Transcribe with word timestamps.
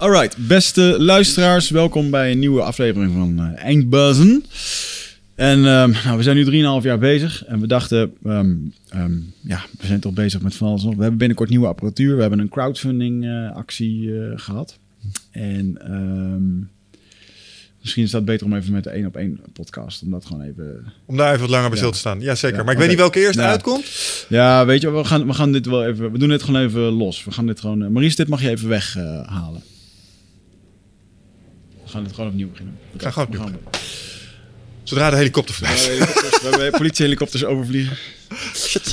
Alright, 0.00 0.36
beste 0.46 0.96
luisteraars, 0.98 1.70
welkom 1.70 2.10
bij 2.10 2.30
een 2.30 2.38
nieuwe 2.38 2.62
aflevering 2.62 3.12
van 3.12 3.40
uh, 3.40 3.64
Eindbazen. 3.64 4.44
En 5.34 5.58
um, 5.58 5.90
nou, 6.04 6.16
we 6.16 6.22
zijn 6.22 6.36
nu 6.36 6.44
3,5 6.44 6.50
jaar 6.82 6.98
bezig 6.98 7.44
en 7.44 7.60
we 7.60 7.66
dachten, 7.66 8.16
um, 8.24 8.74
um, 8.94 9.32
ja, 9.40 9.62
we 9.80 9.86
zijn 9.86 10.00
toch 10.00 10.12
bezig 10.12 10.40
met 10.40 10.54
van 10.54 10.68
alles 10.68 10.82
nog. 10.82 10.94
We 10.94 11.00
hebben 11.00 11.18
binnenkort 11.18 11.48
nieuwe 11.48 11.66
apparatuur, 11.66 12.14
we 12.14 12.20
hebben 12.20 12.38
een 12.38 12.48
crowdfunding 12.48 13.24
uh, 13.24 13.56
actie 13.56 14.02
uh, 14.02 14.32
gehad. 14.34 14.78
En 15.30 15.78
misschien 17.80 18.02
is 18.02 18.10
dat 18.10 18.24
beter 18.24 18.46
om 18.46 18.54
even 18.54 18.72
met 18.72 18.84
de 18.84 18.90
één 18.90 19.06
op 19.06 19.16
één 19.16 19.40
podcast, 19.52 20.02
om 20.02 20.10
dat 20.10 20.24
gewoon 20.24 20.42
even... 20.42 20.92
Om 21.06 21.16
daar 21.16 21.28
even 21.28 21.40
wat 21.40 21.50
langer 21.50 21.68
bij 21.68 21.78
stil 21.78 21.90
te 21.90 21.98
staan, 21.98 22.20
ja 22.20 22.34
zeker. 22.34 22.58
Ja, 22.58 22.62
maar 22.64 22.72
ik 22.72 22.78
okay. 22.78 22.88
weet 22.88 22.88
niet 22.88 22.98
welke 22.98 23.20
eerst 23.20 23.38
ja. 23.38 23.50
uitkomt. 23.50 23.84
Ja, 24.28 24.66
weet 24.66 24.80
je, 24.80 24.90
we 24.90 25.04
gaan, 25.04 25.26
we 25.26 25.32
gaan 25.32 25.52
dit 25.52 25.66
wel 25.66 25.86
even, 25.86 26.12
we 26.12 26.18
doen 26.18 26.28
dit 26.28 26.42
gewoon 26.42 26.60
even 26.60 26.80
los. 26.80 27.24
We 27.24 27.30
gaan 27.30 27.46
dit 27.46 27.60
gewoon, 27.60 27.92
Maurice, 27.92 28.16
dit 28.16 28.28
mag 28.28 28.42
je 28.42 28.48
even 28.48 28.68
weghalen. 28.68 29.62
We 31.90 31.96
gaan 31.96 32.04
het 32.04 32.14
gewoon 32.14 32.30
opnieuw 32.30 32.50
beginnen. 32.50 32.78
We 32.92 32.98
gaan 32.98 33.12
gewoon 33.12 33.28
opnieuw 33.28 33.44
beginnen. 33.44 33.70
Zodra 34.82 35.10
de 35.10 35.16
helikopter 35.16 35.54
voorbij 35.54 35.74
is. 35.76 35.88
we 35.88 36.48
hebben 36.50 36.70
politiehelikopters 36.70 37.44
overvliegen. 37.44 37.96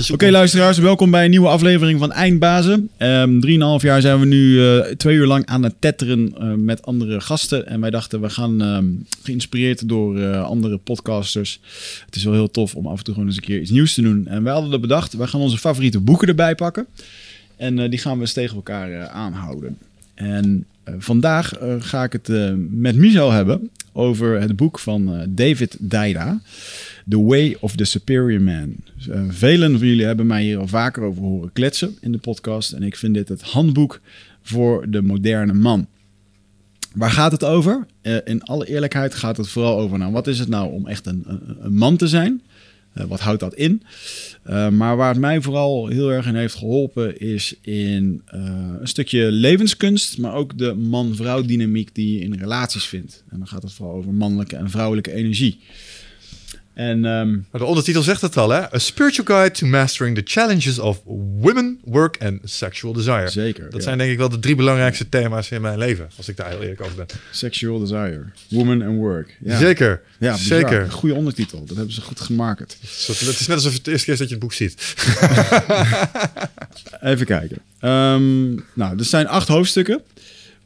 Oké 0.01 0.13
okay, 0.13 0.31
luisteraars, 0.31 0.77
welkom 0.77 1.11
bij 1.11 1.23
een 1.23 1.29
nieuwe 1.29 1.47
aflevering 1.47 1.99
van 1.99 2.11
Eindbazen. 2.11 2.89
Um, 2.97 3.41
drieënhalf 3.41 3.81
jaar 3.81 4.01
zijn 4.01 4.19
we 4.19 4.25
nu 4.25 4.51
uh, 4.51 4.85
twee 4.85 5.15
uur 5.15 5.25
lang 5.25 5.45
aan 5.45 5.63
het 5.63 5.73
tetteren 5.79 6.33
uh, 6.41 6.53
met 6.53 6.85
andere 6.85 7.21
gasten. 7.21 7.67
En 7.67 7.81
wij 7.81 7.89
dachten, 7.89 8.21
we 8.21 8.29
gaan 8.29 8.61
um, 8.61 9.05
geïnspireerd 9.23 9.89
door 9.89 10.17
uh, 10.17 10.43
andere 10.43 10.77
podcasters. 10.77 11.59
Het 12.05 12.15
is 12.15 12.23
wel 12.23 12.33
heel 12.33 12.51
tof 12.51 12.75
om 12.75 12.87
af 12.87 12.97
en 12.97 13.03
toe 13.03 13.13
gewoon 13.13 13.29
eens 13.29 13.37
een 13.37 13.43
keer 13.43 13.59
iets 13.59 13.71
nieuws 13.71 13.93
te 13.93 14.01
doen. 14.01 14.27
En 14.27 14.43
wij 14.43 14.53
hadden 14.53 14.71
er 14.71 14.79
bedacht, 14.79 15.13
wij 15.13 15.27
gaan 15.27 15.41
onze 15.41 15.57
favoriete 15.57 15.99
boeken 15.99 16.27
erbij 16.27 16.55
pakken. 16.55 16.87
En 17.55 17.89
die 17.89 17.99
gaan 17.99 18.15
we 18.15 18.21
eens 18.21 18.33
tegen 18.33 18.55
elkaar 18.55 19.07
aanhouden. 19.07 19.77
En 20.13 20.65
vandaag 20.97 21.61
uh, 21.61 21.75
ga 21.79 22.03
ik 22.03 22.11
het 22.11 22.29
uh, 22.29 22.53
met 22.69 22.95
Michel 22.95 23.31
hebben 23.31 23.69
over 23.91 24.41
het 24.41 24.55
boek 24.55 24.79
van 24.79 25.25
David 25.29 25.77
Daida, 25.79 26.41
The 27.09 27.21
Way 27.21 27.57
of 27.59 27.75
the 27.75 27.83
Superior 27.83 28.41
Man. 28.41 28.75
velen 29.27 29.77
van 29.77 29.87
jullie 29.87 30.05
hebben 30.05 30.27
mij 30.27 30.43
hier 30.43 30.57
al 30.57 30.67
vaker 30.67 31.03
over 31.03 31.21
horen 31.21 31.51
kletsen 31.53 31.97
in 32.01 32.11
de 32.11 32.17
podcast 32.17 32.71
en 32.71 32.83
ik 32.83 32.95
vind 32.95 33.13
dit 33.13 33.29
het 33.29 33.41
handboek 33.41 34.01
voor 34.41 34.89
de 34.89 35.01
moderne 35.01 35.53
man. 35.53 35.87
Waar 36.93 37.11
gaat 37.11 37.31
het 37.31 37.43
over? 37.43 37.85
in 38.23 38.43
alle 38.43 38.67
eerlijkheid 38.67 39.15
gaat 39.15 39.37
het 39.37 39.49
vooral 39.49 39.79
over, 39.79 39.97
nou, 39.97 40.11
wat 40.11 40.27
is 40.27 40.39
het 40.39 40.47
nou 40.47 40.71
om 40.71 40.87
echt 40.87 41.05
een, 41.05 41.23
een 41.59 41.75
man 41.75 41.97
te 41.97 42.07
zijn? 42.07 42.41
Uh, 42.97 43.03
wat 43.03 43.19
houdt 43.19 43.39
dat 43.39 43.53
in? 43.55 43.83
Uh, 44.49 44.69
maar 44.69 44.97
waar 44.97 45.09
het 45.09 45.19
mij 45.19 45.41
vooral 45.41 45.87
heel 45.87 46.11
erg 46.11 46.25
in 46.25 46.35
heeft 46.35 46.55
geholpen 46.55 47.19
is 47.19 47.55
in 47.61 48.21
uh, 48.33 48.41
een 48.79 48.87
stukje 48.87 49.31
levenskunst, 49.31 50.17
maar 50.17 50.33
ook 50.33 50.57
de 50.57 50.73
man-vrouw 50.73 51.41
dynamiek 51.41 51.95
die 51.95 52.17
je 52.17 52.23
in 52.23 52.33
relaties 52.33 52.85
vindt. 52.85 53.23
En 53.29 53.37
dan 53.37 53.47
gaat 53.47 53.63
het 53.63 53.73
vooral 53.73 53.95
over 53.95 54.13
mannelijke 54.13 54.55
en 54.55 54.69
vrouwelijke 54.69 55.11
energie. 55.11 55.59
En, 56.77 57.05
um, 57.05 57.45
maar 57.51 57.61
de 57.61 57.67
ondertitel 57.67 58.01
zegt 58.01 58.21
het 58.21 58.37
al, 58.37 58.49
hè? 58.49 58.73
A 58.73 58.77
spiritual 58.77 59.25
guide 59.25 59.51
to 59.51 59.67
mastering 59.67 60.15
the 60.15 60.21
challenges 60.25 60.79
of 60.79 61.01
women, 61.39 61.79
work 61.83 62.17
and 62.23 62.39
sexual 62.43 62.93
desire. 62.93 63.29
Zeker. 63.29 63.63
Dat 63.63 63.73
ja. 63.73 63.81
zijn 63.81 63.97
denk 63.97 64.11
ik 64.11 64.17
wel 64.17 64.29
de 64.29 64.39
drie 64.39 64.55
belangrijkste 64.55 65.09
thema's 65.09 65.51
in 65.51 65.61
mijn 65.61 65.77
leven, 65.77 66.09
als 66.17 66.27
ik 66.27 66.37
daar 66.37 66.49
heel 66.49 66.61
eerlijk 66.61 66.81
over 66.81 66.95
ben. 66.95 67.05
Sexual 67.31 67.79
desire, 67.79 68.25
woman 68.49 68.81
and 68.81 68.97
work. 68.97 69.37
Ja. 69.43 69.57
Zeker. 69.57 70.01
Ja, 70.19 70.35
zeker. 70.35 70.91
Goede 70.91 71.15
ondertitel. 71.15 71.65
Dat 71.65 71.77
hebben 71.77 71.93
ze 71.93 72.01
goed 72.01 72.19
gemaakt. 72.19 72.77
Het 72.81 73.21
is 73.21 73.47
net 73.47 73.57
alsof 73.57 73.73
het 73.73 73.85
de 73.85 73.91
eerste 73.91 74.05
keer 74.05 74.13
is 74.13 74.19
dat 74.19 74.29
je 74.29 74.35
het 74.35 74.43
boek 74.43 74.53
ziet. 74.53 74.95
Even 77.11 77.25
kijken. 77.25 77.57
Um, 77.81 78.65
nou, 78.73 78.97
er 78.97 79.05
zijn 79.05 79.27
acht 79.27 79.47
hoofdstukken. 79.47 80.01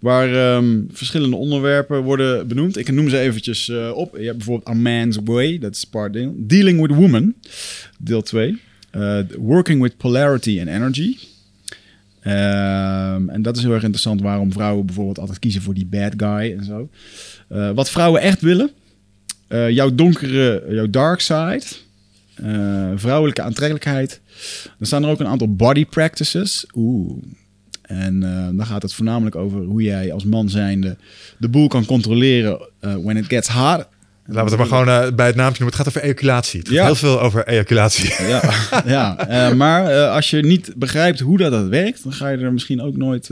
Waar 0.02 0.56
um, 0.56 0.88
verschillende 0.92 1.36
onderwerpen 1.36 2.02
worden 2.02 2.48
benoemd. 2.48 2.78
Ik 2.78 2.92
noem 2.92 3.10
ze 3.10 3.20
eventjes 3.20 3.68
uh, 3.68 3.92
op. 3.96 4.18
Je 4.18 4.26
hebt 4.26 4.38
bijvoorbeeld 4.38 4.70
A 4.70 4.74
Man's 4.74 5.18
Way, 5.24 5.60
dat 5.60 5.76
is 5.76 5.84
part 5.86 6.14
deel. 6.14 6.34
Dealing 6.38 6.82
with 6.82 6.96
Women, 6.96 7.36
deel 7.98 8.22
2. 8.22 8.60
Uh, 8.96 9.20
working 9.40 9.82
with 9.82 9.98
Polarity 9.98 10.60
and 10.60 10.70
Energy. 10.70 11.18
Um, 12.24 13.30
en 13.30 13.42
dat 13.42 13.58
is 13.58 13.64
heel 13.64 13.74
erg 13.74 13.84
interessant 13.84 14.22
waarom 14.22 14.52
vrouwen 14.52 14.86
bijvoorbeeld 14.86 15.20
altijd 15.20 15.40
kiezen 15.40 15.62
voor 15.62 15.74
die 15.74 15.86
bad 15.86 16.14
guy 16.18 16.56
en 16.58 16.64
zo. 16.64 16.90
Uh, 17.52 17.72
wat 17.72 17.90
vrouwen 17.90 18.22
echt 18.22 18.42
willen. 18.42 18.70
jouw 19.50 19.96
donkere, 19.96 20.66
jouw 20.70 20.90
dark 20.90 21.20
side. 21.20 21.64
vrouwelijke 22.96 23.42
aantrekkelijkheid. 23.42 24.22
Dan 24.78 24.88
staan 24.88 25.04
er 25.04 25.10
ook 25.10 25.20
een 25.20 25.28
aantal 25.28 25.56
body 25.56 25.86
practices. 25.86 26.66
Oeh, 26.76 27.24
en 27.92 28.22
uh, 28.24 28.48
dan 28.58 28.66
gaat 28.66 28.82
het 28.82 28.94
voornamelijk 28.94 29.36
over 29.36 29.62
hoe 29.62 29.82
jij 29.82 30.14
als 30.14 30.26
man 30.26 30.50
zijnde 30.50 30.98
de 31.38 31.48
boel 31.48 31.68
kan 31.68 31.86
controleren 31.86 32.60
uh, 32.82 32.96
when 33.04 33.18
it 33.18 33.26
gets 33.26 33.48
hard. 33.48 33.88
Laten 34.26 34.44
we 34.44 34.50
het 34.50 34.70
maar 34.70 34.80
gewoon 34.80 35.04
uh, 35.08 35.16
bij 35.16 35.26
het 35.26 35.36
naamje 35.36 35.60
noemen. 35.60 35.68
Het 35.68 35.76
gaat 35.76 35.88
over 35.88 36.02
ejaculatie. 36.02 36.60
Het 36.60 36.68
gaat 36.68 36.78
ja. 36.78 36.86
heel 36.86 36.96
veel 36.96 37.22
over 37.22 37.48
ejaculatie. 37.48 38.14
Ja, 38.28 38.44
ja. 38.86 39.54
maar 39.54 40.08
als 40.08 40.30
je 40.30 40.42
niet 40.42 40.74
begrijpt 40.76 41.20
hoe 41.20 41.38
dat, 41.38 41.52
dat 41.52 41.68
werkt, 41.68 42.04
dan 42.04 42.14
ga 42.14 42.30
je 42.30 42.38
er 42.38 42.54
misschien 42.54 42.82
ook 42.82 42.98
nooit 42.98 43.30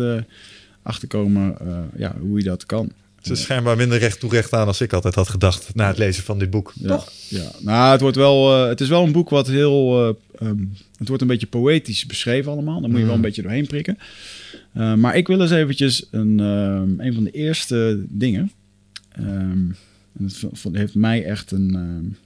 achter 0.84 1.08
komen 1.08 1.58
ja, 1.96 2.16
hoe 2.20 2.38
je 2.38 2.44
dat 2.44 2.66
kan. 2.66 2.92
Het 3.22 3.30
is 3.38 3.42
schijnbaar 3.42 3.78
minder 3.78 3.98
recht 3.98 4.20
toe 4.20 4.30
recht 4.30 4.54
aan 4.54 4.68
als 4.68 4.82
ik 4.82 4.94
altijd 4.94 5.16
had 5.16 5.30
gedacht 5.30 5.76
na 5.76 5.88
het 5.88 5.98
lezen 5.98 6.24
van 6.24 6.40
dit 6.40 6.50
boek. 6.50 6.74
Ja, 6.76 6.88
Toch? 6.88 7.12
Ja, 7.28 7.52
nou, 7.60 7.92
het 7.92 8.02
wordt 8.02 8.16
wel. 8.16 8.64
Uh, 8.64 8.68
het 8.68 8.82
is 8.82 8.88
wel 8.88 9.04
een 9.04 9.12
boek 9.12 9.30
wat 9.30 9.48
heel. 9.48 10.08
Uh, 10.08 10.48
um, 10.48 10.74
het 10.98 11.08
wordt 11.08 11.22
een 11.22 11.28
beetje 11.28 11.48
poëtisch 11.48 12.06
beschreven 12.06 12.52
allemaal. 12.52 12.82
Daar 12.82 12.90
moet 12.90 13.00
je 13.00 13.06
wel 13.06 13.16
een 13.16 13.22
beetje 13.22 13.42
doorheen 13.42 13.68
prikken. 13.68 13.98
Uh, 14.80 14.94
maar 14.94 15.16
ik 15.16 15.28
wil 15.28 15.42
eens 15.42 15.52
eventjes 15.52 16.08
een, 16.12 16.40
um, 16.40 17.00
een 17.00 17.14
van 17.14 17.24
de 17.24 17.32
eerste 17.32 18.06
dingen. 18.10 18.52
Um, 19.20 19.76
en 20.18 20.30
dat 20.62 20.74
heeft 20.74 20.96
mij 20.96 21.26
echt 21.26 21.52
een. 21.52 22.18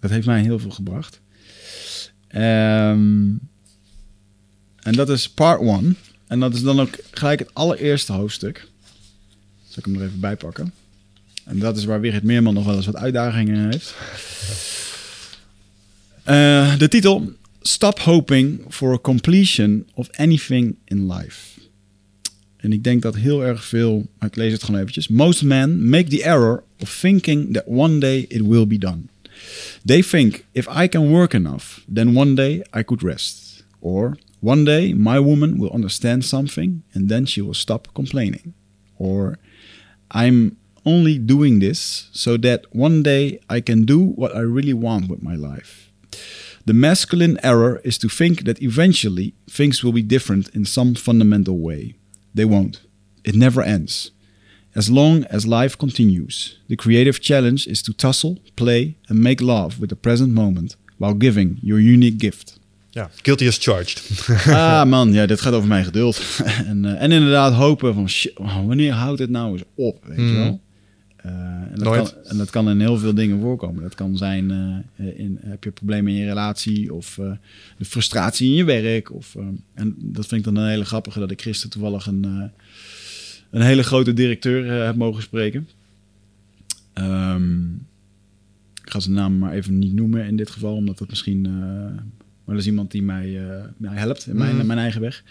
dat 0.00 0.10
heeft 0.10 0.26
mij 0.26 0.42
heel 0.42 0.58
veel 0.58 0.70
gebracht. 0.70 1.20
en 2.28 3.40
dat 4.80 5.08
is 5.10 5.28
part 5.28 5.60
one. 5.60 5.94
En 6.26 6.40
dat 6.40 6.54
is 6.54 6.62
dan 6.62 6.80
ook 6.80 6.98
gelijk 7.10 7.38
het 7.38 7.54
allereerste 7.54 8.12
hoofdstuk. 8.12 8.68
Zal 9.68 9.78
ik 9.78 9.84
hem 9.84 9.94
er 9.94 10.06
even 10.06 10.20
bij 10.20 10.36
pakken? 10.36 10.72
En 11.44 11.58
dat 11.58 11.76
is 11.76 11.84
waar 11.84 12.00
Wigert 12.00 12.22
Meerman 12.22 12.54
nog 12.54 12.64
wel 12.64 12.76
eens 12.76 12.86
wat 12.86 12.96
uitdagingen 12.96 13.70
heeft. 13.70 13.94
Uh, 16.28 16.78
de 16.78 16.88
titel: 16.88 17.32
Stop 17.60 17.98
hoping 17.98 18.60
for 18.68 18.92
a 18.92 18.98
completion 18.98 19.86
of 19.94 20.10
anything 20.10 20.76
in 20.84 21.12
life. 21.12 21.53
En 22.64 22.72
ik 22.72 22.84
denk 22.84 23.02
dat 23.02 23.16
heel 23.16 23.44
erg 23.44 23.64
veel, 23.64 24.06
ik 24.20 24.36
lees 24.36 24.52
het 24.52 24.62
gewoon 24.62 24.80
eventjes. 24.80 25.08
Most 25.08 25.42
men 25.42 25.88
make 25.88 26.08
the 26.08 26.24
error 26.24 26.62
of 26.78 26.98
thinking 27.00 27.52
that 27.52 27.64
one 27.66 27.98
day 27.98 28.24
it 28.28 28.40
will 28.40 28.66
be 28.66 28.78
done. 28.78 29.02
They 29.84 30.02
think 30.02 30.44
if 30.52 30.66
I 30.82 30.88
can 30.88 31.10
work 31.10 31.34
enough, 31.34 31.84
then 31.94 32.16
one 32.16 32.34
day 32.34 32.62
I 32.76 32.82
could 32.82 33.02
rest. 33.02 33.64
Or 33.80 34.16
one 34.40 34.64
day 34.64 34.94
my 34.94 35.18
woman 35.18 35.58
will 35.58 35.72
understand 35.72 36.24
something 36.24 36.82
and 36.94 37.08
then 37.08 37.26
she 37.26 37.42
will 37.42 37.54
stop 37.54 37.88
complaining. 37.92 38.54
Or 38.96 39.38
I'm 40.08 40.56
only 40.84 41.18
doing 41.18 41.60
this 41.60 42.08
so 42.12 42.38
that 42.38 42.64
one 42.72 43.02
day 43.02 43.40
I 43.56 43.60
can 43.60 43.84
do 43.84 43.98
what 43.98 44.34
I 44.34 44.40
really 44.40 44.74
want 44.74 45.08
with 45.10 45.22
my 45.22 45.36
life. 45.36 45.90
The 46.64 46.72
masculine 46.72 47.38
error 47.42 47.80
is 47.84 47.98
to 47.98 48.08
think 48.08 48.44
that 48.44 48.62
eventually 48.62 49.34
things 49.50 49.82
will 49.82 49.92
be 49.92 50.02
different 50.02 50.48
in 50.54 50.64
some 50.64 50.94
fundamental 50.94 51.58
way. 51.58 51.94
They 52.34 52.46
won't. 52.46 52.82
It 53.22 53.34
never 53.34 53.62
ends. 53.62 54.12
As 54.74 54.88
long 54.88 55.24
as 55.24 55.44
life 55.44 55.76
continues, 55.76 56.58
the 56.68 56.76
creative 56.76 57.20
challenge 57.20 57.66
is 57.66 57.82
to 57.82 57.92
tussle, 57.92 58.38
play, 58.54 58.96
and 59.08 59.18
make 59.18 59.40
love 59.40 59.78
with 59.78 59.88
the 59.88 59.96
present 59.96 60.32
moment 60.32 60.76
while 60.98 61.14
giving 61.14 61.58
your 61.62 61.80
unique 61.80 62.18
gift. 62.18 62.58
Ja, 62.90 63.10
guilty 63.22 63.46
as 63.46 63.58
charged. 63.58 64.02
ah 64.46 64.84
man, 64.84 65.12
ja, 65.12 65.26
dit 65.26 65.40
gaat 65.40 65.52
over 65.52 65.68
mijn 65.68 65.84
geduld. 65.84 66.20
en, 66.66 66.84
uh, 66.84 67.02
en 67.02 67.12
inderdaad 67.12 67.52
hopen 67.52 67.94
van, 67.94 68.08
shit, 68.08 68.32
wanneer 68.66 68.92
houdt 68.92 69.18
het 69.18 69.30
nou 69.30 69.52
eens 69.52 69.62
op, 69.74 70.04
weet 70.04 70.18
mm. 70.18 70.28
je 70.28 70.34
wel? 70.34 70.60
Uh, 71.26 71.32
en, 71.32 71.70
dat 71.74 71.84
Nooit. 71.84 72.12
kan, 72.14 72.24
en 72.24 72.36
dat 72.36 72.50
kan 72.50 72.68
in 72.70 72.80
heel 72.80 72.98
veel 72.98 73.14
dingen 73.14 73.40
voorkomen. 73.40 73.82
Dat 73.82 73.94
kan 73.94 74.16
zijn, 74.16 74.50
uh, 74.96 75.18
in, 75.18 75.38
heb 75.40 75.64
je 75.64 75.70
problemen 75.70 76.12
in 76.12 76.18
je 76.18 76.26
relatie 76.26 76.94
of 76.94 77.14
de 77.78 77.84
frustratie 77.84 78.48
in 78.48 78.54
je 78.54 78.64
werk. 78.64 79.12
Of, 79.12 79.36
en 79.74 79.94
dat 79.98 80.26
vind 80.26 80.46
ik 80.46 80.54
dan 80.54 80.62
een 80.62 80.70
hele 80.70 80.84
grappige 80.84 81.18
dat 81.18 81.30
ik 81.30 81.42
gisteren 81.42 81.70
toevallig 81.70 82.06
een, 82.06 82.50
een 83.50 83.62
hele 83.62 83.82
grote 83.82 84.12
directeur 84.12 84.84
heb 84.84 84.96
mogen 84.96 85.22
spreken. 85.22 85.68
Um, 86.94 87.86
ga 88.82 89.00
zijn 89.00 89.14
naam 89.14 89.38
maar 89.38 89.52
even 89.52 89.78
niet 89.78 89.94
noemen 89.94 90.26
in 90.26 90.36
dit 90.36 90.50
geval, 90.50 90.74
omdat 90.74 90.98
dat 90.98 91.08
misschien... 91.08 91.46
eh, 91.46 91.52
maar 92.44 92.54
dat 92.54 92.64
is 92.64 92.66
iemand 92.70 92.90
die 92.90 93.02
mij, 93.02 93.48
eh, 93.48 93.64
mij 93.76 93.96
helpt 93.96 94.26
in 94.26 94.36
mijn, 94.36 94.56
Mhm. 94.56 94.66
mijn 94.66 94.78
eigen 94.78 95.00
weg. 95.00 95.24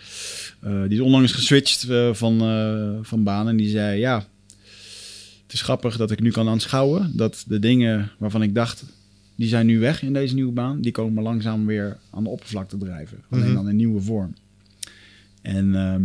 Eh, 0.59 0.81
die 0.81 0.91
is 0.91 0.99
onlangs 0.99 1.31
geswitcht 1.31 1.89
eh, 1.89 2.13
van, 2.13 2.41
eh, 2.41 2.97
van 3.01 3.23
baan 3.23 3.47
en 3.47 3.55
die 3.57 3.69
zei... 3.69 3.99
Ja, 3.99 4.25
het 5.53 5.61
is 5.61 5.67
grappig 5.67 5.97
dat 5.97 6.11
ik 6.11 6.19
nu 6.19 6.31
kan 6.31 6.47
aanschouwen 6.49 7.11
dat 7.17 7.43
de 7.47 7.59
dingen 7.59 8.11
waarvan 8.17 8.41
ik 8.41 8.55
dacht... 8.55 8.83
die 9.35 9.47
zijn 9.47 9.65
nu 9.65 9.79
weg 9.79 10.01
in 10.03 10.13
deze 10.13 10.33
nieuwe 10.35 10.51
baan... 10.51 10.81
die 10.81 10.91
komen 10.91 11.23
langzaam 11.23 11.65
weer 11.65 11.97
aan 12.09 12.23
de 12.23 12.29
oppervlakte 12.29 12.77
drijven. 12.77 13.17
Alleen 13.29 13.45
Mhm. 13.45 13.53
dan 13.53 13.69
in 13.69 13.75
nieuwe 13.75 14.01
vorm. 14.01 14.33
En 15.41 15.75
ehm, 15.75 16.03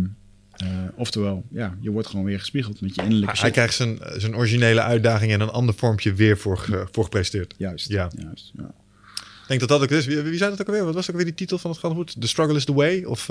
eh, 0.51 0.67
oftewel, 0.95 1.43
ja, 1.51 1.77
je 1.79 1.89
wordt 1.91 2.07
gewoon 2.07 2.25
weer 2.25 2.39
gespiegeld 2.39 2.81
met 2.81 2.95
je 2.95 3.01
innerlijke 3.01 3.31
Hij 3.35 3.43
shit. 3.43 3.51
krijgt 3.51 3.73
zijn, 3.73 3.97
zijn 4.17 4.35
originele 4.35 4.81
uitdaging 4.81 5.31
in 5.31 5.39
een 5.39 5.49
ander 5.49 5.75
vormpje 5.75 6.13
weer 6.13 6.37
voor, 6.37 6.57
ge- 6.57 6.87
voor 6.91 7.03
gepresenteerd. 7.03 7.53
Juist, 7.57 7.89
Ja. 7.89 8.09
juist. 8.17 8.51
Ja. 8.57 8.71
Ik 9.17 9.47
denk 9.47 9.59
dat 9.59 9.69
dat 9.69 9.81
ook 9.81 9.97
is. 9.97 10.05
Wie, 10.05 10.17
wie 10.21 10.37
zei 10.37 10.49
dat 10.49 10.61
ook 10.61 10.67
alweer? 10.67 10.85
Wat 10.85 10.93
was 10.93 11.09
ook 11.09 11.15
weer 11.15 11.25
die 11.25 11.33
titel 11.33 11.57
van 11.57 11.71
het 11.71 11.79
goed? 11.79 12.21
The 12.21 12.27
Struggle 12.27 12.55
is 12.55 12.65
the 12.65 12.73
Way? 12.73 13.03
Of 13.03 13.29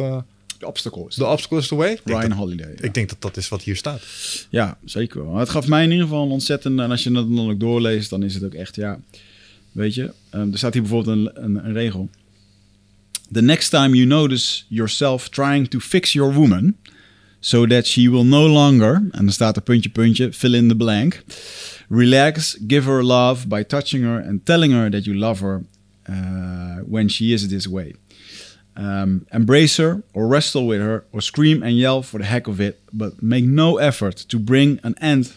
The 0.59 1.27
Obstacle 1.27 1.59
is 1.59 1.69
the 1.69 1.75
Way? 1.75 1.93
Ik 1.93 2.01
denk, 2.05 2.19
Ryan 2.19 2.29
dat, 2.29 2.39
Holiday. 2.39 2.75
ja. 2.77 2.83
ik 2.83 2.95
denk 2.95 3.09
dat 3.09 3.21
dat 3.21 3.37
is 3.37 3.49
wat 3.49 3.63
hier 3.63 3.77
staat. 3.77 4.03
Ja, 4.51 4.79
zeker 4.85 5.25
wel. 5.25 5.37
Het 5.37 5.49
gaf 5.49 5.67
mij 5.67 5.85
in 5.85 5.91
ieder 5.91 6.05
geval 6.05 6.25
een 6.25 6.31
ontzettend... 6.31 6.81
En 6.81 6.91
als 6.91 7.03
je 7.03 7.11
dat 7.11 7.35
dan 7.35 7.51
ook 7.51 7.61
doorleest, 7.61 8.11
dan 8.11 8.23
is 8.23 8.35
het 8.35 8.45
ook 8.45 8.55
echt, 8.55 8.77
ja... 8.77 9.01
Weet 9.73 9.95
je, 9.95 10.13
ehm, 10.31 10.53
er 10.53 10.59
staat 10.59 10.73
hier 10.73 10.83
bijvoorbeeld 10.83 11.17
een, 11.17 11.45
een, 11.45 11.67
een 11.67 11.73
regel. 11.73 12.09
The 13.33 13.43
next 13.43 13.71
time 13.71 13.97
you 13.97 14.07
notice 14.07 14.63
yourself 14.69 15.29
trying 15.29 15.69
to 15.69 15.79
fix 15.79 16.13
your 16.13 16.35
woman... 16.35 16.77
so 17.41 17.67
that 17.67 17.87
she 17.87 18.11
will 18.11 18.25
no 18.25 18.49
longer... 18.49 18.95
En 18.95 19.25
dan 19.25 19.33
staat 19.33 19.57
er 19.57 19.63
puntje, 19.63 19.91
puntje, 19.91 20.33
fill 20.33 20.55
in 20.55 20.69
the 20.69 20.77
blank... 20.77 21.23
Relax, 21.91 22.59
give 22.67 22.87
her 22.87 23.03
love 23.03 23.49
by 23.49 23.65
touching 23.65 24.05
her 24.05 24.23
and 24.29 24.45
telling 24.45 24.73
her 24.73 24.91
that 24.91 25.05
you 25.05 25.17
love 25.17 25.41
her 25.41 25.65
uh, 26.11 26.83
when 26.87 27.09
she 27.09 27.33
is 27.33 27.49
this 27.49 27.67
way. 27.67 27.95
Um, 28.81 29.27
embrace 29.33 29.83
her 29.83 30.03
or 30.13 30.29
wrestle 30.29 30.67
with 30.67 30.81
her 30.81 31.03
or 31.11 31.21
scream 31.21 31.63
and 31.63 31.73
yell 31.73 32.03
for 32.03 32.21
the 32.21 32.27
heck 32.27 32.47
of 32.49 32.61
it, 32.61 32.77
but 32.93 33.13
make 33.21 33.45
no 33.45 33.79
effort 33.79 34.25
to 34.29 34.39
bring 34.39 34.79
an 34.83 34.95
end 35.01 35.33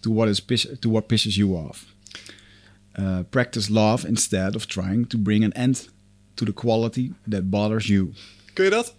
to 0.00 0.10
what 0.10 0.28
is 0.28 0.42
to 0.80 0.88
what 0.90 1.06
pisses 1.08 1.36
you 1.36 1.54
off. 1.56 1.84
Uh, 2.98 3.22
practice 3.30 3.68
love 3.70 4.08
instead 4.08 4.54
of 4.54 4.66
trying 4.66 5.06
to 5.08 5.18
bring 5.18 5.44
an 5.44 5.52
end 5.52 5.88
to 6.34 6.44
the 6.44 6.52
quality 6.52 7.12
that 7.28 7.50
bothers 7.50 7.86
you. 7.86 8.12
Kun 8.54 8.64
je 8.64 8.70
dat? 8.70 8.94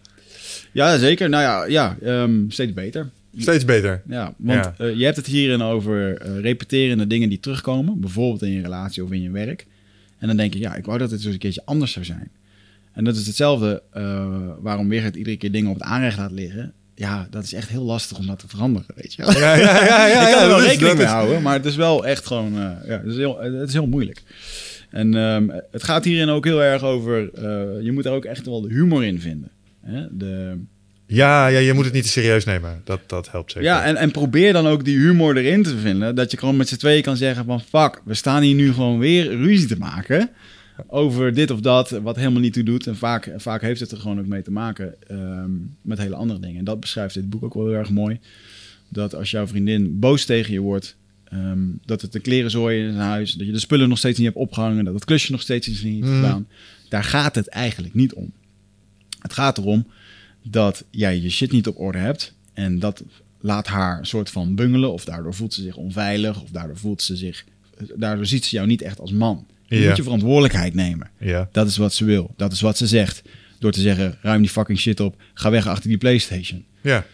Ja, 0.71 0.97
zeker. 0.97 1.29
Nou 1.29 1.44
ja, 1.44 1.65
ja 1.65 1.97
ehm, 2.01 2.49
steeds 2.49 2.73
beter. 2.73 3.09
Steeds 3.38 3.65
beter. 3.65 4.01
Ja, 4.07 4.33
want 4.38 4.63
Ja. 4.65 4.75
eh, 4.77 4.95
je 4.95 5.03
hebt 5.03 5.17
het 5.17 5.25
hierin 5.25 5.61
over 5.61 6.17
eh, 6.17 6.39
repeterende 6.39 7.07
dingen 7.07 7.29
die 7.29 7.39
terugkomen. 7.39 7.99
Bijvoorbeeld 7.99 8.41
in 8.41 8.51
je 8.51 8.61
relatie 8.61 9.03
of 9.03 9.11
in 9.11 9.21
je 9.21 9.31
werk. 9.31 9.65
En 10.17 10.27
dan 10.27 10.38
denk 10.38 10.53
je, 10.53 10.59
ja, 10.59 10.75
ik 10.75 10.85
wou 10.85 10.97
dat 10.97 11.11
het 11.11 11.23
eens 11.25 11.33
een 11.33 11.39
keertje 11.39 11.61
anders 11.65 11.91
zou 11.91 12.05
zijn. 12.05 12.29
En 12.97 13.03
dat 13.03 13.15
is 13.15 13.27
hetzelfde 13.27 13.81
eh, 13.91 14.25
waarom 14.59 14.89
weer 14.89 15.03
het 15.03 15.15
iedere 15.15 15.38
keer 15.38 15.51
dingen 15.51 15.69
op 15.69 15.75
het 15.75 15.83
aanrecht 15.83 16.17
laat 16.17 16.31
liggen. 16.31 16.73
Ja, 16.95 17.27
dat 17.29 17.44
is 17.44 17.53
echt 17.53 17.69
heel 17.69 17.83
lastig 17.83 18.17
om 18.17 18.27
dat 18.27 18.39
te 18.39 18.47
veranderen, 18.47 18.88
weet 18.95 19.13
je 19.13 19.21
wel. 19.21 19.31
Ja, 19.31 19.55
ja, 19.55 19.85
ja. 19.85 20.07
ja, 20.07 20.21
ik 20.27 20.33
kan 20.33 20.41
er 20.44 20.47
wel 20.47 20.61
rekening 20.61 20.95
mee 20.95 21.05
is- 21.05 21.11
houden, 21.11 21.41
maar 21.41 21.53
het 21.53 21.65
is 21.65 21.75
wel 21.75 22.05
echt 22.05 22.25
gewoon, 22.25 22.53
eh, 22.53 22.88
ja, 22.88 22.97
het 22.97 23.05
is 23.05 23.15
heel, 23.15 23.39
het 23.41 23.67
is 23.67 23.73
heel 23.73 23.88
moeilijk. 23.88 24.21
En 24.89 25.15
ehm, 25.15 25.47
het 25.71 25.83
gaat 25.83 26.03
hierin 26.03 26.29
ook 26.29 26.45
heel 26.45 26.63
erg 26.63 26.83
over, 26.83 27.29
eh, 27.33 27.44
je 27.83 27.91
moet 27.91 28.05
er 28.05 28.11
ook 28.11 28.25
echt 28.25 28.45
wel 28.45 28.61
de 28.61 28.73
humor 28.73 29.05
in 29.05 29.21
vinden. 29.21 29.49
Hè? 29.85 30.05
De, 30.11 30.57
Ja, 31.05 31.47
ja, 31.47 31.59
je 31.59 31.73
moet 31.73 31.85
het 31.85 31.94
niet 31.94 32.03
te 32.03 32.09
serieus 32.09 32.45
nemen. 32.45 32.81
Dat, 32.83 32.99
dat 33.07 33.31
helpt 33.31 33.51
zeker. 33.51 33.67
Ja, 33.69 33.83
en, 33.83 33.95
en 33.95 34.11
probeer 34.11 34.53
dan 34.53 34.67
ook 34.67 34.85
die 34.85 34.97
humor 34.97 35.38
erin 35.38 35.63
te 35.63 35.77
vinden. 35.77 36.15
Dat 36.15 36.31
je 36.31 36.38
gewoon 36.38 36.57
met 36.57 36.67
z'n 36.67 36.75
tweeën 36.75 37.01
kan 37.03 37.17
zeggen 37.17 37.45
van... 37.45 37.61
fuck, 37.61 38.01
we 38.05 38.13
staan 38.13 38.41
hier 38.41 38.55
nu 38.55 38.73
gewoon 38.73 38.99
weer 38.99 39.35
ruzie 39.35 39.67
te 39.67 39.77
maken... 39.77 40.29
over 40.88 41.33
dit 41.33 41.51
of 41.51 41.59
dat, 41.59 41.89
wat 41.89 42.15
helemaal 42.15 42.41
niet 42.41 42.53
toe 42.53 42.63
doet. 42.63 42.88
En 42.88 42.95
vaak, 42.95 43.33
vaak 43.38 43.62
heeft 43.62 43.79
het 43.79 43.91
er 43.91 43.97
gewoon 43.97 44.19
ook 44.19 44.25
mee 44.27 44.41
te 44.41 44.51
maken 44.51 44.95
ehm, 45.07 45.51
met 45.81 45.97
hele 45.97 46.15
andere 46.15 46.39
dingen. 46.39 46.57
En 46.57 46.63
dat 46.65 46.79
beschrijft 46.79 47.13
dit 47.13 47.29
boek 47.29 47.44
ook 47.44 47.53
wel 47.53 47.65
heel 47.65 47.75
erg 47.75 47.89
mooi. 47.89 48.19
Dat 48.89 49.15
als 49.15 49.31
jouw 49.31 49.47
vriendin 49.47 50.00
boos 50.00 50.25
tegen 50.25 50.53
je 50.53 50.59
wordt... 50.59 50.95
ehm, 51.24 51.59
dat 51.85 52.01
het 52.01 52.12
de 52.12 52.19
kleren 52.19 52.51
zooien 52.51 52.85
in 52.88 52.94
zijn 52.94 53.06
huis... 53.07 53.33
dat 53.33 53.47
je 53.47 53.53
de 53.53 53.59
spullen 53.59 53.89
nog 53.89 53.97
steeds 53.97 54.18
niet 54.18 54.27
hebt 54.27 54.39
opgehangen... 54.39 54.85
dat 54.85 54.94
het 54.94 55.06
klusje 55.06 55.31
nog 55.31 55.41
steeds 55.41 55.68
niet 55.68 55.83
heeft 55.83 56.06
Mhm. 56.06 56.15
gedaan. 56.15 56.47
Daar 56.89 57.03
gaat 57.03 57.35
het 57.35 57.47
eigenlijk 57.47 57.94
niet 57.94 58.13
om. 58.13 58.31
Het 59.19 59.33
gaat 59.33 59.57
erom 59.57 59.88
dat 60.44 60.83
jij 60.89 61.19
je 61.21 61.30
shit 61.30 61.51
niet 61.51 61.68
op 61.68 61.80
orde 61.80 61.97
hebt. 61.97 62.33
En 62.53 62.80
dat 62.80 63.03
laat 63.41 63.68
haar 63.68 64.00
een 64.00 64.06
soort 64.06 64.30
van 64.30 64.56
bungelen. 64.56 64.91
Of 64.94 65.06
daardoor 65.06 65.33
voelt 65.33 65.53
ze 65.53 65.62
zich 65.62 65.75
onveilig. 65.75 66.41
Of 66.41 66.50
daardoor 66.50 66.77
voelt 66.77 67.01
ze 67.01 67.15
zich. 67.15 67.45
Daardoor 67.95 68.25
ziet 68.25 68.45
ze 68.45 68.56
jou 68.56 68.68
niet 68.68 68.81
echt 68.81 69.00
als 69.00 69.12
man. 69.12 69.45
Je 69.67 69.87
moet 69.87 69.97
je 69.97 70.03
verantwoordelijkheid 70.03 70.73
nemen. 70.73 71.09
Ja. 71.19 71.49
Dat 71.51 71.67
is 71.67 71.77
wat 71.77 71.93
ze 71.93 72.05
wil. 72.05 72.33
Dat 72.37 72.51
is 72.51 72.61
wat 72.61 72.77
ze 72.77 72.87
zegt. 72.87 73.21
Door 73.59 73.71
te 73.71 73.81
zeggen: 73.81 74.17
ruim 74.21 74.41
die 74.41 74.49
fucking 74.49 74.79
shit 74.79 74.99
op. 74.99 75.21
Ga 75.33 75.49
weg 75.49 75.67
achter 75.67 75.89
die 75.89 75.97
PlayStation. 75.97 76.65
Ja. 76.81 77.05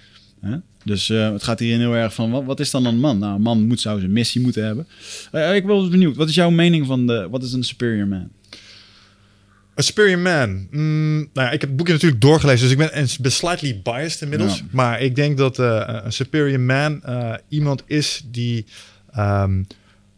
Dus 0.83 1.09
eh, 1.09 1.31
het 1.31 1.43
gaat 1.43 1.59
hierin 1.59 1.79
heel 1.79 1.95
erg 1.95 2.13
van: 2.13 2.31
wat, 2.31 2.43
wat 2.43 2.59
is 2.59 2.71
dan 2.71 2.85
een 2.85 2.99
man? 2.99 3.17
Nou, 3.17 3.35
een 3.35 3.41
man 3.41 3.67
moet, 3.67 3.81
zou 3.81 3.99
zijn 3.99 4.11
missie 4.11 4.41
moeten 4.41 4.65
hebben. 4.65 4.87
Eh, 5.31 5.55
ik 5.55 5.65
ben 5.65 5.89
benieuwd. 5.89 6.15
Wat 6.15 6.29
is 6.29 6.35
jouw 6.35 6.49
mening 6.49 6.85
van 6.85 7.07
de. 7.07 7.27
Wat 7.29 7.43
is 7.43 7.53
een 7.53 7.63
superior 7.63 8.07
man? 8.07 8.29
A 9.79 9.81
Superior 9.81 10.19
Man. 10.19 10.67
Mm, 10.71 11.17
nou 11.17 11.47
ja, 11.47 11.51
ik 11.51 11.61
heb 11.61 11.69
het 11.69 11.75
boekje 11.75 11.93
natuurlijk 11.93 12.21
doorgelezen, 12.21 12.61
dus 12.61 12.71
ik 12.71 12.77
ben, 12.77 12.93
en 12.93 13.07
ben 13.21 13.31
slightly 13.31 13.81
biased 13.83 14.21
inmiddels. 14.21 14.57
Ja. 14.57 14.63
Maar 14.71 15.01
ik 15.01 15.15
denk 15.15 15.37
dat 15.37 15.59
eh, 15.59 15.99
een 16.03 16.13
Superior 16.13 16.59
Man 16.59 17.03
eh, 17.03 17.33
iemand 17.47 17.83
is 17.85 18.23
die 18.31 18.65
ehm, 19.11 19.63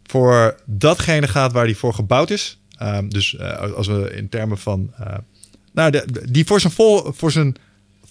voor 0.06 0.56
datgene 0.66 1.28
gaat 1.28 1.52
waar 1.52 1.66
hij 1.66 1.76
voor 1.76 1.94
gebouwd 1.94 2.30
is. 2.30 2.58
Ehm, 2.78 3.10
dus 3.10 3.36
eh, 3.36 3.72
als 3.74 3.88
we 3.88 4.12
in 4.16 4.30
termen 4.30 4.58
van... 4.58 4.92
eh, 5.00 5.16
nou, 5.74 5.92
de, 5.92 6.04
de- 6.12 6.32
die 6.32 6.46
voor 6.46 6.60
zijn, 6.60 6.74
vol, 6.74 7.12
voor 7.14 7.32
zijn 7.32 7.56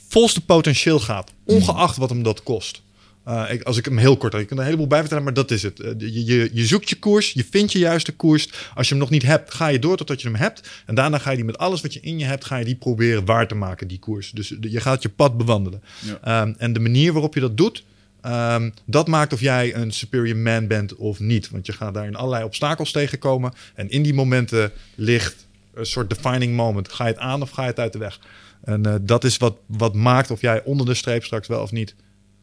volste 0.08 0.40
potentieel 0.44 1.00
gaat, 1.00 1.30
ongeacht 1.44 1.96
wat 1.96 2.08
hem 2.10 2.22
dat 2.22 2.42
kost. 2.42 2.82
Eh, 3.24 3.44
ik, 3.50 3.62
als 3.62 3.76
ik 3.76 3.84
hem 3.84 3.98
heel 3.98 4.16
kort 4.16 4.32
had, 4.32 4.40
ik 4.42 4.46
kan 4.48 4.56
er 4.56 4.62
een 4.62 4.68
heleboel 4.68 4.88
bij 4.90 5.00
vertellen, 5.00 5.24
maar 5.24 5.34
dat 5.34 5.50
is 5.50 5.62
het. 5.62 5.78
Je, 5.98 6.24
je, 6.24 6.50
je 6.52 6.66
zoekt 6.66 6.88
je 6.88 6.96
koers, 6.98 7.32
je 7.32 7.44
vindt 7.50 7.72
je 7.72 7.78
juiste 7.78 8.12
koers. 8.12 8.48
Als 8.74 8.86
je 8.88 8.94
hem 8.94 9.02
nog 9.02 9.10
niet 9.12 9.22
hebt, 9.22 9.54
ga 9.54 9.66
je 9.68 9.78
door 9.78 9.96
totdat 9.96 10.22
je 10.22 10.28
hem 10.28 10.36
hebt. 10.36 10.68
En 10.86 10.94
daarna 10.94 11.18
ga 11.18 11.30
je 11.30 11.36
die 11.36 11.44
met 11.44 11.58
alles 11.58 11.80
wat 11.80 11.92
je 11.92 12.00
in 12.00 12.18
je 12.18 12.24
hebt, 12.24 12.44
ga 12.44 12.56
je 12.56 12.64
die 12.64 12.74
proberen 12.76 13.24
waar 13.24 13.48
te 13.48 13.54
maken, 13.54 13.88
die 13.88 13.98
koers. 13.98 14.30
Dus 14.30 14.54
je 14.60 14.80
gaat 14.80 15.02
je 15.02 15.08
pad 15.08 15.36
bewandelen. 15.36 15.82
Ja. 16.00 16.18
Ehm, 16.42 16.54
en 16.58 16.72
de 16.72 16.80
manier 16.80 17.12
waarop 17.12 17.34
je 17.34 17.40
dat 17.40 17.56
doet, 17.56 17.84
ehm, 18.24 18.70
dat 18.84 19.08
maakt 19.08 19.32
of 19.32 19.40
jij 19.40 19.74
een 19.74 19.92
superior 19.92 20.36
man 20.36 20.66
bent 20.66 20.94
of 20.94 21.18
niet. 21.20 21.50
Want 21.50 21.66
je 21.66 21.72
gaat 21.72 21.94
daar 21.94 22.06
in 22.06 22.14
allerlei 22.16 22.44
obstakels 22.44 22.92
tegenkomen. 22.92 23.52
En 23.74 23.90
in 23.90 24.02
die 24.02 24.14
momenten 24.14 24.72
ligt 24.94 25.46
een 25.74 25.86
soort 25.86 26.10
defining 26.10 26.56
moment. 26.56 26.92
Ga 26.92 27.04
je 27.06 27.10
het 27.12 27.20
aan 27.20 27.42
of 27.42 27.50
ga 27.50 27.62
je 27.62 27.68
het 27.68 27.78
uit 27.80 27.92
de 27.92 27.98
weg? 27.98 28.18
En 28.64 28.86
eh, 28.86 28.94
dat 29.00 29.24
is 29.24 29.36
wat, 29.36 29.56
wat 29.66 29.94
maakt 29.94 30.30
of 30.30 30.40
jij 30.40 30.62
onder 30.64 30.86
de 30.86 30.94
streep 30.94 31.24
straks 31.24 31.48
wel 31.48 31.62
of 31.62 31.70
niet. 31.72 31.94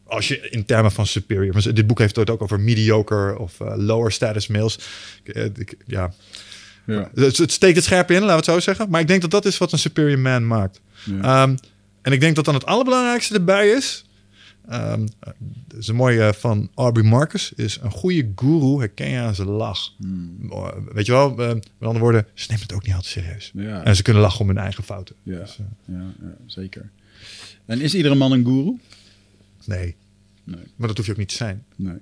Als 0.06 0.28
je 0.28 0.40
in 0.50 0.64
termen 0.64 0.92
van 0.92 1.06
superior. 1.06 1.52
Maar 1.52 1.74
dit 1.74 1.86
boek 1.86 1.98
heeft 1.98 2.16
het 2.16 2.30
ook 2.30 2.42
over 2.42 2.60
mediocre 2.60 3.38
of 3.38 3.60
eh, 3.60 3.72
lower 3.76 4.12
status 4.12 4.46
males. 4.46 4.78
Eh, 5.24 5.44
ik- 5.44 5.74
ja. 5.86 6.12
Ja. 6.86 7.10
Het, 7.14 7.36
het 7.36 7.52
steekt 7.52 7.76
het 7.76 7.84
scherp 7.84 8.10
in, 8.10 8.16
laten 8.20 8.28
we 8.28 8.34
het 8.36 8.44
zo 8.44 8.60
zeggen. 8.60 8.90
Maar 8.90 9.00
ik 9.00 9.06
denk 9.08 9.20
dat 9.20 9.30
dat 9.30 9.44
is 9.44 9.58
wat 9.58 9.72
een 9.72 9.78
superior 9.78 10.18
man 10.18 10.46
maakt. 10.46 10.80
Ja. 11.04 11.42
Ehm, 11.42 11.56
en 12.02 12.12
ik 12.12 12.20
denk 12.20 12.36
dat 12.36 12.44
dan 12.44 12.54
het 12.54 12.66
allerbelangrijkste 12.66 13.34
erbij 13.34 13.68
is. 13.70 14.04
Ehm 14.68 15.06
dat 15.68 15.78
is 15.78 15.88
een 15.88 15.94
mooie 15.94 16.34
van 16.34 16.70
Aubrey 16.74 17.04
Marcus. 17.04 17.52
Is 17.52 17.78
een 17.82 17.90
goede 17.90 18.32
guru 18.36 18.78
herken 18.78 19.08
je 19.08 19.18
aan 19.18 19.34
zijn 19.34 19.48
lach. 19.48 19.92
Oh, 20.48 20.68
Weet 20.92 21.06
je 21.06 21.12
wel, 21.12 21.30
eh, 21.30 21.48
met 21.54 21.68
andere 21.80 21.98
woorden, 21.98 22.26
ze 22.34 22.46
nemen 22.48 22.62
het 22.66 22.72
ook 22.74 22.84
niet 22.86 22.94
altijd 22.94 23.12
serieus. 23.12 23.50
Ja. 23.54 23.84
En 23.84 23.96
ze 23.96 24.02
kunnen 24.02 24.22
lachen 24.22 24.40
om 24.40 24.46
hun 24.48 24.58
eigen 24.58 24.84
fouten. 24.84 25.14
Ja, 25.22 25.38
Dus, 25.38 25.58
eh, 25.58 25.94
ja, 25.94 26.12
ja, 26.20 26.34
zeker. 26.46 26.90
En 27.66 27.80
is 27.80 27.94
iedere 27.94 28.14
man 28.14 28.32
een 28.32 28.44
guru? 28.44 28.78
nee. 29.64 29.94
Nee. 30.44 30.62
Maar 30.76 30.88
dat 30.88 30.96
hoef 30.96 31.06
je 31.06 31.12
ook 31.12 31.18
niet 31.18 31.28
te 31.28 31.34
zijn. 31.34 31.64
Nee. 31.76 31.96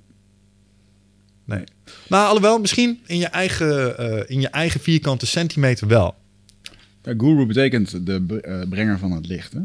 Nee. 1.44 1.64
Nou, 2.08 2.26
alhoewel, 2.26 2.58
misschien 2.58 3.00
in 3.06 3.16
je 3.18 3.26
eigen, 3.26 3.98
eh, 3.98 4.22
in 4.36 4.40
je 4.40 4.48
eigen 4.48 4.80
vierkante 4.80 5.26
centimeter 5.26 5.86
wel. 5.86 6.14
Ja, 7.02 7.14
guru 7.16 7.46
betekent 7.46 8.06
de 8.06 8.20
bre- 8.20 8.36
eh, 8.38 8.68
brenger 8.68 8.98
van 8.98 9.10
het 9.12 9.26
licht, 9.26 9.52
hè? 9.52 9.60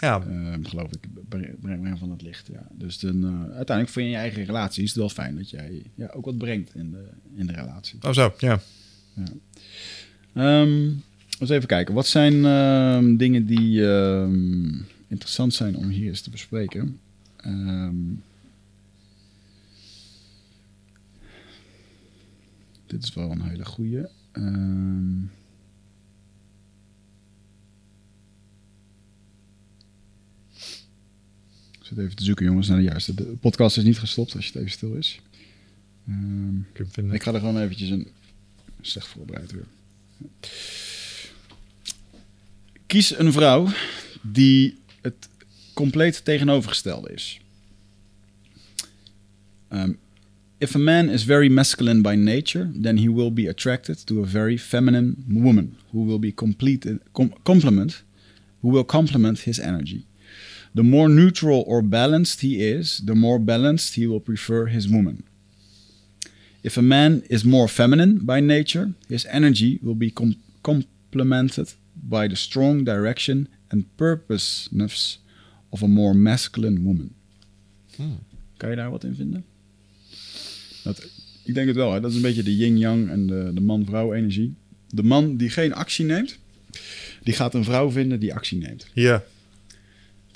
Ja, 0.00 0.22
Eh, 0.22 0.54
geloof 0.62 0.90
ik, 0.92 1.06
bre- 1.28 1.54
brenger 1.60 1.98
van 1.98 2.10
het 2.10 2.22
licht, 2.22 2.46
ja. 2.52 2.66
Dus 2.72 2.98
dan, 2.98 3.24
eh, 3.24 3.40
uiteindelijk 3.40 3.88
voor 3.88 4.02
je 4.02 4.08
je 4.08 4.16
eigen 4.16 4.44
relatie 4.44 4.82
is 4.82 4.88
het 4.88 4.98
wel 4.98 5.08
fijn 5.08 5.36
dat 5.36 5.50
jij 5.50 5.82
ja, 5.94 6.10
ook 6.14 6.24
wat 6.24 6.38
brengt 6.38 6.74
in 6.74 6.90
de, 6.90 7.08
in 7.34 7.46
de 7.46 7.52
relatie. 7.52 7.98
oh 8.02 8.12
zo, 8.12 8.34
ja. 8.38 8.60
Ehm, 10.32 10.90
eens 11.38 11.50
even 11.50 11.68
kijken, 11.68 11.94
wat 11.94 12.06
zijn 12.06 12.44
ehm, 12.44 13.16
dingen 13.16 13.46
die 13.46 13.86
ehm, 13.90 14.74
interessant 15.08 15.54
zijn 15.54 15.76
om 15.76 15.88
hier 15.88 16.08
eens 16.08 16.20
te 16.20 16.30
bespreken? 16.30 16.98
Dit 22.86 23.02
is 23.02 23.14
wel 23.14 23.30
een 23.30 23.42
hele 23.42 23.64
goeie. 23.64 24.06
Ehm, 24.32 25.18
zit 31.86 31.98
even 31.98 32.16
te 32.16 32.24
zoeken, 32.24 32.44
jongens, 32.44 32.68
naar 32.68 32.76
de 32.78 32.82
juiste. 32.82 33.14
De 33.14 33.22
podcast 33.22 33.76
is 33.76 33.84
niet 33.84 33.98
gestopt 33.98 34.34
als 34.34 34.44
je 34.44 34.50
het 34.52 34.60
even 34.60 34.72
stil 34.72 34.94
is. 34.94 35.20
Ehm, 36.08 36.58
Ik 36.58 37.12
ik 37.12 37.22
ga 37.22 37.32
er 37.32 37.40
gewoon 37.40 37.58
eventjes 37.58 37.90
een 37.90 38.08
Slecht 38.80 39.06
voorbereid 39.06 39.52
weer. 39.52 39.66
Kies 42.86 43.18
een 43.18 43.32
vrouw 43.32 43.68
die 44.22 44.78
het 45.00 45.28
compleet 45.74 46.24
tegenovergestelde 46.24 47.12
is. 47.12 47.40
Um, 49.72 49.98
if 50.58 50.74
a 50.74 50.78
man 50.78 51.08
is 51.08 51.24
very 51.24 51.48
masculine 51.48 52.00
by 52.00 52.14
nature, 52.14 52.70
then 52.82 52.98
he 52.98 53.12
will 53.12 53.32
be 53.32 53.48
attracted 53.48 54.06
to 54.06 54.22
a 54.22 54.26
very 54.26 54.58
feminine 54.58 55.14
woman 55.28 55.76
who 55.90 56.06
will 56.06 56.18
be 56.18 56.34
complete 56.34 56.98
com 57.12 57.32
complement, 57.42 58.04
who 58.60 58.72
will 58.72 58.84
complement 58.84 59.40
his 59.40 59.58
energy. 59.58 60.04
The 60.76 60.82
more 60.82 61.08
neutral 61.08 61.64
or 61.66 61.82
balanced 61.82 62.42
he 62.42 62.60
is, 62.78 63.02
the 63.04 63.14
more 63.14 63.38
balanced 63.38 63.94
he 63.94 64.06
will 64.06 64.20
prefer 64.20 64.66
his 64.66 64.86
woman. 64.86 65.24
If 66.60 66.76
a 66.76 66.82
man 66.82 67.22
is 67.28 67.44
more 67.44 67.68
feminine 67.68 68.18
by 68.24 68.40
nature, 68.40 68.92
his 69.08 69.24
energy 69.24 69.78
will 69.80 69.96
be 69.96 70.10
com 70.10 70.34
complemented 70.60 71.74
by 71.94 72.28
the 72.28 72.36
strong 72.36 72.84
direction 72.84 73.48
and 73.70 73.84
purposeness 73.96 75.18
of 75.70 75.82
a 75.82 75.88
more 75.88 76.14
masculine 76.14 76.84
woman. 76.84 77.14
Hmm. 77.96 78.18
Kan 78.56 78.70
je 78.70 78.76
daar 78.76 78.90
wat 78.90 79.04
in 79.04 79.14
vinden? 79.14 79.44
Dat, 80.82 81.10
ik 81.44 81.54
denk 81.54 81.66
het 81.66 81.76
wel. 81.76 81.92
Hè? 81.92 82.00
Dat 82.00 82.10
is 82.10 82.16
een 82.16 82.22
beetje 82.22 82.42
de 82.42 82.56
yin-yang 82.56 83.08
en 83.08 83.26
de, 83.26 83.50
de 83.54 83.60
man-vrouw 83.60 84.12
energie. 84.12 84.54
De 84.88 85.02
man 85.02 85.36
die 85.36 85.50
geen 85.50 85.74
actie 85.74 86.04
neemt, 86.04 86.38
die 87.22 87.34
gaat 87.34 87.54
een 87.54 87.64
vrouw 87.64 87.90
vinden 87.90 88.20
die 88.20 88.34
actie 88.34 88.58
neemt. 88.58 88.86
Ja. 88.94 89.24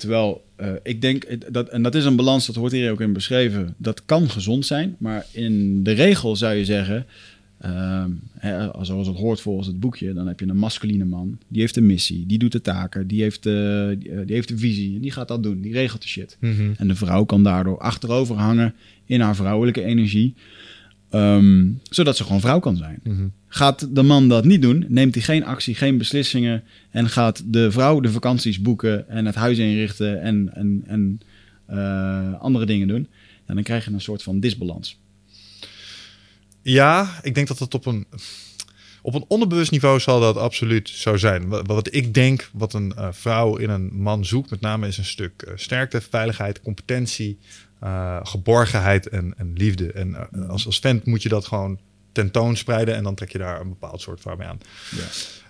Terwijl 0.01 0.43
uh, 0.61 0.67
ik 0.83 1.01
denk, 1.01 1.53
dat, 1.53 1.69
en 1.69 1.83
dat 1.83 1.95
is 1.95 2.05
een 2.05 2.15
balans, 2.15 2.45
dat 2.45 2.55
wordt 2.55 2.73
hier 2.73 2.91
ook 2.91 3.01
in 3.01 3.13
beschreven, 3.13 3.73
dat 3.77 4.05
kan 4.05 4.29
gezond 4.29 4.65
zijn. 4.65 4.95
Maar 4.99 5.25
in 5.31 5.83
de 5.83 5.91
regel 5.91 6.35
zou 6.35 6.53
je 6.53 6.65
zeggen, 6.65 7.05
uh, 7.65 8.05
hè, 8.37 8.69
zoals 8.81 9.07
het 9.07 9.17
hoort 9.17 9.41
volgens 9.41 9.67
het 9.67 9.79
boekje, 9.79 10.13
dan 10.13 10.27
heb 10.27 10.39
je 10.39 10.47
een 10.47 10.57
masculine 10.57 11.05
man. 11.05 11.37
Die 11.47 11.61
heeft 11.61 11.77
een 11.77 11.85
missie, 11.85 12.25
die 12.25 12.37
doet 12.37 12.51
de 12.51 12.61
taken, 12.61 13.07
die 13.07 13.21
heeft, 13.21 13.45
uh, 13.45 13.87
die, 13.99 14.35
heeft 14.35 14.51
een 14.51 14.59
visie. 14.59 14.99
Die 14.99 15.11
gaat 15.11 15.27
dat 15.27 15.43
doen, 15.43 15.61
die 15.61 15.73
regelt 15.73 16.01
de 16.01 16.07
shit. 16.07 16.37
Mm 16.39 16.55
-hmm. 16.55 16.73
En 16.77 16.87
de 16.87 16.95
vrouw 16.95 17.23
kan 17.23 17.43
daardoor 17.43 17.77
achterover 17.77 18.35
hangen 18.35 18.73
in 19.05 19.21
haar 19.21 19.35
vrouwelijke 19.35 19.83
energie. 19.83 20.33
Um, 21.13 21.79
zodat 21.83 22.17
ze 22.17 22.23
gewoon 22.23 22.41
vrouw 22.41 22.59
kan 22.59 22.77
zijn. 22.77 22.99
Mm 23.03 23.15
-hmm. 23.15 23.31
Gaat 23.47 23.95
de 23.95 24.03
man 24.03 24.27
dat 24.27 24.45
niet 24.45 24.61
doen, 24.61 24.85
neemt 24.87 25.13
hij 25.13 25.23
geen 25.23 25.45
actie, 25.45 25.75
geen 25.75 25.97
beslissingen 25.97 26.63
en 26.91 27.09
gaat 27.09 27.43
de 27.45 27.71
vrouw 27.71 27.99
de 27.99 28.11
vakanties 28.11 28.61
boeken 28.61 29.09
en 29.09 29.25
het 29.25 29.35
huis 29.35 29.57
inrichten 29.57 30.21
en, 30.21 30.53
en, 30.53 30.83
en 30.85 31.19
uh, 31.69 32.39
andere 32.39 32.65
dingen 32.65 32.87
doen, 32.87 33.07
en 33.45 33.55
dan 33.55 33.63
krijg 33.63 33.85
je 33.85 33.91
een 33.91 34.01
soort 34.01 34.23
van 34.23 34.39
disbalans. 34.39 34.99
Ja, 36.61 37.19
ik 37.21 37.35
denk 37.35 37.47
dat 37.47 37.57
dat 37.57 37.73
op 37.73 37.85
een, 37.85 38.05
op 39.01 39.13
een 39.13 39.25
onderbewust 39.27 39.71
niveau 39.71 39.99
zal 39.99 40.19
dat 40.19 40.37
absoluut 40.37 40.89
zo 40.89 41.17
zijn. 41.17 41.47
Wat, 41.47 41.67
wat 41.67 41.93
ik 41.93 42.13
denk, 42.13 42.49
wat 42.53 42.73
een 42.73 42.93
uh, 42.97 43.07
vrouw 43.11 43.57
in 43.57 43.69
een 43.69 43.89
man 43.93 44.25
zoekt, 44.25 44.49
met 44.49 44.61
name 44.61 44.87
is 44.87 44.97
een 44.97 45.05
stuk 45.05 45.43
uh, 45.47 45.53
sterkte, 45.55 46.01
veiligheid, 46.01 46.61
competentie, 46.61 47.37
uh, 47.83 48.19
geborgenheid 48.23 49.07
en, 49.07 49.33
en, 49.37 49.53
liefde. 49.53 49.91
En 49.91 50.29
als, 50.49 50.65
als 50.65 50.79
vent 50.79 51.05
moet 51.05 51.23
je 51.23 51.29
dat 51.29 51.45
gewoon 51.45 51.79
tentoonspreiden 52.11 52.95
en 52.95 53.03
dan 53.03 53.15
trek 53.15 53.31
je 53.31 53.37
daar 53.37 53.61
een 53.61 53.69
bepaald 53.69 54.01
soort 54.01 54.21
vrouw 54.21 54.35
mee 54.35 54.47
aan. 54.47 54.59
Ja. 54.89 55.03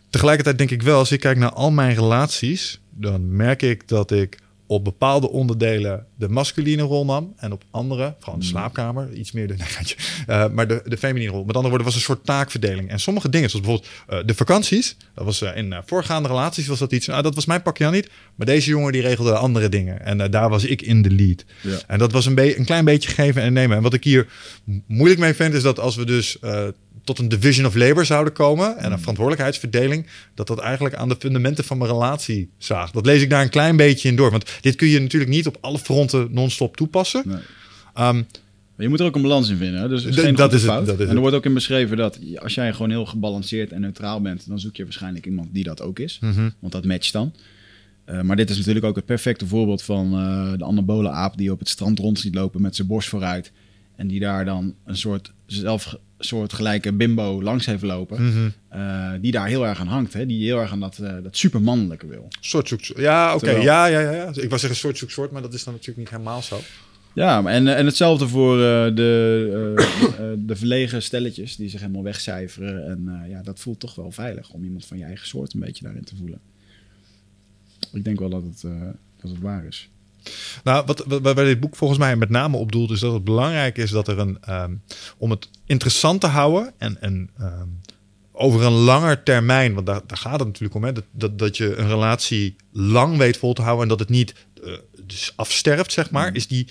Tegelijkertijd 0.09 0.57
denk 0.57 0.71
ik 0.71 0.81
wel, 0.81 0.97
als 0.97 1.11
ik 1.11 1.19
kijk 1.19 1.37
naar 1.37 1.53
al 1.53 1.71
mijn 1.71 1.95
relaties, 1.95 2.81
dan 2.89 3.35
merk 3.35 3.61
ik 3.61 3.87
dat 3.87 4.11
ik 4.11 4.39
op 4.71 4.83
bepaalde 4.83 5.29
onderdelen 5.29 6.05
de 6.15 6.29
masculine 6.29 6.81
rol 6.81 7.05
nam. 7.05 7.33
En 7.37 7.51
op 7.51 7.63
andere, 7.71 8.15
vooral 8.19 8.39
de 8.39 8.45
slaapkamer, 8.45 9.13
iets 9.13 9.31
meer 9.31 9.47
de, 9.47 9.55
uh, 10.27 10.47
maar 10.49 10.67
de, 10.67 10.81
de 10.85 10.97
feminine 10.97 11.31
rol. 11.31 11.43
Met 11.43 11.55
andere 11.55 11.67
woorden, 11.67 11.87
was 11.87 11.95
een 11.95 12.01
soort 12.01 12.25
taakverdeling. 12.25 12.89
En 12.89 12.99
sommige 12.99 13.29
dingen, 13.29 13.49
zoals 13.49 13.65
bijvoorbeeld 13.65 13.93
uh, 14.21 14.27
de 14.27 14.35
vakanties. 14.35 14.97
Dat 15.15 15.25
was 15.25 15.41
uh, 15.41 15.57
in 15.57 15.75
voorgaande 15.85 16.27
relaties 16.27 16.67
was 16.67 16.79
dat 16.79 16.91
iets. 16.91 17.07
Nou, 17.07 17.21
dat 17.21 17.35
was 17.35 17.45
mijn 17.45 17.61
pakje 17.61 17.85
aan 17.85 17.91
niet. 17.91 18.09
Maar 18.35 18.45
deze 18.45 18.69
jongen 18.69 18.91
die 18.91 19.01
regelde 19.01 19.33
andere 19.33 19.69
dingen. 19.69 20.05
En 20.05 20.31
daar 20.31 20.49
was 20.49 20.65
ik 20.65 20.81
in 20.81 21.01
de 21.01 21.11
lead. 21.11 21.45
Ja. 21.61 21.79
En 21.87 21.99
dat 21.99 22.11
was 22.11 22.25
een, 22.25 22.57
een 22.57 22.65
klein 22.65 22.85
beetje 22.85 23.09
geven 23.09 23.41
en 23.41 23.53
nemen. 23.53 23.77
En 23.77 23.83
wat 23.83 23.93
ik 23.93 24.03
hier 24.03 24.27
moeilijk 24.87 25.19
mee 25.19 25.33
vind, 25.33 25.53
is 25.53 25.63
dat 25.63 25.79
als 25.79 25.95
we 25.95 26.05
dus 26.05 26.37
tot 27.03 27.19
een 27.19 27.29
division 27.29 27.65
of 27.65 27.75
labor 27.75 28.05
zouden 28.05 28.33
komen 28.33 28.77
en 28.77 28.91
een 28.91 28.99
verantwoordelijkheidsverdeling, 28.99 30.07
dat 30.33 30.47
dat 30.47 30.59
eigenlijk 30.59 30.95
aan 30.95 31.09
de 31.09 31.15
fundamenten 31.19 31.63
van 31.63 31.77
mijn 31.77 31.91
relatie 31.91 32.49
zaagt. 32.57 32.93
Dat 32.93 33.05
lees 33.05 33.21
ik 33.21 33.29
daar 33.29 33.41
een 33.41 33.49
klein 33.49 33.75
beetje 33.75 34.09
in 34.09 34.15
door. 34.15 34.31
Want 34.31 34.51
dit 34.61 34.75
kun 34.75 34.87
je 34.87 34.99
natuurlijk 34.99 35.31
niet 35.31 35.47
op 35.47 35.57
alle 35.61 35.79
fronten 35.79 36.27
non-stop 36.31 36.77
toepassen. 36.77 37.23
Nee. 37.25 38.07
Um, 38.07 38.25
je 38.77 38.89
moet 38.89 38.99
er 38.99 39.05
ook 39.05 39.15
een 39.15 39.21
balans 39.21 39.49
in 39.49 39.57
vinden. 39.57 39.81
Hè? 39.81 39.87
Dus 39.87 40.03
is 40.03 40.15
geen 40.15 40.35
dat, 40.35 40.53
is 40.53 40.61
het, 40.61 40.85
dat 40.85 40.99
is 40.99 41.07
En 41.07 41.15
er 41.15 41.21
wordt 41.21 41.35
ook 41.35 41.45
in 41.45 41.53
beschreven 41.53 41.97
dat 41.97 42.19
als 42.35 42.53
jij 42.53 42.73
gewoon 42.73 42.89
heel 42.89 43.05
gebalanceerd 43.05 43.71
en 43.71 43.81
neutraal 43.81 44.21
bent, 44.21 44.47
dan 44.47 44.59
zoek 44.59 44.75
je 44.75 44.83
waarschijnlijk 44.83 45.25
iemand 45.25 45.53
die 45.53 45.63
dat 45.63 45.81
ook 45.81 45.99
is. 45.99 46.17
Mm 46.21 46.31
-hmm. 46.31 46.53
Want 46.59 46.73
dat 46.73 46.85
matcht 46.85 47.13
dan. 47.13 47.33
Uh, 48.05 48.21
maar 48.21 48.35
dit 48.35 48.49
is 48.49 48.57
natuurlijk 48.57 48.85
ook 48.85 48.95
het 48.95 49.05
perfecte 49.05 49.47
voorbeeld 49.47 49.81
van 49.81 50.13
uh, 50.13 50.57
de 50.57 50.65
anabole 50.65 51.09
aap 51.09 51.37
die 51.37 51.51
op 51.51 51.59
het 51.59 51.69
strand 51.69 51.99
rond 51.99 52.19
ziet 52.19 52.35
lopen 52.35 52.61
met 52.61 52.75
zijn 52.75 52.87
borst 52.87 53.09
vooruit. 53.09 53.51
En 54.01 54.07
die 54.07 54.19
daar 54.19 54.45
dan 54.45 54.75
een 54.85 54.97
soort 54.97 55.31
zelf 55.45 55.97
soort 56.19 56.53
gelijke 56.53 56.93
bimbo 56.93 57.43
langs 57.43 57.65
heeft 57.65 57.83
lopen. 57.83 58.23
Mm 58.23 58.31
-hmm. 58.31 58.53
uh, 58.79 59.11
die 59.21 59.31
daar 59.31 59.47
heel 59.47 59.67
erg 59.67 59.79
aan 59.79 59.87
hangt. 59.87 60.13
Hè? 60.13 60.25
Die 60.25 60.43
heel 60.43 60.59
erg 60.59 60.71
aan 60.71 60.79
dat, 60.79 60.97
uh, 61.01 61.13
dat 61.23 61.37
supermannelijke 61.37 62.07
wil. 62.07 62.27
Soort 62.39 62.67
zoek, 62.67 62.81
ja, 62.81 63.35
oké. 63.35 63.49
Okay. 63.49 63.63
Ja, 63.63 63.85
ja, 63.85 63.99
ja, 63.99 64.11
ja. 64.11 64.31
Ik 64.35 64.49
was 64.49 64.59
zeggen 64.59 64.79
soort 64.79 64.97
zoek 64.97 65.09
soort, 65.09 65.31
maar 65.31 65.41
dat 65.41 65.53
is 65.53 65.63
dan 65.63 65.73
natuurlijk 65.73 65.99
niet 65.99 66.09
helemaal 66.09 66.41
zo. 66.41 66.59
Ja, 67.13 67.45
en, 67.45 67.67
en 67.67 67.85
hetzelfde 67.85 68.27
voor 68.27 68.57
uh, 68.57 68.61
de, 68.95 70.35
de 70.45 70.55
verlegen 70.55 71.01
stelletjes 71.01 71.55
die 71.55 71.69
zich 71.69 71.79
helemaal 71.79 72.03
wegcijferen. 72.03 72.85
En 72.87 73.29
ja, 73.29 73.41
dat 73.41 73.59
voelt 73.59 73.79
toch 73.79 73.95
wel 73.95 74.11
veilig 74.11 74.49
om 74.49 74.63
iemand 74.63 74.85
van 74.85 74.97
je 74.97 75.03
eigen 75.03 75.27
soort 75.27 75.53
een 75.53 75.59
beetje 75.59 75.83
daarin 75.83 76.03
te 76.03 76.15
voelen. 76.15 76.39
Ik 77.93 78.03
denk 78.03 78.19
wel 78.19 78.29
dat 78.29 78.43
het, 78.43 78.61
dat 79.21 79.31
het 79.31 79.39
waar 79.39 79.65
is. 79.65 79.89
Nou, 80.63 80.85
wat, 80.85 81.03
wat, 81.07 81.21
waar 81.21 81.35
dit 81.35 81.59
boek 81.59 81.75
volgens 81.75 81.99
mij 81.99 82.15
met 82.15 82.29
name 82.29 82.57
op 82.57 82.71
doelt, 82.71 82.91
is 82.91 82.99
dat 82.99 83.13
het 83.13 83.23
belangrijk 83.23 83.77
is 83.77 83.91
dat 83.91 84.07
er 84.07 84.19
een. 84.19 84.37
Um, 84.49 84.81
om 85.17 85.29
het 85.29 85.49
interessant 85.65 86.21
te 86.21 86.27
houden 86.27 86.73
en, 86.77 87.01
en 87.01 87.29
um, 87.41 87.79
over 88.31 88.61
een 88.63 88.71
langer 88.71 89.23
termijn, 89.23 89.73
want 89.73 89.85
daar, 89.85 90.01
daar 90.07 90.17
gaat 90.17 90.39
het 90.39 90.47
natuurlijk 90.47 90.75
om, 90.75 90.83
hè, 90.83 90.91
dat, 90.91 91.03
dat, 91.11 91.39
dat 91.39 91.57
je 91.57 91.75
een 91.75 91.87
relatie 91.87 92.55
lang 92.71 93.17
weet 93.17 93.37
vol 93.37 93.53
te 93.53 93.61
houden 93.61 93.83
en 93.83 93.89
dat 93.89 93.99
het 93.99 94.09
niet 94.09 94.33
uh, 94.63 94.73
dus 95.05 95.33
afsterft, 95.35 95.91
zeg 95.91 96.11
maar, 96.11 96.29
mm. 96.29 96.35
is 96.35 96.47
die. 96.47 96.67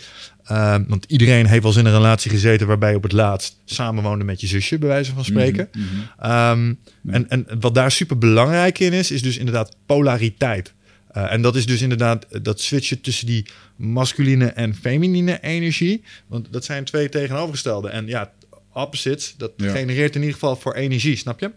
Um, 0.50 0.84
want 0.88 1.04
iedereen 1.04 1.46
heeft 1.46 1.62
wel 1.62 1.70
eens 1.70 1.80
in 1.80 1.86
een 1.86 1.92
relatie 1.96 2.30
gezeten 2.30 2.66
waarbij 2.66 2.90
je 2.90 2.96
op 2.96 3.02
het 3.02 3.12
laatst 3.12 3.60
samenwoonde 3.64 4.24
met 4.24 4.40
je 4.40 4.46
zusje, 4.46 4.78
bij 4.78 4.88
wijze 4.88 5.14
van 5.14 5.24
spreken. 5.24 5.68
Mm 5.72 5.82
-hmm. 5.82 6.30
um, 6.30 6.78
ja. 7.02 7.12
en, 7.12 7.28
en 7.28 7.46
wat 7.60 7.74
daar 7.74 7.90
super 7.90 8.18
belangrijk 8.18 8.78
in 8.78 8.92
is, 8.92 9.10
is 9.10 9.22
dus 9.22 9.36
inderdaad 9.36 9.76
polariteit. 9.86 10.74
Uh, 11.16 11.32
en 11.32 11.42
dat 11.42 11.56
is 11.56 11.66
dus 11.66 11.82
inderdaad 11.82 12.44
dat 12.44 12.60
switchen 12.60 13.00
tussen 13.00 13.26
die 13.26 13.46
masculine 13.76 14.46
en 14.46 14.74
feminine 14.74 15.40
energie. 15.42 16.02
Want 16.26 16.52
dat 16.52 16.64
zijn 16.64 16.84
twee 16.84 17.08
tegenovergestelde. 17.08 17.88
En 17.88 18.06
ja, 18.06 18.32
opposites, 18.72 19.34
dat 19.36 19.52
ja. 19.56 19.70
genereert 19.70 20.14
in 20.14 20.20
ieder 20.20 20.34
geval 20.34 20.56
voor 20.56 20.74
energie, 20.74 21.16
snap 21.16 21.40
je? 21.40 21.52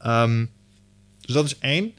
Ja. 0.00 0.22
Um, 0.22 0.50
dus 1.20 1.34
dat 1.34 1.44
is 1.44 1.58
één. 1.58 1.92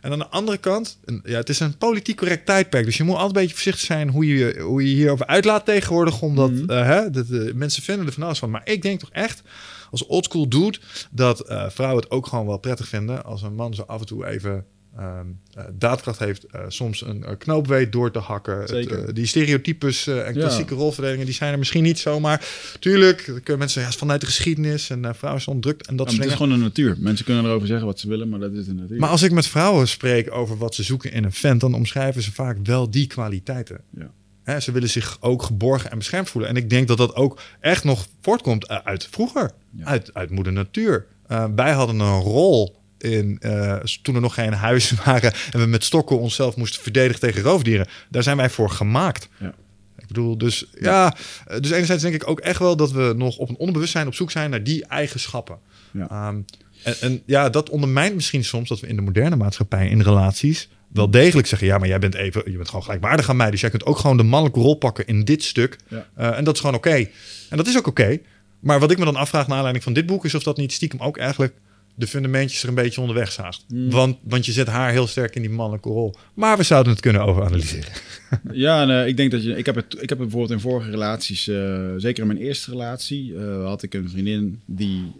En 0.00 0.12
aan 0.12 0.18
de 0.18 0.28
andere 0.28 0.58
kant, 0.58 0.98
ja, 1.24 1.36
het 1.36 1.48
is 1.48 1.60
een 1.60 1.76
politiek 1.76 2.16
correct 2.16 2.46
tijdperk. 2.46 2.84
Dus 2.84 2.96
je 2.96 3.02
moet 3.02 3.14
altijd 3.14 3.34
een 3.34 3.40
beetje 3.40 3.54
voorzichtig 3.54 3.86
zijn 3.86 4.08
hoe 4.08 4.26
je 4.26 4.60
hoe 4.60 4.88
je 4.88 4.94
hierover 4.94 5.26
uitlaat 5.26 5.64
tegenwoordig. 5.64 6.22
Omdat 6.22 6.50
mm 6.50 6.56
-hmm. 6.56 6.70
uh, 6.70 6.84
hè, 6.86 7.10
dat, 7.10 7.26
uh, 7.28 7.52
mensen 7.52 7.82
vinden 7.82 8.06
er 8.06 8.12
van 8.12 8.22
alles 8.22 8.38
van. 8.38 8.50
Maar 8.50 8.60
ik 8.64 8.82
denk 8.82 9.00
toch 9.00 9.10
echt, 9.12 9.42
als 9.90 10.06
oldschool 10.06 10.48
doet, 10.48 10.80
dat 11.10 11.50
uh, 11.50 11.68
vrouwen 11.68 12.02
het 12.02 12.10
ook 12.10 12.26
gewoon 12.26 12.46
wel 12.46 12.58
prettig 12.58 12.88
vinden 12.88 13.24
als 13.24 13.42
een 13.42 13.54
man 13.54 13.74
zo 13.74 13.82
af 13.82 14.00
en 14.00 14.06
toe 14.06 14.26
even 14.26 14.64
Um, 15.00 15.40
uh, 15.58 15.64
daadkracht 15.72 16.18
heeft 16.18 16.44
uh, 16.54 16.60
soms 16.68 17.06
een 17.06 17.18
uh, 17.18 17.28
knoop 17.38 17.66
weet 17.66 17.92
door 17.92 18.10
te 18.10 18.18
hakken. 18.18 18.58
Het, 18.58 19.14
die 19.14 19.26
stereotypes 19.26 20.06
en 20.06 20.32
klassieke 20.32 20.74
ja. 20.74 20.80
rolverdelingen, 20.80 21.24
die 21.24 21.34
zijn 21.34 21.52
er 21.52 21.58
misschien 21.58 21.82
niet 21.82 21.98
zomaar. 21.98 22.48
Tuurlijk, 22.80 23.22
kunnen 23.24 23.58
mensen 23.58 23.82
ja, 23.82 23.90
vanuit 23.90 24.20
de 24.20 24.26
geschiedenis 24.26 24.90
en 24.90 25.14
vrouwen 25.14 25.42
zijn 25.42 25.56
onderdrukt. 25.56 25.86
En 25.86 25.96
dat 25.96 26.10
ja, 26.10 26.16
het 26.16 26.26
is 26.26 26.32
gewoon 26.32 26.58
de 26.58 26.64
natuur. 26.64 26.96
Mensen 26.98 27.24
kunnen 27.24 27.44
erover 27.44 27.66
zeggen 27.66 27.86
wat 27.86 28.00
ze 28.00 28.08
willen, 28.08 28.28
maar 28.28 28.40
dat 28.40 28.52
is 28.52 28.66
de 28.66 28.74
natuur. 28.74 28.98
Maar 28.98 29.08
als 29.08 29.22
ik 29.22 29.30
met 29.30 29.46
vrouwen 29.46 29.88
spreek 29.88 30.32
over 30.32 30.56
wat 30.56 30.74
ze 30.74 30.82
zoeken 30.82 31.12
in 31.12 31.24
een 31.24 31.32
vent, 31.32 31.60
dan 31.60 31.74
omschrijven 31.74 32.22
ze 32.22 32.32
vaak 32.32 32.56
wel 32.62 32.90
die 32.90 33.06
kwaliteiten. 33.06 33.80
Ja. 33.90 34.10
Hè, 34.42 34.60
ze 34.60 34.72
willen 34.72 34.90
zich 34.90 35.16
ook 35.20 35.42
geborgen 35.42 35.90
en 35.90 35.98
beschermd 35.98 36.30
voelen. 36.30 36.50
En 36.50 36.56
ik 36.56 36.70
denk 36.70 36.88
dat 36.88 36.98
dat 36.98 37.14
ook 37.14 37.40
echt 37.60 37.84
nog 37.84 38.06
voortkomt 38.20 38.68
uit 38.68 39.08
vroeger, 39.10 39.50
uit, 39.84 40.14
uit 40.14 40.30
moeder 40.30 40.52
natuur. 40.52 41.06
wij 41.54 41.72
hadden 41.72 41.98
een 41.98 42.20
rol 42.20 42.84
in, 42.98 43.38
uh, 43.40 43.76
toen 44.02 44.14
er 44.14 44.20
nog 44.20 44.34
geen 44.34 44.52
huizen 44.52 44.98
waren 45.04 45.32
en 45.50 45.60
we 45.60 45.66
met 45.66 45.84
stokken 45.84 46.18
onszelf 46.18 46.56
moesten 46.56 46.82
verdedigen 46.82 47.20
tegen 47.20 47.42
roofdieren. 47.42 47.86
Daar 48.10 48.22
zijn 48.22 48.36
wij 48.36 48.50
voor 48.50 48.70
gemaakt. 48.70 49.28
Ja. 49.38 49.54
Ik 49.98 50.06
bedoel, 50.06 50.38
dus 50.38 50.66
ja, 50.80 51.16
dus 51.60 51.70
enerzijds 51.70 52.02
denk 52.02 52.14
ik 52.14 52.28
ook 52.28 52.40
echt 52.40 52.58
wel 52.58 52.76
dat 52.76 52.92
we 52.92 53.14
nog 53.16 53.36
op 53.36 53.48
een 53.48 53.56
onderbewustzijn 53.56 54.06
op 54.06 54.14
zoek 54.14 54.30
zijn 54.30 54.50
naar 54.50 54.62
die 54.62 54.86
eigenschappen. 54.86 55.58
Ja. 55.90 56.28
Um, 56.28 56.44
en, 56.82 56.94
en, 57.00 57.22
ja, 57.26 57.48
dat 57.50 57.70
ondermijnt 57.70 58.14
misschien 58.14 58.44
soms 58.44 58.68
dat 58.68 58.80
we 58.80 58.86
in 58.86 58.96
de 58.96 59.02
moderne 59.02 59.36
maatschappij 59.36 59.88
in 59.88 60.00
relaties 60.00 60.68
wel 60.88 61.10
degelijk 61.10 61.46
zeggen: 61.46 61.68
ja, 61.68 61.78
maar 61.78 61.88
jij 61.88 61.98
bent 61.98 62.14
even, 62.14 62.42
je 62.50 62.56
bent 62.56 62.68
gewoon 62.68 62.84
gelijkwaardig 62.84 63.28
aan 63.28 63.36
mij, 63.36 63.50
dus 63.50 63.60
jij 63.60 63.70
kunt 63.70 63.84
ook 63.84 63.98
gewoon 63.98 64.16
de 64.16 64.22
mannelijke 64.22 64.60
rol 64.60 64.74
pakken 64.74 65.06
in 65.06 65.24
dit 65.24 65.42
stuk. 65.44 65.76
Ja. 65.88 66.06
Uh, 66.18 66.36
en 66.38 66.44
dat 66.44 66.54
is 66.54 66.60
gewoon 66.60 66.76
oké. 66.76 66.88
Okay. 66.88 67.10
En 67.50 67.56
dat 67.56 67.66
is 67.66 67.76
ook 67.76 67.86
oké. 67.86 68.02
Okay. 68.02 68.22
Maar 68.60 68.80
wat 68.80 68.90
ik 68.90 68.98
me 68.98 69.04
dan 69.04 69.16
afvraag 69.16 69.46
naar 69.46 69.56
aanleiding 69.56 69.84
van 69.84 69.92
dit 69.92 70.06
boek 70.06 70.24
is 70.24 70.34
of 70.34 70.42
dat 70.42 70.56
niet 70.56 70.72
stiekem 70.72 71.00
ook 71.00 71.16
eigenlijk 71.16 71.54
de 71.98 72.06
fundamentjes 72.06 72.62
er 72.62 72.68
een 72.68 72.74
beetje 72.74 73.00
onderweg 73.00 73.32
zaagt. 73.32 73.64
Hmm. 73.68 73.90
Want, 73.90 74.16
want 74.22 74.46
je 74.46 74.52
zet 74.52 74.66
haar 74.66 74.90
heel 74.90 75.06
sterk 75.06 75.34
in 75.34 75.42
die 75.42 75.50
mannelijke 75.50 75.88
rol. 75.88 76.14
Maar 76.34 76.56
we 76.56 76.62
zouden 76.62 76.92
het 76.92 77.00
kunnen 77.00 77.22
overanalyseren. 77.22 77.92
Ja, 78.52 78.82
en, 78.82 78.90
eh, 78.90 79.06
ik 79.06 79.16
denk 79.16 79.30
dat 79.30 79.42
je. 79.42 79.56
Ik 79.56 79.66
heb, 79.66 79.74
het, 79.74 79.92
ik 79.92 80.08
heb 80.08 80.08
het 80.08 80.18
bijvoorbeeld 80.18 80.50
in 80.50 80.60
vorige 80.60 80.90
relaties, 80.90 81.48
eh, 81.48 81.92
zeker 81.96 82.20
in 82.22 82.26
mijn 82.26 82.38
eerste 82.38 82.70
relatie, 82.70 83.36
eh, 83.36 83.64
had 83.64 83.82
ik 83.82 83.94
een 83.94 84.10
vriendin 84.10 84.60
die, 84.64 85.12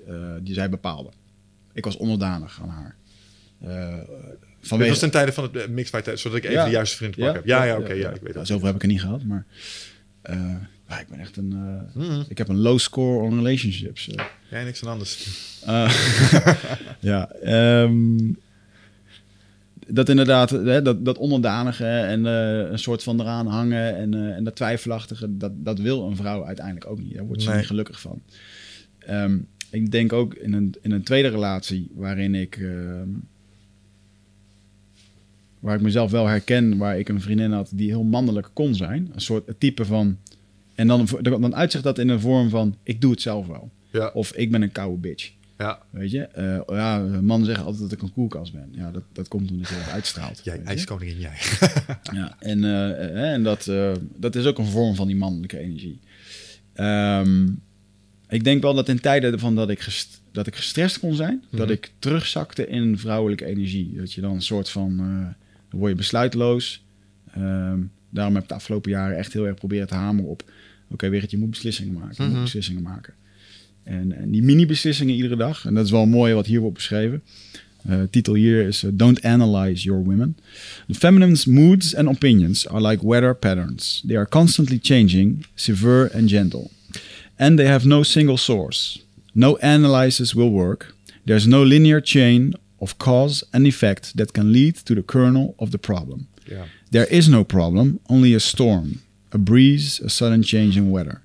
die 0.43 0.55
zij 0.55 0.69
bepaalde. 0.71 1.11
Ik 1.73 1.85
was 1.85 1.97
onderdanig 1.97 2.61
aan 2.63 2.69
haar. 2.69 2.97
Dit 3.59 4.69
vanwege, 4.69 4.91
was 4.91 4.99
ten 4.99 5.11
tijde 5.11 5.33
van 5.33 5.49
het 5.53 5.69
mixfight, 5.71 6.19
zodat 6.19 6.39
ik 6.39 6.45
even 6.45 6.57
Ja. 6.57 6.65
de 6.65 6.71
juiste 6.71 6.97
vriend 6.97 7.17
pakken 7.17 7.35
heb. 7.35 7.47
Ja, 7.47 7.65
ja, 7.65 7.77
oké, 7.77 7.93
ja, 7.93 8.11
ik 8.11 8.21
weet 8.21 8.33
Ja, 8.33 8.39
dat. 8.39 8.47
Zoveel 8.47 8.67
heb 8.67 8.75
ik 8.75 8.83
er 8.83 8.89
niet 8.89 9.01
gehad, 9.01 9.25
maar 9.25 9.47
ja, 10.89 11.01
ik 11.01 11.09
ben 11.09 11.19
echt 11.19 11.37
een. 11.37 11.53
eh, 11.53 11.95
Mhm. 12.03 12.23
Ik 12.29 12.39
heb 12.39 12.49
een 12.49 12.59
low 12.59 12.79
score 12.79 13.23
on 13.23 13.35
relationships. 13.37 14.09
eh. 14.09 14.25
Jij 14.51 14.65
niks 14.65 14.85
aan 14.85 14.91
anders. 14.93 15.39
Eh, 15.67 15.91
ja, 17.01 17.31
ehm, 17.31 18.33
dat 19.89 20.09
inderdaad, 20.09 20.51
hè, 20.51 20.83
dat, 20.83 21.05
dat 21.05 21.19
onderdanige 21.19 21.87
en 21.87 22.25
een 22.25 22.79
soort 22.79 23.03
van 23.03 23.21
eraan 23.21 23.47
hangen 23.47 23.97
en, 23.97 24.35
en 24.35 24.45
dat 24.45 24.57
twijfelachtige, 24.57 25.37
dat, 25.37 25.53
dat 25.65 25.79
wil 25.79 26.07
een 26.09 26.17
vrouw 26.17 26.45
uiteindelijk 26.45 26.87
ook 26.87 26.99
niet. 27.03 27.15
Daar 27.15 27.27
wordt 27.27 27.43
ze 27.43 27.49
Nee. 27.49 27.59
niet 27.59 27.67
gelukkig 27.67 28.01
van. 28.01 28.23
Ehm, 28.99 29.39
ik 29.71 29.91
denk 29.91 30.13
ook 30.13 30.35
in 30.35 30.53
een, 30.53 30.75
in 30.81 30.91
een 30.91 31.03
tweede 31.03 31.29
relatie 31.29 31.91
waarin 31.95 32.35
ik, 32.35 32.57
ehm, 32.57 33.09
waar 35.61 35.75
ik 35.77 35.81
mezelf 35.83 36.11
wel 36.11 36.27
herken, 36.27 36.77
waar 36.77 36.99
ik 36.99 37.09
een 37.09 37.21
vriendin 37.21 37.53
had 37.53 37.71
die 37.75 37.89
heel 37.89 38.05
mannelijk 38.05 38.49
kon 38.53 38.75
zijn. 38.75 39.11
Een 39.15 39.21
soort 39.21 39.51
type 39.59 39.85
van, 39.85 40.19
en 40.77 40.87
dan, 40.87 41.09
dan 41.23 41.55
uitzicht 41.55 41.85
dat 41.85 41.99
in 41.99 42.09
een 42.09 42.21
vorm 42.21 42.49
van, 42.49 42.77
ik 42.83 43.01
doe 43.01 43.11
het 43.11 43.21
zelf 43.21 43.47
wel. 43.47 43.71
Ja, 43.91 44.11
Of 44.15 44.33
ik 44.33 44.51
ben 44.51 44.63
een 44.63 44.73
koude 44.73 44.97
bitch. 44.99 45.33
ja. 45.59 45.83
Weet 45.91 46.11
je, 46.11 46.21
Eh, 46.23 46.61
ja, 46.77 46.99
mannen 46.99 47.47
zeggen 47.47 47.65
altijd 47.65 47.83
dat 47.83 47.93
ik 47.93 48.03
een 48.03 48.13
koelkast 48.13 48.53
ben. 48.53 48.69
Ja, 48.73 48.91
dat, 48.91 49.03
dat 49.13 49.29
komt 49.29 49.51
omdat 49.51 49.69
je 49.69 49.75
dat 49.75 49.91
uitstraalt. 49.93 50.41
Jij, 50.45 50.63
ijskoningin, 50.63 51.19
jij. 51.19 51.37
Ja, 52.19 52.37
en, 52.39 52.65
eh, 52.65 53.33
en 53.33 53.43
dat, 53.43 53.71
dat 54.17 54.35
is 54.35 54.45
ook 54.47 54.59
een 54.59 54.67
vorm 54.67 54.95
van 54.95 55.07
die 55.07 55.17
mannelijke 55.17 55.59
energie. 55.59 56.01
Ehm, 56.73 57.47
ik 58.29 58.45
denk 58.45 58.63
wel 58.63 58.75
dat 58.75 58.89
in 58.89 59.01
tijden 59.01 59.39
van 59.39 59.55
dat 59.55 59.71
ik, 59.71 59.81
gest- 59.81 60.23
dat 60.33 60.47
ik 60.47 60.57
gestrest 60.57 60.99
kon 60.99 61.15
zijn, 61.15 61.45
dat 61.51 61.61
Mhm. 61.67 61.71
ik 61.73 61.93
terugzakte 61.99 62.67
in 62.69 62.99
vrouwelijke 62.99 63.45
energie. 63.45 63.95
Dat 63.97 64.13
je 64.13 64.21
dan 64.21 64.35
een 64.35 64.43
soort 64.43 64.69
van, 64.69 64.97
dan 65.71 65.79
word 65.81 65.91
je 65.91 65.97
besluitloos. 65.97 66.85
Ehm, 67.33 67.81
daarom 68.17 68.35
heb 68.35 68.43
ik 68.43 68.49
de 68.49 68.55
afgelopen 68.55 68.91
jaren 68.91 69.17
echt 69.17 69.33
heel 69.33 69.47
erg 69.47 69.55
proberen 69.55 69.87
te 69.87 69.95
hameren 69.95 70.31
op, 70.31 70.51
oké, 70.91 71.09
weer 71.09 71.25
je 71.29 71.39
moet 71.39 71.51
beslissingen 71.51 71.93
maken. 71.95 72.15
Je 72.17 72.23
Mhm. 72.23 72.33
moet 72.33 72.43
beslissingen 72.43 72.83
maken. 72.83 73.15
En, 73.83 74.13
en 74.17 74.31
die 74.31 74.43
mini-beslissingen 74.43 75.15
iedere 75.15 75.37
dag, 75.37 75.67
en 75.67 75.75
dat 75.75 75.85
is 75.85 75.91
wel 75.91 76.07
mooi 76.07 76.35
wat 76.35 76.47
hier 76.47 76.61
wordt 76.61 76.75
beschreven. 76.77 77.23
Eh, 77.89 78.01
titel 78.11 78.35
hier 78.35 78.67
is 78.67 78.83
eh, 78.83 78.91
Don't 78.95 79.23
Analyze 79.23 79.83
Your 79.83 80.05
Women. 80.05 80.37
The 80.89 80.95
feminine's 80.95 81.45
moods 81.45 81.95
and 81.95 82.09
opinions 82.09 82.69
are 82.69 82.89
like 82.89 83.07
weather 83.07 83.35
patterns. 83.37 84.03
They 84.07 84.17
are 84.17 84.29
constantly 84.29 84.79
changing, 84.83 85.47
severe 85.55 86.11
and 86.13 86.29
gentle. 86.31 86.71
And 87.37 87.57
they 87.57 87.67
have 87.67 87.87
no 87.87 88.03
single 88.03 88.37
source. 88.37 89.01
No 89.33 89.57
analysis 89.61 90.33
will 90.33 90.51
work. 90.51 90.95
There's 91.25 91.47
no 91.47 91.63
linear 91.65 92.03
chain 92.03 92.55
of 92.79 92.97
cause 92.97 93.47
and 93.51 93.67
effect 93.67 94.17
that 94.17 94.33
can 94.33 94.51
lead 94.51 94.85
to 94.85 94.95
the 94.95 95.05
kernel 95.05 95.55
of 95.57 95.71
the 95.71 95.79
problem. 95.79 96.27
Ja. 96.49 96.67
There 96.91 97.09
is 97.09 97.27
no 97.27 97.45
problem, 97.45 97.99
only 98.07 98.35
a 98.35 98.39
storm, 98.39 99.01
a 99.31 99.39
breeze, 99.39 100.03
a 100.05 100.09
sudden 100.09 100.43
change 100.45 100.77
in 100.79 100.91
weather. 100.91 101.21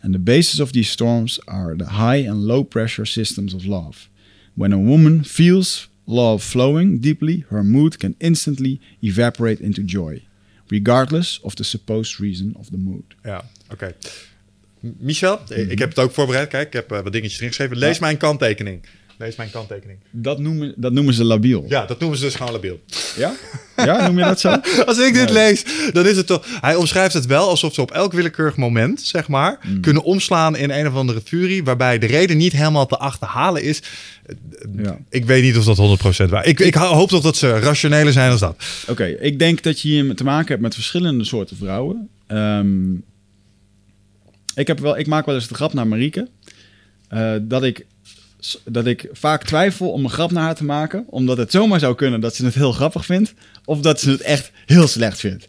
And 0.00 0.12
the 0.12 0.22
basis 0.22 0.60
of 0.60 0.70
these 0.70 0.90
storms 0.90 1.38
are 1.46 1.76
the 1.76 1.84
high 1.84 2.28
and 2.28 2.42
low 2.44 2.64
pressure 2.64 3.06
systems 3.06 3.54
of 3.54 3.64
love. 3.64 4.08
When 4.54 4.72
a 4.72 4.76
woman 4.78 5.24
feels 5.24 5.88
love 6.04 6.42
flowing 6.44 7.00
deeply, 7.00 7.44
her 7.48 7.64
mood 7.64 7.96
can 7.98 8.14
instantly 8.18 8.80
evaporate 9.00 9.62
into 9.62 9.82
joy, 9.84 10.22
regardless 10.68 11.40
of 11.42 11.54
the 11.54 11.64
supposed 11.64 12.20
reason 12.20 12.52
of 12.56 12.66
the 12.70 12.76
mood. 12.78 13.14
Ja, 13.22 13.44
oké. 13.72 13.94
M- 14.80 14.88
Michel, 14.98 15.40
eh, 15.48 15.70
ik 15.70 15.78
heb 15.78 15.88
het 15.88 15.98
ook 15.98 16.12
voorbereid. 16.12 16.48
Kijk, 16.48 16.66
ik 16.66 16.72
heb 16.72 16.92
eh, 16.92 17.00
wat 17.02 17.12
dingetjes 17.12 17.36
erin 17.38 17.48
geschreven. 17.48 17.76
Lees 17.76 17.98
mijn 17.98 18.16
kanttekening. 18.16 18.82
Lees 19.18 19.36
mijn 19.36 19.50
kanttekening. 19.50 19.98
Dat 20.10 20.38
noemen, 20.38 20.74
dat 20.76 20.92
noemen 20.92 21.14
ze 21.14 21.24
labiel. 21.24 21.64
Ja, 21.68 21.84
dat 21.86 22.00
noemen 22.00 22.18
ze 22.18 22.24
dus 22.24 22.34
gewoon 22.34 22.52
labiel. 22.52 22.80
Ja? 23.16 23.34
Ja, 23.76 24.06
noem 24.06 24.18
je 24.18 24.24
dat 24.24 24.40
zo? 24.40 24.48
Als 24.86 24.98
ik 24.98 25.14
dit 25.14 25.24
Nee. 25.24 25.32
lees, 25.32 25.64
dan 25.92 26.06
is 26.06 26.16
het 26.16 26.26
toch... 26.26 26.46
Hij 26.60 26.74
omschrijft 26.74 27.14
het 27.14 27.26
wel 27.26 27.48
alsof 27.48 27.74
ze 27.74 27.80
op 27.80 27.90
elk 27.90 28.12
willekeurig 28.12 28.56
moment, 28.56 29.00
zeg 29.00 29.28
maar... 29.28 29.58
Mm. 29.66 29.80
kunnen 29.80 30.02
omslaan 30.02 30.56
in 30.56 30.70
een 30.70 30.86
of 30.86 30.94
andere 30.94 31.20
furie... 31.24 31.64
waarbij 31.64 31.98
de 31.98 32.06
reden 32.06 32.36
niet 32.36 32.52
helemaal 32.52 32.86
te 32.86 32.96
achterhalen 32.96 33.62
is. 33.62 33.82
Ja. 34.76 34.98
Ik 35.08 35.24
weet 35.24 35.42
niet 35.42 35.56
of 35.56 35.64
dat 35.64 36.00
100% 36.26 36.28
waar 36.28 36.46
Ik, 36.46 36.60
ik 36.60 36.74
hoop 36.74 37.08
toch 37.08 37.22
dat 37.22 37.36
ze 37.36 37.58
rationeler 37.58 38.12
zijn 38.12 38.30
dan 38.30 38.38
dat. 38.38 38.64
Oké, 38.88 39.04
ik 39.04 39.38
denk 39.38 39.62
dat 39.62 39.80
je 39.80 39.88
hier 39.88 40.14
te 40.14 40.24
maken 40.24 40.48
hebt 40.48 40.60
met 40.62 40.74
verschillende 40.74 41.24
soorten 41.24 41.56
vrouwen. 41.56 42.08
Ehm, 42.26 42.94
ik, 44.54 44.66
heb 44.66 44.78
wel, 44.78 44.98
ik 44.98 45.06
maak 45.06 45.26
wel 45.26 45.34
eens 45.34 45.48
de 45.48 45.54
grap 45.54 45.72
naar 45.72 45.86
Marieke. 45.86 46.28
eh, 47.08 47.32
dat, 47.42 47.62
ik, 47.62 47.86
dat 48.64 48.86
ik 48.86 49.08
vaak 49.12 49.44
twijfel 49.44 49.90
om 49.90 50.04
een 50.04 50.10
grap 50.10 50.30
naar 50.30 50.42
haar 50.42 50.54
te 50.54 50.64
maken. 50.64 51.04
Omdat 51.08 51.36
het 51.36 51.50
zomaar 51.50 51.80
zou 51.80 51.94
kunnen 51.94 52.20
dat 52.20 52.34
ze 52.34 52.44
het 52.44 52.54
heel 52.54 52.72
grappig 52.72 53.04
vindt. 53.04 53.34
Of 53.64 53.80
dat 53.80 54.00
ze 54.00 54.10
het 54.10 54.20
echt 54.20 54.52
heel 54.66 54.86
slecht 54.86 55.18
vindt. 55.20 55.46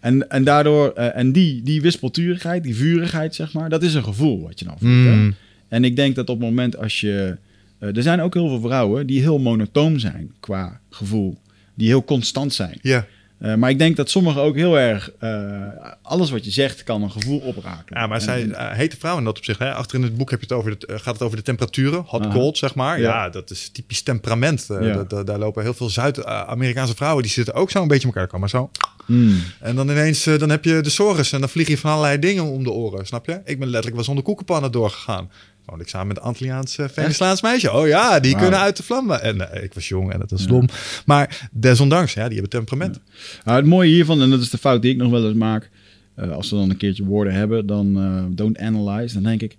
En, 0.00 0.30
en 0.30 0.44
daardoor, 0.44 0.92
eh, 0.92 1.16
en 1.16 1.32
die, 1.32 1.62
die 1.62 1.80
wispelturigheid, 1.80 2.62
die 2.62 2.76
vurigheid, 2.76 3.34
zeg 3.34 3.52
maar, 3.52 3.68
dat 3.68 3.82
is 3.82 3.94
een 3.94 4.04
gevoel 4.04 4.42
wat 4.42 4.58
je 4.58 4.64
dan 4.64 4.76
voelt. 4.78 4.92
Mm. 4.92 5.34
En 5.68 5.84
ik 5.84 5.96
denk 5.96 6.14
dat 6.14 6.28
op 6.28 6.38
het 6.40 6.48
moment 6.48 6.76
als 6.76 7.00
je. 7.00 7.36
eh, 7.78 7.96
er 7.96 8.02
zijn 8.02 8.20
ook 8.20 8.34
heel 8.34 8.48
veel 8.48 8.60
vrouwen 8.60 9.06
die 9.06 9.20
heel 9.20 9.38
monotoom 9.38 9.98
zijn 9.98 10.32
qua 10.40 10.80
gevoel. 10.90 11.38
Die 11.74 11.88
heel 11.88 12.04
constant 12.04 12.54
zijn. 12.54 12.78
Ja. 12.82 13.06
Eh, 13.40 13.54
maar 13.54 13.70
ik 13.70 13.78
denk 13.78 13.96
dat 13.96 14.10
sommigen 14.10 14.40
ook 14.42 14.54
heel 14.56 14.78
erg. 14.78 15.10
eh, 15.18 15.62
alles 16.02 16.30
wat 16.30 16.44
je 16.44 16.50
zegt 16.50 16.82
kan 16.82 17.02
een 17.02 17.10
gevoel 17.10 17.38
oprakelen. 17.38 18.00
Ja, 18.00 18.06
maar 18.06 18.16
En- 18.18 18.22
zij 18.22 18.42
en- 18.42 18.48
uh, 18.50 18.70
heet 18.70 18.90
de 18.90 18.96
vrouw 18.96 19.18
in 19.18 19.24
dat 19.24 19.38
opzicht. 19.38 19.58
Hè? 19.58 19.72
Achter 19.74 19.96
in 19.98 20.02
het 20.04 20.16
boek 20.16 20.30
heb 20.30 20.40
je 20.40 20.46
het 20.48 20.56
over 20.56 20.78
de, 20.78 20.86
eh, 20.86 20.98
gaat 20.98 21.12
het 21.14 21.22
over 21.22 21.36
de 21.36 21.42
temperaturen, 21.42 22.02
hot, 22.06 22.24
Aha. 22.24 22.32
cold, 22.34 22.58
zeg 22.58 22.74
maar. 22.74 23.00
Ja. 23.00 23.04
Ja. 23.24 23.28
dat 23.28 23.50
is 23.50 23.68
typisch 23.72 24.02
temperament. 24.02 24.66
Eh, 24.70 24.86
Ja. 24.86 24.94
dat- 24.94 25.10
dat- 25.10 25.26
daar 25.26 25.38
lopen 25.38 25.62
heel 25.62 25.74
veel 25.74 25.88
Zuid-Amerikaanse 25.90 26.94
vrouwen, 26.94 27.22
die 27.22 27.32
zitten 27.32 27.54
ook 27.54 27.70
zo 27.70 27.82
een 27.82 27.88
beetje 27.88 28.06
elkaar 28.06 28.26
komen. 28.26 28.48
Zo. 28.48 28.70
Mm. 29.06 29.42
En 29.60 29.76
dan 29.76 29.88
ineens, 29.90 30.26
eh, 30.26 30.38
dan 30.38 30.50
heb 30.50 30.64
je 30.64 30.80
de 30.80 30.90
sores 30.90 31.32
en 31.32 31.40
dan 31.40 31.48
vlieg 31.48 31.68
je 31.68 31.78
van 31.78 31.90
allerlei 31.90 32.18
dingen 32.18 32.44
om 32.44 32.62
de 32.64 32.70
oren, 32.70 33.06
snap 33.06 33.26
je? 33.26 33.32
Ik 33.44 33.58
ben 33.58 33.66
letterlijk 33.68 33.94
wel 33.94 34.04
zonder 34.04 34.24
koekenpannen 34.24 34.72
doorgegaan. 34.72 35.30
Woonde 35.70 35.84
ik 35.84 35.90
samen 35.90 36.06
met 36.08 36.16
een 36.16 36.22
Antilliaans 36.22 36.78
uh, 36.78 36.88
Venezolaans 36.88 37.42
meisje. 37.42 37.72
Oh 37.72 37.86
ja, 37.86 38.20
die 38.20 38.36
kunnen 38.36 38.58
uit 38.58 38.76
de 38.76 38.82
vlammen. 38.82 39.22
En 39.22 39.52
eh, 39.52 39.62
ik 39.62 39.74
was 39.74 39.88
jong 39.88 40.12
en 40.12 40.18
dat 40.18 40.30
was 40.30 40.46
dom. 40.46 40.68
Maar 41.06 41.48
desondanks, 41.52 42.12
ja, 42.12 42.24
die 42.24 42.32
hebben 42.32 42.50
temperament. 42.50 43.00
Nou, 43.44 43.56
het 43.56 43.66
mooie 43.66 43.90
hiervan, 43.90 44.22
en 44.22 44.30
dat 44.30 44.40
is 44.40 44.50
de 44.50 44.58
fout 44.58 44.82
die 44.82 44.90
ik 44.92 44.96
nog 44.96 45.10
wel 45.10 45.26
eens 45.26 45.36
maak. 45.36 45.70
eh, 46.14 46.30
als 46.30 46.50
we 46.50 46.56
dan 46.56 46.70
een 46.70 46.76
keertje 46.76 47.04
woorden 47.04 47.32
hebben, 47.32 47.66
dan 47.66 47.98
eh, 48.00 48.24
don't 48.28 48.58
analyze. 48.58 49.14
Dan 49.14 49.22
denk 49.22 49.42
ik. 49.42 49.56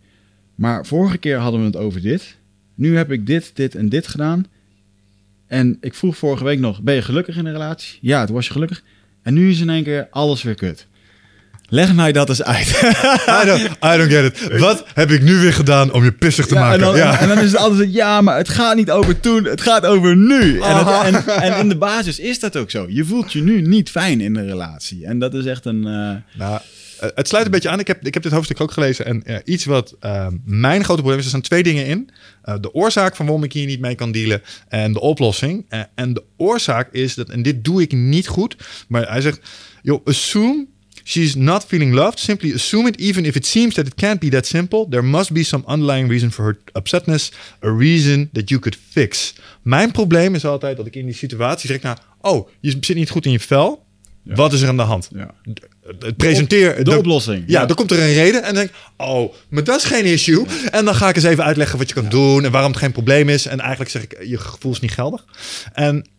Maar 0.55 0.85
vorige 0.85 1.17
keer 1.17 1.37
hadden 1.37 1.59
we 1.59 1.65
het 1.65 1.75
over 1.75 2.01
dit. 2.01 2.37
Nu 2.75 2.97
heb 2.97 3.11
ik 3.11 3.25
dit, 3.25 3.51
dit 3.53 3.75
en 3.75 3.89
dit 3.89 4.07
gedaan. 4.07 4.45
En 5.47 5.77
ik 5.81 5.93
vroeg 5.93 6.17
vorige 6.17 6.43
week 6.43 6.59
nog: 6.59 6.81
ben 6.81 6.95
je 6.95 7.01
gelukkig 7.01 7.37
in 7.37 7.45
een 7.45 7.51
relatie? 7.51 7.99
Ja, 8.01 8.25
toen 8.25 8.35
was 8.35 8.45
je 8.45 8.51
gelukkig. 8.51 8.83
En 9.21 9.33
nu 9.33 9.49
is 9.49 9.59
in 9.59 9.69
één 9.69 9.83
keer 9.83 10.07
alles 10.11 10.43
weer 10.43 10.55
kut. 10.55 10.87
Leg 11.73 11.93
mij 11.93 12.11
dat 12.11 12.29
eens 12.29 12.43
uit. 12.43 12.67
I, 13.41 13.45
don't, 13.45 13.61
I 13.61 13.97
don't 13.97 14.11
get 14.11 14.23
it. 14.23 14.59
Wat 14.59 14.83
heb 14.93 15.11
ik 15.11 15.21
nu 15.21 15.35
weer 15.37 15.53
gedaan 15.53 15.91
om 15.93 16.03
je 16.03 16.11
pissig 16.11 16.45
te 16.47 16.53
Ja, 16.53 16.59
maken? 16.59 16.75
en, 16.79 16.85
dan, 16.85 16.95
ja. 16.97 17.19
en 17.19 17.27
dan 17.27 17.37
is 17.37 17.51
het 17.51 17.61
altijd 17.61 17.93
ja, 17.93 18.21
maar 18.21 18.37
het 18.37 18.49
gaat 18.49 18.75
niet 18.75 18.91
over 18.91 19.19
toen, 19.19 19.43
het 19.45 19.61
gaat 19.61 19.85
over 19.85 20.15
nu. 20.17 20.59
En, 20.59 20.77
het- 20.77 20.87
Aha. 20.87 21.05
en, 21.05 21.25
en 21.41 21.59
in 21.59 21.69
de 21.69 21.77
basis 21.77 22.19
is 22.19 22.39
dat 22.39 22.57
ook 22.57 22.71
zo. 22.71 22.85
Je 22.89 23.05
voelt 23.05 23.33
je 23.33 23.41
nu 23.43 23.61
niet 23.61 23.89
fijn 23.89 24.21
in 24.21 24.35
een 24.35 24.45
relatie. 24.47 25.05
En 25.05 25.19
dat 25.19 25.33
is 25.33 25.45
echt 25.45 25.65
een... 25.65 25.85
eh, 25.85 26.37
Nou, 26.39 26.59
eh, 26.99 27.09
het 27.15 27.27
sluit 27.27 27.45
een 27.45 27.51
beetje 27.51 27.69
aan. 27.69 27.79
Ik 27.79 27.87
heb, 27.87 28.05
ik 28.07 28.13
heb 28.13 28.23
dit 28.23 28.31
hoofdstuk 28.31 28.61
ook 28.61 28.71
gelezen. 28.71 29.05
En 29.05 29.23
iets 29.45 29.65
wat 29.65 29.95
eh, 29.99 30.27
mijn 30.45 30.83
grote 30.83 30.99
probleem 30.99 31.17
is, 31.19 31.23
er 31.23 31.29
staan 31.29 31.41
twee 31.41 31.63
dingen 31.63 31.85
in. 31.85 32.09
Eh, 32.43 32.55
de 32.61 32.73
oorzaak 32.73 33.15
van 33.15 33.25
waarom 33.25 33.43
ik 33.43 33.53
hier 33.53 33.65
niet 33.65 33.79
mee 33.81 33.95
kan 33.95 34.11
dealen 34.11 34.41
en 34.67 34.93
de 34.93 34.99
oplossing. 35.01 35.65
En 35.95 36.13
de 36.13 36.23
oorzaak 36.37 36.87
is 36.91 37.15
dat, 37.15 37.29
en 37.29 37.41
dit 37.41 37.63
doe 37.63 37.81
ik 37.81 37.91
niet 37.91 38.27
goed, 38.27 38.55
maar 38.87 39.09
hij 39.11 39.21
zegt, 39.21 39.39
joh, 39.81 40.05
assume 40.05 40.65
she's 41.03 41.35
not 41.35 41.65
feeling 41.67 41.93
loved. 41.93 42.19
Simply 42.19 42.53
assume 42.53 42.87
it, 42.87 42.99
even 42.99 43.25
if 43.25 43.35
it 43.35 43.45
seems 43.45 43.73
that 43.75 43.87
it 43.87 43.95
can't 43.95 44.19
be 44.19 44.29
that 44.29 44.45
simple. 44.47 44.85
There 44.89 45.03
must 45.03 45.31
be 45.33 45.43
some 45.43 45.63
underlying 45.67 46.09
reason 46.09 46.31
for 46.31 46.45
her 46.45 46.57
upsetness, 46.81 47.29
a 47.63 47.69
reason 47.77 48.29
that 48.33 48.49
you 48.49 48.59
could 48.61 48.77
fix. 48.89 49.33
Mijn 49.61 49.91
probleem 49.91 50.35
is 50.35 50.45
altijd 50.45 50.77
dat 50.77 50.85
ik 50.85 50.95
in 50.95 51.05
die 51.05 51.15
situatie 51.15 51.69
zeg, 51.69 51.81
nou, 51.81 51.97
oh, 52.21 52.49
je 52.59 52.77
zit 52.81 52.95
niet 52.95 53.09
goed 53.09 53.25
in 53.25 53.31
je 53.31 53.39
vel. 53.39 53.85
Ja. 54.23 54.35
Wat 54.35 54.53
is 54.53 54.61
er 54.61 54.67
aan 54.67 54.77
de 54.77 54.83
hand? 54.83 55.09
ja. 55.15 55.33
Het 55.99 56.17
presenteer 56.17 56.75
De 56.75 56.83
de- 56.83 56.97
oplossing. 56.97 57.43
Ja, 57.47 57.65
dan 57.65 57.75
komt 57.75 57.91
er 57.91 57.99
een 57.99 58.13
reden 58.13 58.39
en 58.43 58.45
dan 58.45 58.55
denk 58.55 58.69
ik, 58.69 58.75
oh, 58.97 59.33
maar 59.49 59.63
dat 59.63 59.77
is 59.77 59.83
geen 59.83 60.05
issue. 60.05 60.45
En 60.71 60.85
dan 60.85 60.95
ga 60.95 61.09
ik 61.09 61.15
eens 61.15 61.23
even 61.25 61.43
uitleggen 61.43 61.77
wat 61.77 61.87
je 61.87 61.93
kan 61.95 62.09
doen 62.09 62.45
en 62.45 62.51
waarom 62.51 62.71
het 62.71 62.79
geen 62.79 62.91
probleem 62.91 63.29
is. 63.29 63.45
En 63.45 63.59
eigenlijk 63.59 63.91
zeg 63.91 64.03
ik, 64.03 64.23
je 64.23 64.37
gevoel 64.37 64.71
is 64.71 64.79
niet 64.79 64.91
geldig. 64.91 65.25
En 65.73 66.09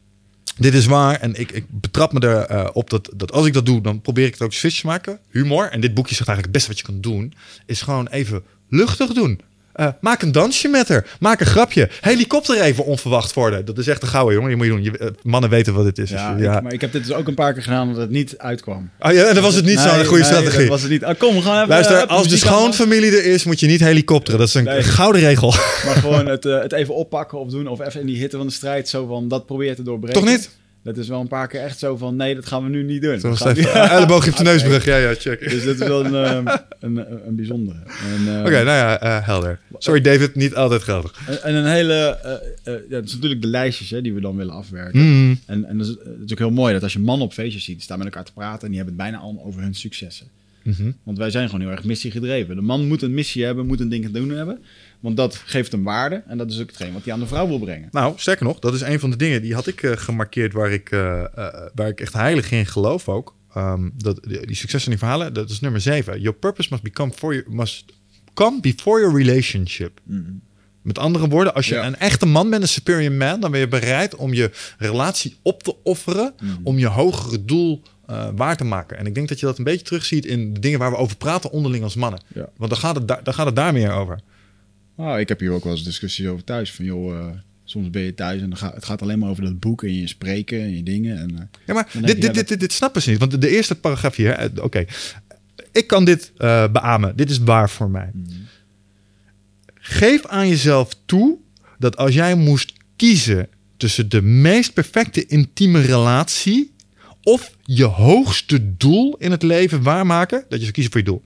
dit 0.57 0.75
is 0.75 0.87
waar. 0.87 1.21
En 1.21 1.35
ik, 1.35 1.51
ik 1.51 1.65
betrap 1.69 2.13
me 2.13 2.23
erop 2.23 2.49
eh, 2.49 2.69
op 2.73 2.91
dat, 2.91 3.11
dat 3.15 3.33
als 3.33 3.47
ik 3.47 3.53
dat 3.53 3.67
doe, 3.67 3.81
dan 3.81 4.01
probeer 4.01 4.27
ik 4.27 4.33
het 4.33 4.43
ook 4.43 4.53
switch 4.53 4.81
te 4.81 4.87
maken. 4.87 5.19
Humor. 5.31 5.71
En 5.71 5.81
dit 5.81 5.95
boekje 5.95 6.15
zegt 6.15 6.29
eigenlijk 6.29 6.57
het 6.57 6.67
beste 6.67 6.69
wat 6.69 6.79
je 6.79 6.85
kan 6.85 7.13
doen, 7.13 7.35
is 7.67 7.83
gewoon 7.83 8.09
even 8.09 8.43
luchtig 8.69 9.13
doen. 9.13 9.41
Eh, 9.73 9.89
maak 10.01 10.23
een 10.23 10.33
dansje 10.33 10.69
met 10.69 10.89
haar. 10.89 11.07
Maak 11.21 11.41
een 11.41 11.47
grapje. 11.47 11.89
Helikopter 12.01 12.61
even 12.61 12.85
onverwacht 12.85 13.33
worden. 13.33 13.65
Dat 13.65 13.79
is 13.79 13.87
echt 13.87 14.03
een 14.03 14.09
gouden 14.09 14.35
jongen. 14.35 14.49
Die 14.49 14.57
moet 14.59 14.67
je 14.67 14.73
doen. 14.73 14.83
Je, 14.83 14.99
eh, 14.99 15.07
mannen 15.23 15.51
weten 15.51 15.75
wat 15.75 15.85
dit 15.85 15.99
is. 15.99 16.11
Ja, 16.11 16.31
Dus 16.33 16.39
je- 16.43 16.45
ja. 16.49 16.57
Ik, 16.57 16.63
maar 16.63 16.73
ik 16.73 16.81
heb 16.81 16.93
dit 16.93 17.07
dus 17.07 17.15
ook 17.17 17.29
een 17.29 17.35
paar 17.35 17.53
keer 17.53 17.63
gedaan 17.63 17.89
dat 17.89 17.97
het 17.97 18.11
niet 18.11 18.35
uitkwam. 18.39 18.91
Oh 19.01 19.13
ja, 19.13 19.25
en 19.25 19.35
dan 19.35 19.43
was 19.43 19.55
het 19.55 19.65
niet 19.65 19.75
Nee, 19.77 19.85
zo'n 19.89 20.05
goede 20.05 20.23
nee, 20.23 20.33
strategie. 20.33 20.59
dat 20.61 20.69
was 20.69 20.83
het 20.83 20.91
niet. 20.91 21.05
Ah, 21.05 21.19
kom, 21.19 21.35
we 21.35 21.43
gaan 21.43 21.57
even... 21.57 21.69
Luister, 21.69 21.97
eh, 21.97 22.07
als 22.09 22.29
de 22.29 22.37
schoonfamilie 22.37 23.11
er 23.17 23.25
is, 23.25 23.45
moet 23.45 23.61
je 23.61 23.67
niet 23.67 23.81
helikopteren. 23.81 24.39
Dat 24.41 24.49
is 24.49 24.55
een 24.55 24.65
Nee. 24.65 24.83
gouden 24.83 25.21
regel. 25.21 25.49
Maar 25.87 25.95
gewoon 25.97 26.27
het, 26.27 26.45
het 26.45 26.73
even 26.73 26.95
oppakken 26.95 27.39
of 27.39 27.49
doen. 27.51 27.67
Of 27.67 27.81
even 27.81 28.01
in 28.01 28.07
die 28.07 28.17
hitte 28.19 28.37
van 28.37 28.47
de 28.47 28.53
strijd. 28.53 28.89
Zo 28.89 29.07
van, 29.07 29.29
dat 29.29 29.47
probeer 29.47 29.69
je 29.69 29.75
te 29.75 29.83
doorbreken. 29.83 30.21
Toch 30.21 30.31
niet? 30.31 30.51
Dat 30.85 30.97
is 30.97 31.09
wel 31.09 31.21
een 31.21 31.29
paar 31.29 31.49
keer 31.49 31.61
echt 31.61 31.79
zo 31.79 31.97
van, 31.97 32.17
nee, 32.17 32.35
dat 32.35 32.47
gaan 32.47 32.63
we 32.63 32.69
nu 32.69 32.83
niet 32.83 33.03
doen. 33.03 33.21
Zo 33.21 33.29
Dat 33.29 33.39
we 33.43 33.49
even, 33.59 33.91
elleboog 33.97 34.29
op 34.29 34.37
de 34.37 34.43
neusbrug. 34.43 34.85
Ja, 34.85 34.97
ja, 34.97 35.15
check. 35.15 35.41
Dus 35.51 35.65
dat 35.65 35.75
is 35.81 35.87
wel 35.89 36.05
een, 36.05 36.15
eh, 36.47 36.55
een, 36.81 36.97
een, 36.97 37.27
een 37.27 37.35
bijzondere. 37.37 37.79
En, 37.87 38.35
eh, 38.35 38.41
Oké, 38.41 38.51
nou 38.51 38.67
ja, 38.67 39.01
eh, 39.01 39.27
helder. 39.27 39.59
Sorry 39.79 40.01
David, 40.01 40.35
niet 40.35 40.55
altijd 40.55 40.83
geldig. 40.83 41.21
en- 41.27 41.43
En 41.43 41.55
een 41.55 41.67
hele... 41.67 41.95
eh, 41.95 42.33
eh, 42.75 42.81
ja, 42.89 42.99
is 42.99 43.13
natuurlijk 43.15 43.43
de 43.43 43.49
lijstjes 43.49 43.91
hè, 43.91 44.03
die 44.03 44.15
we 44.15 44.21
dan 44.21 44.37
willen 44.37 44.55
afwerken. 44.55 45.01
Mm. 45.01 45.41
En, 45.47 45.65
en 45.65 45.79
dat 45.79 45.87
is, 45.87 45.93
het 46.05 46.07
is 46.27 46.33
ook 46.33 46.39
heel 46.39 46.51
mooi 46.51 46.73
dat 46.73 46.83
als 46.83 46.93
je 46.93 46.99
mannen 46.99 47.27
op 47.27 47.33
feestjes 47.33 47.65
ziet, 47.65 47.75
die 47.75 47.85
staan 47.85 47.99
met 47.99 48.07
elkaar 48.07 48.25
te 48.25 48.33
praten 48.33 48.63
en 48.63 48.69
die 48.69 48.77
hebben 48.77 48.95
het 48.99 49.03
bijna 49.05 49.19
allemaal 49.25 49.45
over 49.45 49.61
hun 49.63 49.75
successen. 49.75 50.27
Mhm. 50.63 50.91
Want 51.03 51.19
wij 51.19 51.31
zijn 51.31 51.47
gewoon 51.47 51.61
heel 51.61 51.71
erg 51.71 51.85
missiegedreven. 51.85 52.55
De 52.57 52.61
man 52.63 52.87
moet 52.87 53.03
een 53.03 53.15
missie 53.15 53.45
hebben, 53.45 53.67
moet 53.67 53.81
een 53.81 53.89
ding 53.89 54.05
te 54.05 54.11
doen 54.11 54.31
hebben. 54.31 54.59
Want 55.03 55.17
dat 55.17 55.37
geeft 55.37 55.73
hem 55.73 55.83
waarde 55.85 56.23
en 56.27 56.39
dat 56.39 56.51
is 56.51 56.61
ook 56.61 56.67
hetgeen 56.67 56.93
wat 56.93 57.05
hij 57.05 57.13
aan 57.13 57.21
de 57.21 57.27
vrouw 57.27 57.49
wil 57.49 57.59
brengen. 57.59 57.89
Nou, 57.91 58.13
sterker 58.17 58.45
nog, 58.45 58.59
dat 58.59 58.75
is 58.75 58.81
een 58.81 59.01
van 59.01 59.11
de 59.11 59.17
dingen 59.17 59.43
die 59.43 59.55
had 59.55 59.67
ik 59.67 59.83
eh, 59.83 59.93
gemarkeerd 59.97 60.53
waar 60.53 60.73
ik, 60.73 60.91
eh, 60.91 61.21
eh, 61.21 61.71
waar 61.75 61.89
ik 61.89 62.01
echt 62.01 62.13
heilig 62.13 62.51
in 62.51 62.67
geloof 62.67 63.09
ook. 63.09 63.35
Ehm, 63.55 63.89
dat, 63.95 64.21
die, 64.23 64.47
die 64.47 64.57
succes 64.57 64.85
en 64.85 64.91
die 64.91 64.99
verhalen, 64.99 65.35
dat 65.35 65.51
is 65.51 65.61
nummer 65.61 65.81
7. 65.81 66.21
Your 66.21 66.39
purpose 66.39 66.69
must 66.71 66.83
become 66.83 67.13
for 67.13 67.35
you, 67.35 67.45
must 67.49 67.85
come 68.35 68.61
before 68.61 69.01
your 69.01 69.17
relationship. 69.19 70.01
Met 70.83 70.99
andere 70.99 71.29
woorden, 71.29 71.55
als 71.55 71.69
je 71.69 71.75
Ja. 71.75 71.87
een 71.87 71.97
echte 71.99 72.27
man 72.27 72.51
bent, 72.51 72.63
een 72.63 72.69
superior 72.69 73.13
man, 73.13 73.41
dan 73.41 73.51
ben 73.51 73.61
je 73.61 73.69
bereid 73.69 74.15
om 74.17 74.33
je 74.33 74.51
relatie 74.79 75.37
op 75.43 75.63
te 75.63 75.75
offeren 75.83 76.35
om 76.63 76.79
je 76.79 76.87
hogere 76.87 77.45
doel 77.45 77.83
waar 78.37 78.57
te 78.57 78.65
maken. 78.65 78.99
En 78.99 79.07
ik 79.07 79.15
denk 79.15 79.29
dat 79.29 79.41
je 79.41 79.47
dat 79.47 79.59
een 79.59 79.65
beetje 79.65 79.85
terugziet 79.85 80.27
in 80.27 80.55
de 80.55 80.61
dingen 80.61 80.79
waar 80.79 80.91
we 80.91 80.97
over 80.97 81.17
praten 81.17 81.51
onderling 81.51 81.85
als 81.85 81.95
mannen. 81.95 82.21
Ja. 82.35 82.49
Want 82.57 82.71
dan 82.71 82.81
gaat, 82.81 82.95
het 82.95 83.09
daar, 83.09 83.23
dan 83.25 83.35
gaat 83.35 83.47
het 83.47 83.57
daar 83.57 83.73
meer 83.73 83.93
over. 83.93 84.21
Nou, 85.03 85.21
ik 85.21 85.29
heb 85.29 85.41
hier 85.41 85.51
ook 85.51 85.65
wel 85.65 85.73
eens 85.73 85.85
discussies 85.85 86.27
over 86.27 86.45
thuis. 86.45 86.73
Van 86.73 86.85
joh, 86.85 87.17
eh, 87.17 87.27
soms 87.65 87.91
ben 87.91 88.03
je 88.03 88.15
thuis 88.15 88.41
en 88.41 88.49
dan 88.49 88.59
gaat, 88.59 88.75
het 88.75 88.85
gaat 88.85 89.03
alleen 89.03 89.19
maar 89.19 89.29
over 89.29 89.45
dat 89.45 89.61
boek 89.61 89.83
en 89.83 89.95
je 89.95 90.07
spreken 90.07 90.61
en 90.61 90.77
je 90.77 90.83
dingen. 90.83 91.19
En, 91.19 91.39
eh, 91.39 91.45
Ja, 91.67 91.75
maar 91.75 91.89
dit, 91.93 92.01
je, 92.01 92.15
dit, 92.15 92.23
ja, 92.23 92.33
dit, 92.33 92.49
dit, 92.49 92.61
dit 92.61 92.73
snappen 92.73 93.03
ze 93.03 93.11
niet. 93.11 93.19
Want 93.19 93.41
de, 93.41 93.49
eerste 93.49 93.75
paragraaf 93.75 94.17
hier, 94.17 94.39
hè, 94.39 94.47
oké. 94.61 94.85
Ik 95.73 95.87
kan 95.87 96.05
dit 96.05 96.33
eh 96.37 96.69
beamen. 96.73 97.17
Dit 97.17 97.31
is 97.31 97.39
waar 97.39 97.71
voor 97.71 97.91
mij. 97.91 98.11
Geef 99.75 100.27
aan 100.27 100.49
jezelf 100.49 100.97
toe 101.05 101.37
dat 101.79 101.97
als 101.97 102.15
jij 102.15 102.35
moest 102.35 102.73
kiezen 102.97 103.49
tussen 103.77 104.09
de 104.09 104.23
meest 104.23 104.73
perfecte 104.73 105.27
intieme 105.27 105.81
relatie 105.81 106.73
of 107.23 107.57
je 107.63 107.85
hoogste 107.85 108.77
doel 108.77 109.17
in 109.19 109.31
het 109.31 109.43
leven 109.43 109.83
waarmaken, 109.83 110.39
dat 110.49 110.59
je 110.59 110.61
zou 110.61 110.73
kiezen 110.73 110.93
voor 110.93 111.01
je 111.01 111.07
doel. 111.07 111.23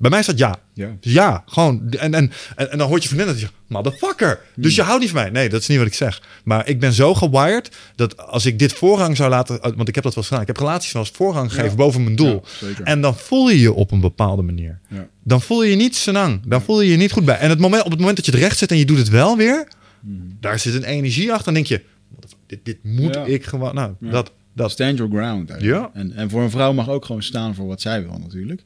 Bij 0.00 0.10
mij 0.10 0.22
staat 0.22 0.38
ja. 0.38 0.58
Ja. 0.80 0.96
Ja, 1.00 1.42
gewoon. 1.46 1.90
En, 1.90 2.14
en, 2.14 2.32
en, 2.56 2.70
en 2.70 2.78
dan 2.78 2.88
hoort 2.88 3.02
je 3.02 3.08
vriendin 3.08 3.28
dat 3.28 3.40
je 3.40 3.46
zegt, 3.46 3.54
motherfucker. 3.66 4.40
Dus 4.56 4.74
je 4.74 4.82
houdt 4.82 5.00
niet 5.00 5.10
van 5.10 5.20
mij. 5.22 5.30
Nee, 5.30 5.48
dat 5.48 5.60
is 5.60 5.66
niet 5.68 5.78
wat 5.78 5.86
ik 5.86 5.94
zeg. 5.94 6.22
Maar 6.44 6.68
ik 6.68 6.80
ben 6.80 6.92
zo 6.92 7.14
gewired 7.14 7.76
dat 7.96 8.16
als 8.16 8.46
ik 8.46 8.58
dit 8.58 8.72
voorrang 8.72 9.16
zou 9.16 9.30
laten... 9.30 9.60
Want 9.60 9.88
ik 9.88 9.94
heb 9.94 10.04
dat 10.04 10.14
wel 10.14 10.16
eens 10.16 10.26
gedaan. 10.26 10.40
Ik 10.40 10.46
heb 10.46 10.56
relaties 10.56 10.92
wel 10.92 11.02
eens 11.02 11.10
voorrang 11.10 11.48
gegeven 11.50 11.70
Ja. 11.70 11.76
boven 11.76 12.02
mijn 12.04 12.16
doel. 12.16 12.44
Ja, 12.60 12.84
en 12.84 13.00
dan 13.00 13.16
voel 13.16 13.50
je 13.50 13.60
je 13.60 13.72
op 13.72 13.90
een 13.90 14.00
bepaalde 14.00 14.42
manier. 14.42 14.80
Dan 15.24 15.40
voel 15.42 15.62
je 15.62 15.70
je 15.70 15.76
niet 15.76 15.96
senang. 15.96 16.40
Dan 16.46 16.62
voel 16.62 16.80
je 16.80 16.90
je 16.90 16.96
niet 16.96 17.12
goed 17.12 17.24
bij. 17.24 17.36
En 17.38 17.50
het 17.50 17.58
moment, 17.58 17.82
op 17.84 17.90
het 17.90 17.98
moment 17.98 18.16
dat 18.16 18.26
je 18.26 18.32
het 18.32 18.40
recht 18.40 18.58
zet 18.58 18.70
en 18.70 18.78
je 18.78 18.84
doet 18.86 18.98
het 18.98 19.08
wel 19.08 19.36
weer... 19.36 19.68
Daar 20.40 20.58
zit 20.58 20.74
een 20.74 20.84
energie 20.84 21.30
achter. 21.30 21.44
Dan 21.44 21.54
denk 21.54 21.66
je, 21.66 21.82
dit, 22.46 22.58
dit 22.62 22.78
moet 22.82 23.18
ik 23.24 23.44
gewoon... 23.44 23.74
Nou, 23.74 23.94
dat... 24.00 24.32
dat 24.54 24.70
Stand 24.70 24.98
your 24.98 25.12
ground. 25.12 25.50
eigenlijk. 25.50 25.80
Ja. 25.80 26.00
En, 26.00 26.12
en 26.12 26.30
voor 26.30 26.42
een 26.42 26.50
vrouw 26.50 26.72
mag 26.72 26.88
ook 26.88 27.04
gewoon 27.04 27.22
staan 27.22 27.54
voor 27.54 27.66
wat 27.66 27.80
zij 27.80 28.02
wil 28.02 28.18
natuurlijk. 28.18 28.62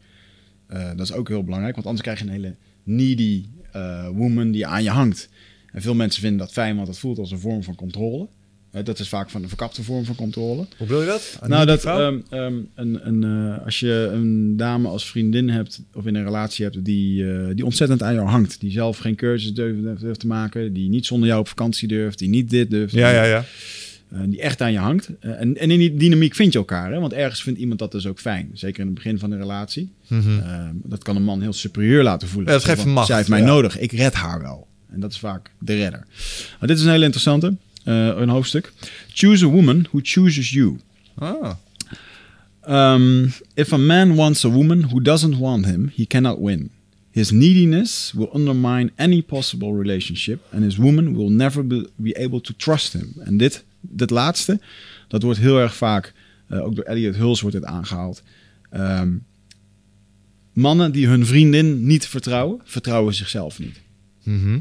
Eh, 0.67 0.89
dat 0.97 1.07
is 1.07 1.13
ook 1.13 1.29
heel 1.29 1.45
belangrijk, 1.45 1.75
want 1.75 1.87
anders 1.87 2.05
krijg 2.05 2.19
je 2.19 2.25
een 2.25 2.31
hele 2.31 2.55
needy 2.83 3.45
eh, 3.73 4.09
woman 4.09 4.51
die 4.51 4.67
aan 4.67 4.83
je 4.83 4.91
hangt. 4.91 5.29
En 5.73 5.83
veel 5.83 5.95
mensen 5.95 6.21
vinden 6.21 6.39
dat 6.39 6.53
fijn, 6.53 6.77
want 6.77 6.89
het 6.89 6.99
voelt 6.99 7.19
als 7.19 7.31
een 7.31 7.39
vorm 7.39 7.63
van 7.63 7.75
controle. 7.75 8.29
Eh, 8.71 8.85
dat 8.85 8.99
is 8.99 9.09
vaak 9.09 9.31
van 9.31 9.43
een 9.43 9.49
verkapte 9.49 9.83
vorm 9.83 10.05
van 10.05 10.15
controle. 10.15 10.67
Hoe 10.77 10.87
wil 10.87 11.01
je 11.01 11.07
dat? 11.07 11.39
Een 11.41 11.51
nou, 11.51 11.67
dat 11.67 11.85
ehm, 11.85 12.19
ehm, 12.31 12.55
een, 12.75 13.07
een, 13.07 13.25
als 13.65 13.81
je 13.81 14.11
een 14.13 14.57
dame 14.57 14.89
als 14.89 15.11
vriendin 15.11 15.49
hebt 15.49 15.83
of 15.95 16.07
in 16.07 16.15
een 16.15 16.25
relatie 16.25 16.65
hebt 16.65 16.85
die, 16.85 17.55
die 17.55 17.65
ontzettend 17.65 18.03
aan 18.03 18.15
jou 18.15 18.29
hangt, 18.29 18.61
die 18.61 18.71
zelf 18.71 18.99
geen 18.99 19.15
cursus 19.15 19.55
durft, 19.55 20.01
durft 20.01 20.21
te 20.21 20.27
maken, 20.27 20.73
die 20.73 20.89
niet 20.89 21.07
zonder 21.07 21.29
jou 21.29 21.41
op 21.41 21.49
vakantie 21.49 21.89
durft, 21.89 22.19
die 22.19 22.29
niet 22.29 22.51
dit 22.51 22.71
durft, 22.71 22.95
ja, 22.95 23.11
ja, 23.11 23.25
ja. 23.25 23.45
Eh, 24.15 24.21
die 24.27 24.41
echt 24.41 24.61
aan 24.61 24.73
je 24.73 24.79
hangt. 24.79 25.11
Eh, 25.21 25.41
en, 25.41 25.57
en 25.57 25.71
in 25.71 25.79
die 25.79 25.97
dynamiek 25.97 26.35
vind 26.35 26.53
je 26.53 26.59
elkaar, 26.59 26.93
hè? 26.93 27.01
want 27.01 27.13
ergens 27.13 27.43
vindt 27.43 27.61
iemand 27.61 27.79
dat 27.79 27.93
dus 27.93 28.07
ook 28.07 28.19
fijn. 28.19 28.51
Zeker 28.53 28.81
in 28.81 28.87
het 28.87 28.95
begin 28.95 29.19
van 29.19 29.31
de 29.31 29.37
relatie. 29.37 29.93
Mhm. 30.07 30.39
Eh, 30.39 30.69
dat 30.73 31.03
kan 31.03 31.17
een 31.17 31.23
man 31.23 31.41
heel 31.41 31.53
superieur 31.53 32.03
laten 32.03 32.29
voelen. 32.29 32.53
Ja, 32.53 32.59
dat 32.59 32.67
geeft 32.67 32.85
macht, 32.85 33.07
Zij 33.07 33.17
heeft 33.17 33.29
mij 33.29 33.41
ja. 33.41 33.47
nodig, 33.47 33.79
ik 33.79 33.93
red 33.93 34.15
haar 34.15 34.41
wel. 34.41 34.67
En 34.91 35.01
dat 35.01 35.11
is 35.11 35.19
vaak 35.19 35.51
de 35.59 35.75
redder. 35.75 36.07
Maar 36.59 36.69
dit 36.69 36.79
is 36.79 36.85
een 36.85 36.91
hele 36.91 37.05
interessante, 37.05 37.57
een 37.85 38.29
hoofdstuk. 38.29 38.73
Choose 39.09 39.45
a 39.45 39.49
woman 39.49 39.87
who 39.91 40.01
chooses 40.03 40.51
you. 40.51 40.79
Ah. 41.15 41.51
Um, 42.69 43.33
if 43.55 43.73
a 43.73 43.77
man 43.77 44.15
wants 44.15 44.45
a 44.45 44.51
woman 44.51 44.83
who 44.83 45.03
doesn't 45.03 45.39
want 45.39 45.67
him, 45.67 45.91
he 45.95 46.07
cannot 46.07 46.39
win. 46.41 46.71
His 47.11 47.31
neediness 47.31 48.13
will 48.15 48.29
undermine 48.33 48.91
any 48.97 49.23
possible 49.23 49.73
relationship, 49.73 50.41
and 50.53 50.63
his 50.63 50.77
woman 50.77 51.15
will 51.17 51.31
never 51.31 51.67
be 51.97 52.17
able 52.17 52.41
to 52.41 52.55
trust 52.57 52.93
him. 52.93 53.13
En 53.19 53.37
dit, 53.37 53.65
dit 53.89 54.11
laatste, 54.11 54.61
dat 55.09 55.23
wordt 55.23 55.39
heel 55.39 55.59
erg 55.59 55.77
vaak, 55.77 56.13
eh, 56.49 56.65
ook 56.65 56.77
door 56.77 56.85
Elliot 56.85 57.17
Hulse 57.17 57.43
wordt 57.43 57.57
dit 57.57 57.67
aangehaald. 57.67 58.23
Ehm, 58.71 59.17
mannen 60.53 60.93
die 60.93 61.07
hun 61.07 61.27
vriendin 61.27 61.87
niet 61.87 62.07
vertrouwen, 62.07 62.61
vertrouwen 62.65 63.15
zichzelf 63.15 63.59
niet. 63.59 63.81
Mhm. 64.23 64.59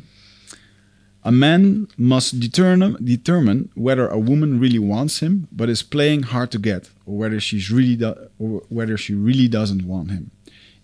A 1.25 1.31
man 1.31 1.87
must 1.95 2.41
determine, 2.41 2.97
determine 2.99 3.67
whether 3.73 4.11
a 4.11 4.23
woman 4.23 4.59
really 4.59 4.79
wants 4.79 5.19
him, 5.19 5.47
but 5.49 5.69
is 5.69 5.83
playing 5.83 6.25
hard 6.25 6.51
to 6.51 6.59
get, 6.61 6.91
or 7.03 7.17
whether 7.17 7.41
she's 7.41 7.69
really 7.69 8.13
or 8.37 8.65
whether 8.69 8.97
she 8.97 9.15
really 9.15 9.49
doesn't 9.49 9.85
want 9.85 10.09
him. 10.09 10.31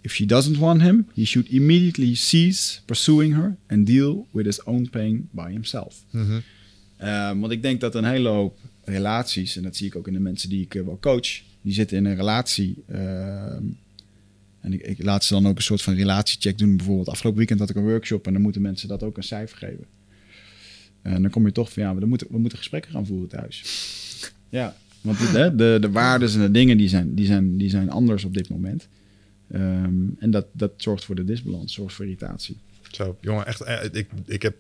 If 0.02 0.14
she 0.14 0.26
doesn't 0.26 0.58
want 0.58 0.82
him, 0.82 1.08
he 1.14 1.26
should 1.26 1.50
immediately 1.50 2.16
cease 2.16 2.82
pursuing 2.86 3.34
her 3.34 3.58
and 3.68 3.86
deal 3.86 4.28
with 4.32 4.46
his 4.46 4.66
own 4.66 4.90
pain 4.90 5.28
by 5.32 5.52
himself. 5.52 6.06
Mhm. 6.14 6.42
Ehm, 7.00 7.40
want 7.40 7.52
ik 7.52 7.62
denk 7.62 7.82
dat 7.82 7.96
een 7.96 8.06
hele 8.06 8.30
hoop 8.30 8.58
relaties, 8.84 9.56
en 9.56 9.64
dat 9.64 9.76
zie 9.76 9.88
ik 9.88 9.96
ook 9.96 10.08
in 10.08 10.14
de 10.14 10.20
mensen 10.20 10.50
die 10.50 10.62
ik 10.62 10.76
eh, 10.76 10.84
wel 10.84 10.98
coach, 11.02 11.42
die 11.62 11.74
zitten 11.74 11.98
in 11.98 12.06
een 12.06 12.16
relatie. 12.16 12.84
ehm, 12.88 13.64
en 14.62 14.74
ik, 14.74 14.82
ik 14.82 15.04
laat 15.04 15.24
ze 15.24 15.34
dan 15.34 15.48
ook 15.48 15.56
een 15.56 15.62
soort 15.64 15.82
van 15.82 15.94
relatiecheck 15.94 16.58
doen. 16.58 16.78
Bijvoorbeeld 16.78 17.08
afgelopen 17.10 17.38
weekend 17.38 17.60
had 17.60 17.70
ik 17.70 17.76
een 17.76 17.84
workshop 17.90 18.28
en 18.28 18.34
dan 18.34 18.42
moeten 18.42 18.62
mensen 18.62 18.88
dat 18.88 19.04
ook 19.04 19.18
een 19.18 19.24
cijfer 19.24 19.58
geven. 19.58 19.86
En 21.02 21.22
dan 21.22 21.32
kom 21.32 21.46
je 21.46 21.52
toch 21.52 21.74
van 21.74 21.84
ja, 21.84 21.96
we 21.96 22.06
moeten, 22.06 22.28
we 22.30 22.38
moeten 22.40 22.58
gesprekken 22.58 22.92
gaan 22.92 23.06
voeren 23.06 23.30
thuis. 23.30 23.64
Ja, 24.50 24.76
want 25.02 25.20
de, 25.20 25.32
de, 25.32 25.56
de, 25.56 25.78
de 25.82 25.90
waarden 25.92 26.32
en 26.34 26.40
de 26.40 26.52
dingen 26.52 26.78
die 26.78 26.88
zijn, 26.88 27.16
die 27.16 27.26
zijn, 27.26 27.58
die 27.58 27.70
zijn 27.70 27.90
anders 27.90 28.24
op 28.24 28.34
dit 28.34 28.50
moment. 28.50 28.88
Ehm, 29.52 29.94
en 30.20 30.32
dat, 30.32 30.46
dat 30.52 30.72
zorgt 30.78 31.06
voor 31.06 31.16
de 31.16 31.24
disbalans, 31.24 31.74
zorgt 31.74 31.96
voor 31.96 32.06
irritatie. 32.06 32.58
Zo, 32.92 33.18
jongen, 33.22 33.46
echt. 33.46 33.62
eh, 33.62 33.84
Ik, 33.92 34.08
ik 34.26 34.42
heb. 34.42 34.56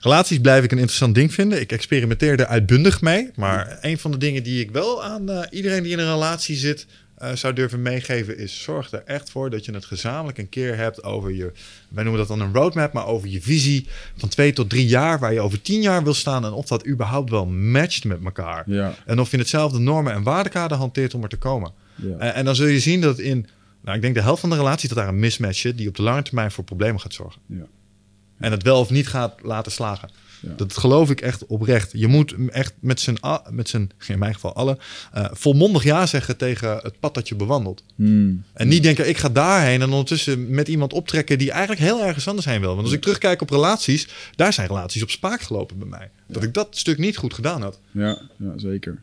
Relaties 0.00 0.38
blijf 0.38 0.64
ik 0.64 0.72
een 0.72 0.78
interessant 0.78 1.14
ding 1.14 1.34
vinden. 1.34 1.60
Ik 1.60 1.72
experimenteer 1.72 2.40
er 2.40 2.46
uitbundig 2.46 3.00
mee. 3.00 3.30
Maar 3.34 3.78
een 3.80 3.98
van 3.98 4.10
de 4.10 4.18
dingen 4.18 4.42
die 4.42 4.60
ik 4.60 4.70
wel 4.70 5.04
aan 5.04 5.30
eh, 5.30 5.42
iedereen 5.50 5.82
die 5.82 5.92
in 5.92 5.98
een 5.98 6.12
relatie 6.12 6.56
zit. 6.56 6.86
eh, 7.14 7.32
zou 7.34 7.54
durven 7.54 7.82
meegeven 7.82 8.38
is 8.38 8.62
zorg 8.62 8.92
er 8.92 9.02
echt 9.04 9.30
voor 9.30 9.50
dat 9.50 9.64
je 9.64 9.72
het 9.72 9.84
gezamenlijk 9.84 10.38
een 10.38 10.48
keer 10.48 10.76
hebt 10.76 11.02
over 11.02 11.32
je, 11.34 11.52
wij 11.88 12.02
noemen 12.02 12.26
dat 12.26 12.38
dan 12.38 12.46
een 12.46 12.54
roadmap, 12.54 12.92
maar 12.92 13.06
over 13.06 13.28
je 13.28 13.42
visie 13.42 13.86
van 14.16 14.28
twee 14.28 14.52
tot 14.52 14.70
drie 14.70 14.86
jaar, 14.86 15.18
waar 15.18 15.32
je 15.32 15.40
over 15.40 15.62
tien 15.62 15.80
jaar 15.80 16.04
wil 16.04 16.14
staan 16.14 16.44
en 16.44 16.52
of 16.52 16.66
dat 16.66 16.86
überhaupt 16.86 17.30
wel 17.30 17.46
matcht 17.46 18.04
met 18.04 18.18
elkaar. 18.24 18.62
Ja. 18.66 18.94
En 19.06 19.20
of 19.20 19.30
je 19.30 19.36
hetzelfde 19.38 19.78
normen 19.78 20.12
en 20.12 20.22
waardekader 20.22 20.76
hanteert 20.76 21.14
om 21.14 21.22
er 21.22 21.28
te 21.28 21.36
komen. 21.36 21.72
Ja. 21.94 22.18
En, 22.18 22.34
en 22.34 22.44
dan 22.44 22.56
zul 22.56 22.66
je 22.66 22.80
zien 22.80 23.00
dat 23.00 23.18
in, 23.18 23.46
nou, 23.80 23.96
ik 23.96 24.02
denk 24.02 24.14
de 24.14 24.22
helft 24.22 24.40
van 24.40 24.50
de 24.50 24.56
relaties 24.56 24.88
dat 24.88 24.98
daar 24.98 25.08
een 25.08 25.18
mismatch 25.18 25.58
zit 25.58 25.78
die 25.78 25.88
op 25.88 25.96
de 25.96 26.02
lange 26.02 26.22
termijn 26.22 26.50
voor 26.50 26.64
problemen 26.64 27.00
gaat 27.00 27.14
zorgen. 27.14 27.40
Ja. 27.46 27.66
En 28.38 28.50
het 28.50 28.62
wel 28.62 28.80
of 28.80 28.90
niet 28.90 29.08
gaat 29.08 29.34
laten 29.42 29.72
slagen. 29.72 30.10
Ja. 30.40 30.52
Dat 30.56 30.76
geloof 30.76 31.10
ik 31.10 31.20
echt 31.20 31.46
oprecht. 31.46 31.90
Je 31.92 32.06
moet 32.06 32.34
echt 32.48 32.74
met 32.80 33.00
z'n, 33.00 33.16
met 33.50 33.68
z'n 33.68 33.90
in 34.06 34.18
mijn 34.18 34.34
geval 34.34 34.54
alle, 34.54 34.78
eh, 35.12 35.24
volmondig 35.32 35.82
ja 35.82 36.06
zeggen 36.06 36.36
tegen 36.36 36.78
het 36.82 37.00
pad 37.00 37.14
dat 37.14 37.28
je 37.28 37.34
bewandelt. 37.34 37.82
Hmm. 37.94 38.44
En 38.52 38.68
niet 38.68 38.82
denken, 38.82 39.08
ik 39.08 39.18
ga 39.18 39.28
daarheen 39.28 39.82
en 39.82 39.90
ondertussen 39.90 40.50
met 40.50 40.68
iemand 40.68 40.92
optrekken 40.92 41.38
die 41.38 41.50
eigenlijk 41.50 41.80
heel 41.80 42.02
ergens 42.04 42.28
anders 42.28 42.46
heen 42.46 42.60
wil. 42.60 42.72
Want 42.72 42.84
als 42.84 42.92
ik 42.94 43.02
terugkijk 43.02 43.42
op 43.42 43.50
relaties, 43.50 44.08
daar 44.36 44.52
zijn 44.52 44.66
relaties 44.66 45.02
op 45.02 45.10
spaak 45.10 45.40
gelopen 45.40 45.78
bij 45.78 45.88
mij. 45.88 46.10
Dat 46.26 46.42
ik 46.42 46.54
dat 46.54 46.76
stuk 46.76 46.98
niet 46.98 47.16
goed 47.16 47.34
gedaan 47.34 47.62
had. 47.62 47.78
Ja, 47.90 48.18
ja 48.36 48.52
zeker. 48.56 49.02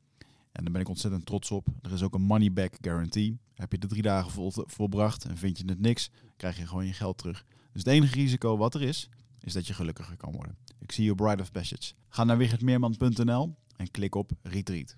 En 0.51 0.63
daar 0.63 0.71
ben 0.71 0.81
ik 0.81 0.89
ontzettend 0.89 1.25
trots 1.25 1.51
op. 1.51 1.67
Er 1.81 1.93
is 1.93 2.03
ook 2.03 2.13
een 2.13 2.21
money 2.21 2.51
back 2.51 2.73
guarantee. 2.81 3.37
Heb 3.55 3.71
je 3.71 3.77
de 3.77 3.87
drie 3.87 4.01
dagen 4.01 4.31
vol, 4.31 4.51
volbracht 4.55 5.25
en 5.25 5.37
vind 5.37 5.57
je 5.57 5.63
het 5.67 5.79
niks, 5.79 6.09
krijg 6.37 6.57
je 6.57 6.67
gewoon 6.67 6.85
je 6.85 6.93
geld 6.93 7.17
terug. 7.17 7.45
Dus 7.71 7.83
het 7.83 7.93
enige 7.93 8.15
risico 8.15 8.57
wat 8.57 8.75
er 8.75 8.81
is, 8.81 9.09
is 9.39 9.53
dat 9.53 9.67
je 9.67 9.73
gelukkiger 9.73 10.17
kan 10.17 10.31
worden. 10.31 10.55
Ik 10.79 10.91
zie 10.91 11.05
je 11.05 11.15
Bride 11.15 11.41
of 11.41 11.51
Passage. 11.51 11.93
Ga 12.09 12.23
naar 12.23 12.37
wichertmeerman.nl 12.37 13.55
en 13.77 13.91
klik 13.91 14.15
op 14.15 14.31
Retreat. 14.41 14.95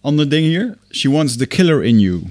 Ander 0.00 0.28
ding 0.28 0.46
hier. 0.46 0.78
She 0.90 1.10
wants 1.10 1.36
the 1.36 1.46
killer 1.46 1.84
in 1.84 2.00
you. 2.00 2.30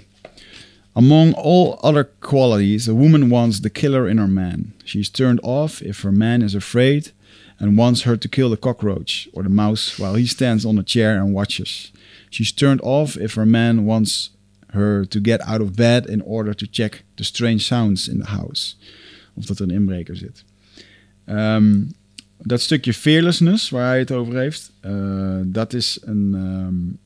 Among 0.93 1.33
all 1.35 1.77
other 1.81 2.09
qualities, 2.19 2.87
a 2.87 2.93
woman 2.93 3.29
wants 3.29 3.59
the 3.59 3.69
killer 3.69 4.09
in 4.09 4.17
her 4.17 4.29
man. 4.29 4.73
She 4.83 4.99
is 4.99 5.09
turned 5.09 5.41
off 5.41 5.81
if 5.81 6.01
her 6.01 6.13
man 6.13 6.41
is 6.41 6.55
afraid 6.55 7.13
and 7.61 7.77
wants 7.77 8.01
her 8.01 8.17
to 8.17 8.27
kill 8.27 8.49
the 8.49 8.57
cockroach 8.57 9.29
or 9.33 9.43
the 9.43 9.49
mouse 9.49 9.99
while 9.99 10.15
he 10.15 10.25
stands 10.25 10.65
on 10.65 10.77
a 10.79 10.83
chair 10.83 11.21
and 11.21 11.33
watches. 11.33 11.91
She's 12.29 12.51
turned 12.51 12.81
off 12.81 13.15
if 13.15 13.35
her 13.35 13.45
man 13.45 13.85
wants 13.85 14.31
her 14.73 15.05
to 15.05 15.19
get 15.19 15.41
out 15.41 15.61
of 15.61 15.75
bed 15.75 16.05
in 16.05 16.21
order 16.21 16.55
to 16.55 16.65
check 16.65 17.03
the 17.15 17.23
strange 17.23 17.61
sounds 17.61 18.07
in 18.07 18.19
the 18.19 18.29
house. 18.29 18.75
Of 19.33 19.45
dat 19.45 19.59
er 19.59 19.63
een 19.63 19.71
inbreker 19.71 20.15
zit. 20.15 20.43
Um, 21.25 21.91
dat 22.37 22.61
stukje 22.61 22.93
fearlessness 22.93 23.69
waar 23.69 23.87
hij 23.87 23.99
het 23.99 24.11
over 24.11 24.37
heeft, 24.37 24.71
uh, 24.85 25.39
dat 25.45 25.73
is 25.73 25.99
een, 26.01 26.33
um, 26.33 26.97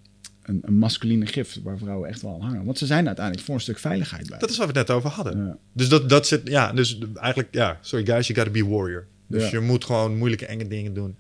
een, 0.42 0.62
een, 0.62 0.78
masculine 0.78 1.26
gif 1.26 1.60
waar 1.64 1.78
vrouwen 1.78 2.10
echt 2.10 2.22
wel 2.22 2.34
aan 2.34 2.42
hangen. 2.42 2.66
Want 2.66 2.78
ze 2.78 2.86
zijn 2.86 3.08
uiteindelijk 3.08 3.46
voor 3.46 3.56
een 3.56 3.62
stuk 3.62 3.80
veiligheid 3.80 4.30
bij. 4.30 4.40
Dat 4.40 4.50
is 4.50 4.58
wat 4.58 4.72
we 4.72 4.80
het 4.80 4.88
net 4.88 4.98
over 4.98 5.10
hadden. 5.10 5.46
Ja. 5.46 5.58
Dus 5.74 5.90
dat, 5.90 6.10
dat 6.10 6.28
zit, 6.28 6.42
ja, 6.48 6.74
dus 6.74 6.98
eigenlijk, 7.16 7.54
ja, 7.54 7.78
sorry 7.82 8.06
guys, 8.06 8.28
you 8.28 8.40
gotta 8.40 8.62
be 8.62 8.70
warrior. 8.70 9.08
Dus 9.28 9.44
ja. 9.44 9.50
je 9.52 9.60
moet 9.60 9.86
gewoon 9.86 10.18
moeilijke, 10.18 10.46
enge 10.46 10.68
dingen 10.68 10.94
doen. 10.94 11.16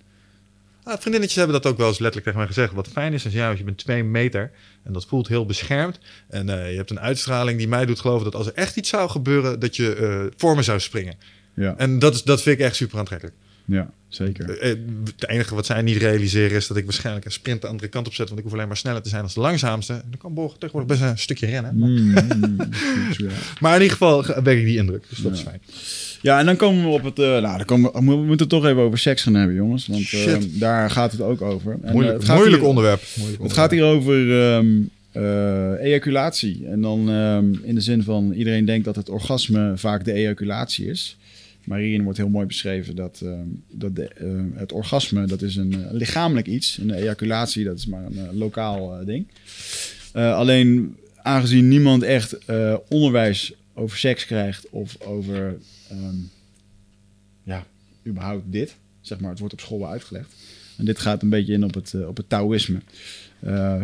Ah, 0.83 0.93
vriendinnetjes 0.93 1.35
hebben 1.35 1.61
dat 1.61 1.71
ook 1.71 1.77
wel 1.77 1.87
eens 1.87 1.99
letterlijk 1.99 2.25
tegen 2.25 2.39
mij 2.39 2.47
gezegd. 2.47 2.73
Wat 2.73 2.87
fijn 2.87 3.13
is, 3.13 3.25
is 3.25 3.33
ja, 3.33 3.49
je 3.49 3.63
bent 3.63 3.77
twee 3.77 4.03
meter 4.03 4.51
en 4.83 4.93
dat 4.93 5.05
voelt 5.05 5.27
heel 5.27 5.45
beschermd. 5.45 5.99
En 6.29 6.47
uh, 6.47 6.71
je 6.71 6.77
hebt 6.77 6.89
een 6.89 6.99
uitstraling 6.99 7.57
die 7.57 7.67
mij 7.67 7.85
doet 7.85 7.99
geloven 7.99 8.23
dat 8.23 8.35
als 8.35 8.47
er 8.47 8.53
echt 8.53 8.75
iets 8.75 8.89
zou 8.89 9.09
gebeuren, 9.09 9.59
dat 9.59 9.75
je 9.75 9.95
uh, 9.95 10.31
voor 10.37 10.55
me 10.55 10.61
zou 10.63 10.79
springen. 10.79 11.15
Ja. 11.53 11.73
En 11.77 11.99
dat, 11.99 12.13
is, 12.13 12.23
dat 12.23 12.41
vind 12.41 12.59
ik 12.59 12.65
echt 12.65 12.75
super 12.75 12.99
aantrekkelijk. 12.99 13.35
Ja, 13.65 13.91
zeker. 14.07 14.63
Uh, 14.63 14.73
het 15.05 15.27
enige 15.27 15.55
wat 15.55 15.65
zij 15.65 15.81
niet 15.81 15.97
realiseren 15.97 16.57
is 16.57 16.67
dat 16.67 16.77
ik 16.77 16.83
waarschijnlijk 16.83 17.25
een 17.25 17.31
sprint 17.31 17.61
de 17.61 17.67
andere 17.67 17.87
kant 17.87 18.07
op 18.07 18.13
zet. 18.13 18.27
Want 18.27 18.39
ik 18.39 18.45
hoef 18.45 18.53
alleen 18.53 18.67
maar 18.67 18.77
sneller 18.77 19.01
te 19.01 19.09
zijn 19.09 19.23
als 19.23 19.33
de 19.33 19.39
langzaamste. 19.39 19.93
En 19.93 20.05
dan 20.09 20.19
kan 20.19 20.33
Borg 20.33 20.53
tegenwoordig 20.57 20.97
best 20.97 21.11
een 21.11 21.17
stukje 21.17 21.45
rennen. 21.45 21.75
Mm, 21.75 21.85
mm, 21.85 22.57
maar 23.61 23.75
in 23.75 23.81
ieder 23.81 23.97
geval 23.97 24.25
werk 24.25 24.57
ik 24.57 24.65
die 24.65 24.77
indruk. 24.77 25.05
Dus 25.09 25.17
dat 25.17 25.31
ja. 25.31 25.37
is 25.37 25.43
fijn. 25.43 25.61
Ja, 26.21 26.39
en 26.39 26.45
dan 26.45 26.55
komen 26.55 26.83
we 26.83 26.89
op 26.89 27.03
het. 27.03 27.19
Uh, 27.19 27.25
nou, 27.25 27.57
dan 27.57 27.65
komen 27.65 27.91
we, 27.93 27.99
we, 27.99 28.15
moeten 28.15 28.37
het 28.37 28.49
toch 28.49 28.65
even 28.65 28.81
over 28.81 28.97
seks 28.97 29.21
gaan 29.21 29.33
hebben, 29.33 29.55
jongens. 29.55 29.87
Want 29.87 30.11
uh, 30.11 30.35
daar 30.49 30.89
gaat 30.89 31.11
het 31.11 31.21
ook 31.21 31.41
over. 31.41 31.77
En, 31.81 31.91
moeilijk, 31.91 32.17
het 32.19 32.27
moeilijk, 32.27 32.55
hier, 32.55 32.69
onderwerp. 32.69 33.01
moeilijk, 33.17 33.43
Het 33.43 33.53
gaat 33.53 33.71
hier 33.71 33.83
over 33.83 34.31
um, 34.31 34.89
uh, 35.13 35.81
ejaculatie. 35.81 36.67
En 36.67 36.81
dan 36.81 37.09
um, 37.09 37.59
in 37.63 37.75
de 37.75 37.81
zin 37.81 38.03
van 38.03 38.31
iedereen 38.31 38.65
denkt 38.65 38.85
dat 38.85 38.95
het 38.95 39.09
orgasme 39.09 39.73
vaak 39.75 40.05
de 40.05 40.13
ejaculatie 40.13 40.87
is. 40.87 41.17
Maar 41.65 42.01
wordt 42.03 42.17
heel 42.17 42.29
mooi 42.29 42.45
beschreven 42.45 42.95
dat, 42.95 43.21
um, 43.23 43.63
dat 43.71 43.95
de, 43.95 44.09
het 44.55 44.71
orgasme 44.71 45.25
dat 45.25 45.41
is 45.41 45.55
een 45.55 45.87
lichamelijk 45.91 46.47
iets. 46.47 46.79
En 46.79 46.87
de 46.87 46.95
ejaculatie 46.95 47.63
dat 47.63 47.77
is 47.77 47.85
maar 47.85 48.05
een 48.05 48.37
lokaal 48.37 49.05
ding. 49.05 49.27
alleen 50.13 50.95
aangezien 51.15 51.67
niemand 51.67 52.03
echt 52.03 52.37
onderwijs 52.89 53.53
over 53.73 53.97
seks 53.97 54.25
krijgt 54.25 54.69
of 54.69 55.01
over 55.01 55.57
um, 55.91 56.29
ja, 57.43 57.65
überhaupt 58.07 58.51
dit. 58.51 58.75
Zeg 59.01 59.19
maar, 59.19 59.29
het 59.29 59.39
wordt 59.39 59.53
op 59.53 59.59
school 59.59 59.79
wel 59.79 59.89
uitgelegd. 59.89 60.33
En 60.77 60.85
dit 60.85 60.99
gaat 60.99 61.21
een 61.21 61.29
beetje 61.29 61.53
in 61.53 61.63
op 61.63 61.73
het, 61.73 62.05
op 62.07 62.17
het 62.17 62.29
Taoïsme. 62.29 62.79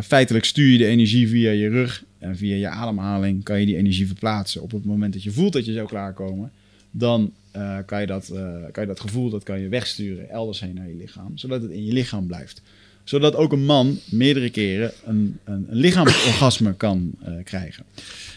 Feitelijk 0.02 0.44
stuur 0.44 0.72
je 0.72 0.78
de 0.78 0.86
energie 0.86 1.28
via 1.28 1.50
je 1.50 1.68
rug 1.68 2.04
en 2.18 2.36
via 2.36 2.56
je 2.56 2.68
ademhaling 2.68 3.42
kan 3.42 3.60
je 3.60 3.66
die 3.66 3.76
energie 3.76 4.06
verplaatsen. 4.06 4.62
Op 4.62 4.70
het 4.70 4.84
moment 4.84 5.12
dat 5.12 5.22
je 5.22 5.30
voelt 5.30 5.52
dat 5.52 5.64
je 5.64 5.72
zou 5.72 5.88
klaarkomen, 5.88 6.52
dan 6.90 7.32
uh, 7.56 7.78
kan, 7.86 8.00
je 8.00 8.06
dat, 8.06 8.32
kan 8.72 8.82
je 8.82 8.86
dat 8.86 9.00
gevoel 9.00 9.30
dat 9.30 9.42
kan 9.42 9.60
je 9.60 9.68
wegsturen 9.68 10.30
elders 10.30 10.60
heen 10.60 10.74
naar 10.74 10.88
je 10.88 10.96
lichaam, 10.96 11.38
zodat 11.38 11.62
het 11.62 11.70
in 11.70 11.84
je 11.84 11.92
lichaam 11.92 12.26
blijft. 12.26 12.62
Zodat 13.04 13.34
ook 13.34 13.52
een 13.52 13.64
man 13.64 13.98
meerdere 14.10 14.50
keren 14.50 14.92
een, 15.04 15.38
een, 15.44 15.66
een 15.68 15.76
lichaamsorgasme 15.76 16.74
kan 16.86 17.14
krijgen. 17.44 17.84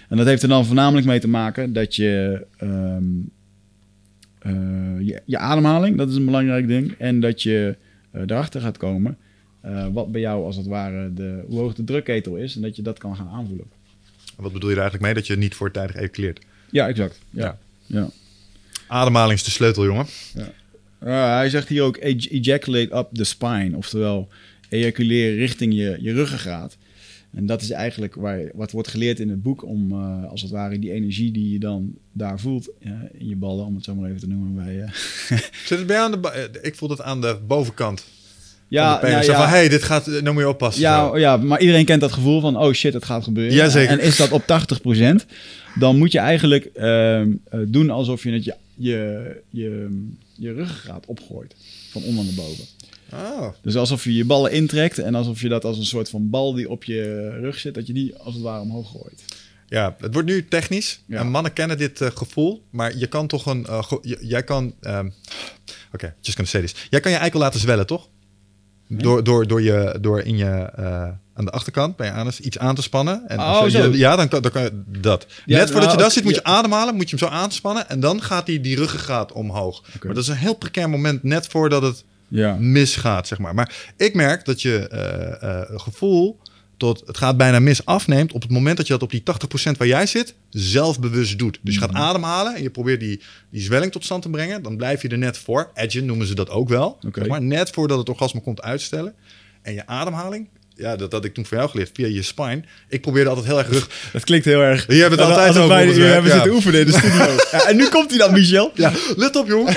En 0.09 0.17
dat 0.17 0.25
heeft 0.25 0.43
er 0.43 0.49
dan 0.49 0.65
voornamelijk 0.65 1.07
mee 1.07 1.19
te 1.19 1.27
maken 1.27 1.73
dat 1.73 1.95
je 1.95 2.45
um, 2.61 3.29
uh, 4.45 5.07
je, 5.07 5.21
je, 5.25 5.37
ademhaling, 5.37 5.97
dat 5.97 6.09
is 6.09 6.15
een 6.15 6.25
belangrijk 6.25 6.67
ding. 6.67 6.95
En 6.97 7.19
dat 7.19 7.41
je 7.41 7.75
erachter 8.11 8.61
gaat 8.61 8.77
komen 8.77 9.17
wat 9.91 10.11
bij 10.11 10.21
jou 10.21 10.45
als 10.45 10.55
het 10.55 10.65
ware 10.65 11.13
de, 11.13 11.43
hoe 11.47 11.59
hoog 11.59 11.73
de 11.73 11.83
drukketel 11.83 12.35
is. 12.35 12.55
En 12.55 12.61
dat 12.61 12.75
je 12.75 12.81
dat 12.81 12.97
kan 12.97 13.15
gaan 13.15 13.29
aanvoelen. 13.29 13.65
Wat 14.35 14.53
bedoel 14.53 14.69
je 14.69 14.75
er 14.75 14.81
eigenlijk 14.81 15.13
mee? 15.13 15.23
Dat 15.23 15.27
je 15.27 15.37
niet 15.37 15.55
voortijdig 15.55 15.95
ejaculeert? 15.95 16.45
Ja, 16.69 16.87
exact. 16.87 17.19
Ja. 17.29 17.57
ja. 17.85 17.97
ja. 17.99 18.07
Ademhaling 18.87 19.39
is 19.39 19.43
de 19.43 19.51
sleutel, 19.51 19.85
jongen. 19.85 20.05
Ja. 20.99 21.37
hij 21.37 21.49
zegt 21.49 21.67
hier 21.67 21.83
ook 21.83 21.97
ejaculate 21.97 22.95
up 22.95 23.07
the 23.13 23.23
spine. 23.23 23.77
Oftewel, 23.77 24.27
ejaculeren 24.69 25.37
richting 25.37 25.73
je, 25.73 25.97
je 25.99 26.13
ruggengraat. 26.13 26.77
En 27.35 27.45
dat 27.45 27.61
is 27.61 27.69
eigenlijk 27.69 28.15
waar, 28.15 28.39
wat 28.53 28.71
wordt 28.71 28.87
geleerd 28.87 29.19
in 29.19 29.29
het 29.29 29.41
boek 29.41 29.65
om 29.65 29.91
uh, 29.91 30.29
als 30.29 30.41
het 30.41 30.51
ware 30.51 30.79
die 30.79 30.91
energie 30.91 31.31
die 31.31 31.51
je 31.51 31.59
dan 31.59 31.93
daar 32.11 32.39
voelt 32.39 32.69
uh, 32.79 32.91
in 33.13 33.27
je 33.27 33.35
ballen, 33.35 33.65
om 33.65 33.75
het 33.75 33.83
zo 33.83 33.95
maar 33.95 34.09
even 34.09 34.19
te 34.19 34.27
noemen. 34.27 34.55
Bij, 34.55 34.75
uh. 34.75 34.91
Zit 35.67 35.77
het 35.77 35.87
bij 35.87 35.99
aan 35.99 36.11
de, 36.11 36.49
ik 36.61 36.75
voel 36.75 36.89
het 36.89 37.01
aan 37.01 37.21
de 37.21 37.37
bovenkant. 37.47 38.05
Ja, 38.67 39.01
nou 39.01 39.23
ja. 39.23 39.37
van 39.37 39.47
hey, 39.47 39.69
dit 39.69 39.83
gaat, 39.83 40.05
nou 40.05 40.31
moet 40.31 40.41
je 40.41 40.49
oppassen. 40.49 40.81
Ja, 40.81 41.17
ja, 41.17 41.37
maar 41.37 41.59
iedereen 41.59 41.85
kent 41.85 42.01
dat 42.01 42.11
gevoel 42.11 42.41
van 42.41 42.57
oh 42.57 42.73
shit, 42.73 42.93
het 42.93 43.05
gaat 43.05 43.23
gebeuren. 43.23 43.55
Ja, 43.55 43.69
zeker. 43.69 43.91
En 43.91 43.99
is 43.99 44.17
dat 44.17 44.31
op 44.31 44.41
80%, 44.41 45.25
dan 45.79 45.97
moet 45.97 46.11
je 46.11 46.19
eigenlijk 46.19 46.65
ehm, 46.65 47.31
doen 47.67 47.89
alsof 47.89 48.23
je 48.23 48.31
het 48.31 48.43
je, 48.43 48.55
je, 48.75 49.41
je, 49.49 50.03
je 50.35 50.53
ruggengraat 50.53 51.05
opgooit. 51.05 51.55
Van 51.91 52.03
onder 52.03 52.25
naar 52.25 52.33
boven. 52.33 52.65
Oh. 53.13 53.47
Dus 53.61 53.75
alsof 53.75 54.03
je 54.03 54.13
je 54.13 54.25
ballen 54.25 54.51
intrekt 54.51 54.99
en 54.99 55.15
alsof 55.15 55.41
je 55.41 55.49
dat 55.49 55.65
als 55.65 55.77
een 55.77 55.85
soort 55.85 56.09
van 56.09 56.29
bal 56.29 56.53
die 56.53 56.69
op 56.69 56.83
je 56.83 57.29
rug 57.29 57.59
zit, 57.59 57.73
dat 57.73 57.87
je 57.87 57.93
die 57.93 58.15
als 58.15 58.33
het 58.33 58.43
ware 58.43 58.61
omhoog 58.61 58.91
gooit. 58.91 59.23
Ja, 59.67 59.95
het 59.99 60.13
wordt 60.13 60.27
nu 60.27 60.47
technisch. 60.47 61.01
Ja. 61.07 61.19
En 61.19 61.27
mannen 61.27 61.53
kennen 61.53 61.77
dit 61.77 62.01
uh, 62.01 62.09
gevoel, 62.13 62.63
maar 62.69 62.97
je 62.97 63.07
kan 63.07 63.27
toch 63.27 63.45
een. 63.45 63.65
Uh, 63.69 63.83
jij 64.21 64.43
kan. 64.43 64.75
Um, 64.81 65.13
Oké, 65.85 66.05
okay, 66.05 66.13
just 66.21 66.35
gonna 66.37 66.49
say 66.49 66.61
this. 66.61 66.87
Jij 66.89 66.99
kan 66.99 67.11
je 67.11 67.17
eikel 67.17 67.39
laten 67.39 67.59
zwellen, 67.59 67.85
toch? 67.85 68.09
Door, 68.87 69.23
door, 69.23 69.47
door, 69.47 69.61
je, 69.61 69.97
door 70.01 70.19
in 70.21 70.37
je, 70.37 70.69
eh, 70.75 71.07
aan 71.33 71.45
de 71.45 71.51
achterkant 71.51 71.95
bij 71.95 72.07
je 72.07 72.13
anus 72.13 72.39
iets 72.39 72.57
aan 72.57 72.75
te 72.75 72.81
spannen. 72.81 73.27
En 73.27 73.39
Oh, 73.39 73.59
als 73.59 73.71
je-. 73.71 73.97
Ja, 73.97 74.15
dan, 74.15 74.27
kan- 74.27 74.41
dan 74.41 74.51
kan 74.51 74.61
je 74.61 74.83
dat. 74.85 75.25
Ja, 75.45 75.57
Net 75.57 75.65
voordat 75.71 75.83
nou, 75.83 75.91
je 75.95 76.01
daar 76.03 76.11
zit, 76.11 76.23
moet 76.23 76.35
ja. 76.35 76.41
je 76.43 76.47
ademhalen. 76.49 76.95
Moet 76.95 77.09
je 77.09 77.15
hem 77.17 77.27
zo 77.27 77.33
aanspannen. 77.33 77.89
En 77.89 77.99
dan 77.99 78.21
gaat 78.21 78.45
die, 78.45 78.61
die 78.61 78.75
ruggengraat 78.75 79.31
omhoog. 79.31 79.83
Maar 80.03 80.13
dat 80.13 80.23
is 80.23 80.29
een 80.29 80.35
heel 80.35 80.53
precair 80.55 80.89
moment 80.89 81.23
net 81.23 81.47
voordat 81.47 81.81
het 81.81 82.03
Ja. 82.27 82.55
misgaat, 82.59 83.27
zeg 83.27 83.37
maar. 83.39 83.53
Maar 83.55 83.75
ik 83.97 84.13
merk 84.13 84.45
dat 84.45 84.61
je 84.61 84.87
eh, 84.87 85.77
gevoel 85.79 86.39
tot 86.77 87.03
het 87.05 87.17
gaat 87.17 87.37
bijna 87.37 87.59
mis 87.59 87.85
afneemt 87.85 88.33
op 88.33 88.41
het 88.41 88.51
moment 88.51 88.77
dat 88.77 88.87
je 88.87 88.93
dat 88.93 89.03
op 89.03 89.11
die 89.11 89.23
80% 89.69 89.77
waar 89.77 89.87
jij 89.87 90.05
zit 90.05 90.33
zelfbewust 90.49 91.37
doet. 91.39 91.59
Dus 91.61 91.73
je 91.73 91.79
gaat 91.79 91.93
ademhalen 91.93 92.55
en 92.55 92.61
je 92.61 92.69
probeert 92.69 92.99
die, 92.99 93.21
die 93.51 93.61
zwelling 93.61 93.91
tot 93.91 94.03
stand 94.03 94.21
te 94.21 94.29
brengen. 94.29 94.61
Dan 94.63 94.77
blijf 94.77 95.01
je 95.01 95.07
er 95.07 95.17
net 95.17 95.37
voor. 95.37 95.71
Edge 95.73 96.01
noemen 96.01 96.27
ze 96.27 96.35
dat 96.35 96.49
ook 96.49 96.69
wel. 96.69 96.97
Zeg 97.13 97.27
maar 97.27 97.41
net 97.41 97.69
voordat 97.69 97.97
het 97.97 98.09
orgasme 98.09 98.41
komt 98.41 98.61
uitstellen. 98.61 99.13
En 99.61 99.73
je 99.73 99.87
ademhaling, 99.87 100.47
ja, 100.75 100.95
dat 100.95 101.11
had 101.11 101.25
ik 101.25 101.33
toen 101.33 101.45
voor 101.45 101.57
jou 101.57 101.69
geleerd 101.69 101.89
via 101.93 102.07
je 102.07 102.21
spine. 102.21 102.63
Ik 102.89 103.01
probeerde 103.01 103.29
altijd 103.29 103.47
heel 103.47 103.57
erg 103.57 103.69
rug. 103.69 103.89
Dat 104.13 104.23
klinkt 104.23 104.45
heel 104.45 104.61
erg... 104.61 104.87
Je 104.87 104.93
hebt 104.93 105.11
het 105.11 105.19
altijd 105.19 105.53
hier 105.53 105.67
werk, 105.67 106.13
hebben 106.13 106.31
zitten 106.31 106.51
oefenen 106.51 106.79
in 106.79 106.85
de 106.85 106.91
studio. 106.91 107.25
Ja, 107.51 107.67
en 107.67 107.75
nu 107.75 107.87
komt 107.87 108.09
hij 108.09 108.19
dan, 108.19 108.33
Michel. 108.33 108.71
Ja, 108.73 108.91
let 109.15 109.35
op, 109.35 109.47
jongen. 109.47 109.75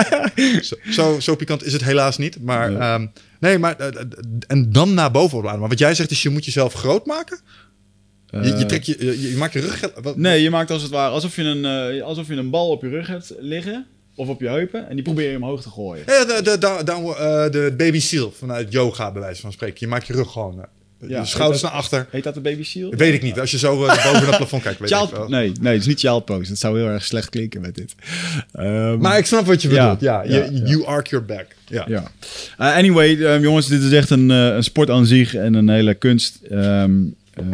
zo, 0.64 0.76
zo, 0.90 1.20
zo 1.20 1.34
pikant 1.36 1.64
is 1.64 1.72
het 1.72 1.84
helaas 1.84 2.18
niet. 2.18 2.42
Maar 2.42 2.70
Nee. 2.70 2.78
nee, 2.98 3.08
nee 3.38 3.58
maar 3.58 3.76
eh, 3.76 3.86
eh, 4.00 4.06
en 4.46 4.72
dan 4.72 4.94
naar 4.94 5.10
boven 5.10 5.38
opladen. 5.38 5.60
Maar 5.60 5.68
wat 5.68 5.78
jij 5.78 5.94
zegt 5.94 6.10
is, 6.10 6.22
je 6.22 6.28
moet 6.30 6.44
jezelf 6.44 6.72
groot 6.72 7.06
maken. 7.06 7.40
Je, 8.30 8.38
je, 8.42 8.52
Eh, 8.52 8.60
trekt 8.60 8.86
je, 8.86 8.96
je, 9.04 9.30
je 9.30 9.36
maakt 9.36 9.52
je 9.52 9.60
rug. 9.60 9.90
Wat, 10.02 10.16
Nee, 10.16 10.42
je 10.42 10.50
maakt 10.50 10.70
als 10.70 10.82
het 10.82 10.90
ware 10.90 11.12
alsof 11.12 11.36
je, 11.36 11.42
een, 11.42 12.02
alsof 12.02 12.28
je 12.28 12.34
een 12.34 12.50
bal 12.50 12.70
op 12.70 12.82
je 12.82 12.88
rug 12.88 13.06
hebt 13.06 13.34
liggen. 13.38 13.86
Of 14.14 14.28
op 14.28 14.40
je 14.40 14.48
heupen. 14.48 14.88
En 14.88 14.94
die 14.94 15.04
probeer 15.04 15.30
je 15.30 15.36
omhoog 15.36 15.62
te 15.62 15.70
gooien. 15.70 16.04
Ja, 16.06 16.24
de, 16.24 16.42
de, 16.42 16.58
de, 16.58 16.82
de, 16.84 17.48
de 17.50 17.74
baby 17.76 18.00
seal 18.00 18.30
vanuit 18.30 18.72
yoga, 18.72 19.12
bij 19.12 19.20
wijze 19.22 19.40
van 19.40 19.52
spreken. 19.52 19.76
Je 19.80 19.86
maakt 19.86 20.06
je 20.06 20.12
rug 20.12 20.32
gewoon. 20.32 20.64
Ja, 21.06 21.20
je 21.20 21.26
schouders 21.26 21.62
naar 21.62 21.70
achter. 21.70 22.06
Heet 22.10 22.24
dat 22.24 22.34
de 22.34 22.40
baby 22.40 22.62
shield? 22.62 22.94
Weet 22.94 23.14
ik 23.14 23.22
niet. 23.22 23.40
Als 23.40 23.50
je 23.50 23.58
zo 23.58 23.84
eh, 23.86 24.04
boven 24.04 24.26
het 24.28 24.36
plafond 24.36 24.62
kijkt. 24.62 24.78
Weet 24.78 24.90
ik 24.90 24.96
Child, 24.96 25.10
wel. 25.10 25.28
nee, 25.28 25.52
nee, 25.60 25.72
het 25.72 25.80
is 25.80 25.86
niet 25.88 25.98
child 26.00 26.24
pose. 26.24 26.48
Dat 26.48 26.58
zou 26.58 26.78
heel 26.78 26.88
erg 26.88 27.04
slecht 27.04 27.28
klinken 27.30 27.60
met 27.60 27.74
dit. 27.74 27.94
Ehm, 28.52 28.98
Maar 28.98 29.18
ik 29.18 29.26
snap 29.26 29.46
wat 29.46 29.62
je 29.62 29.68
bedoelt. 29.68 30.00
Ja, 30.00 30.22
ja, 30.22 30.44
je, 30.44 30.52
ja. 30.52 30.64
You 30.64 30.84
arc 30.84 31.06
your 31.06 31.24
back. 31.24 31.46
Ja. 31.68 31.84
Ja. 31.88 32.10
Eh, 32.58 32.74
anyway, 32.76 33.24
ehm, 33.24 33.42
jongens, 33.42 33.66
dit 33.66 33.82
is 33.82 33.92
echt 33.92 34.10
een, 34.10 34.30
eh, 34.30 34.46
een 34.54 34.62
sport 34.64 34.90
aan 34.90 35.06
zich 35.06 35.34
en 35.34 35.54
een 35.54 35.68
hele 35.68 35.94
kunst. 35.94 36.38
Ehm, 36.50 36.92
eh, 37.34 37.44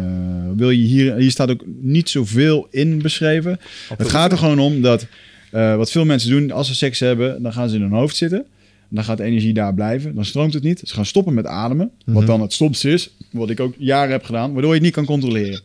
wil 0.55 0.69
je 0.69 0.83
hier, 0.85 1.15
hier 1.15 1.31
staat 1.31 1.49
ook 1.49 1.63
niet 1.81 2.09
zoveel 2.09 2.67
in 2.71 3.01
beschreven. 3.01 3.59
Het 3.97 4.09
gaat 4.09 4.31
er 4.31 4.37
gewoon 4.37 4.59
om 4.59 4.81
dat 4.81 5.05
wat 5.49 5.91
veel 5.91 6.05
mensen 6.05 6.29
doen 6.29 6.51
als 6.51 6.67
ze 6.67 6.75
seks 6.75 6.99
hebben, 6.99 7.41
dan 7.41 7.53
gaan 7.53 7.69
ze 7.69 7.75
in 7.75 7.81
hun 7.81 7.91
hoofd 7.91 8.15
zitten. 8.15 8.45
Dan 8.89 9.03
gaat 9.03 9.17
de 9.17 9.23
energie 9.23 9.53
daar 9.53 9.73
blijven. 9.73 10.15
Dan 10.15 10.25
stroomt 10.25 10.53
het 10.53 10.63
niet. 10.63 10.81
Ze 10.83 10.93
gaan 10.93 11.05
stoppen 11.05 11.33
met 11.33 11.45
ademen. 11.45 11.91
Wat 12.05 12.27
dan 12.27 12.41
het 12.41 12.53
stomste 12.53 12.91
is. 12.91 13.09
Wat 13.31 13.49
ik 13.49 13.59
ook 13.59 13.73
jaren 13.77 14.11
heb 14.11 14.23
gedaan. 14.23 14.51
Waardoor 14.53 14.69
je 14.69 14.75
het 14.75 14.85
niet 14.85 14.93
kan 14.93 15.05
controleren. 15.05 15.61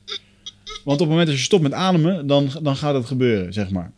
Want 0.84 1.00
op 1.00 1.06
het 1.06 1.08
moment 1.08 1.26
dat 1.26 1.36
je 1.36 1.42
stopt 1.42 1.62
met 1.62 1.72
ademen, 1.72 2.26
dan, 2.26 2.48
dan 2.62 2.76
gaat 2.76 2.94
het 2.94 3.06
gebeuren, 3.06 3.52
zeg 3.52 3.70
maar. 3.70 3.92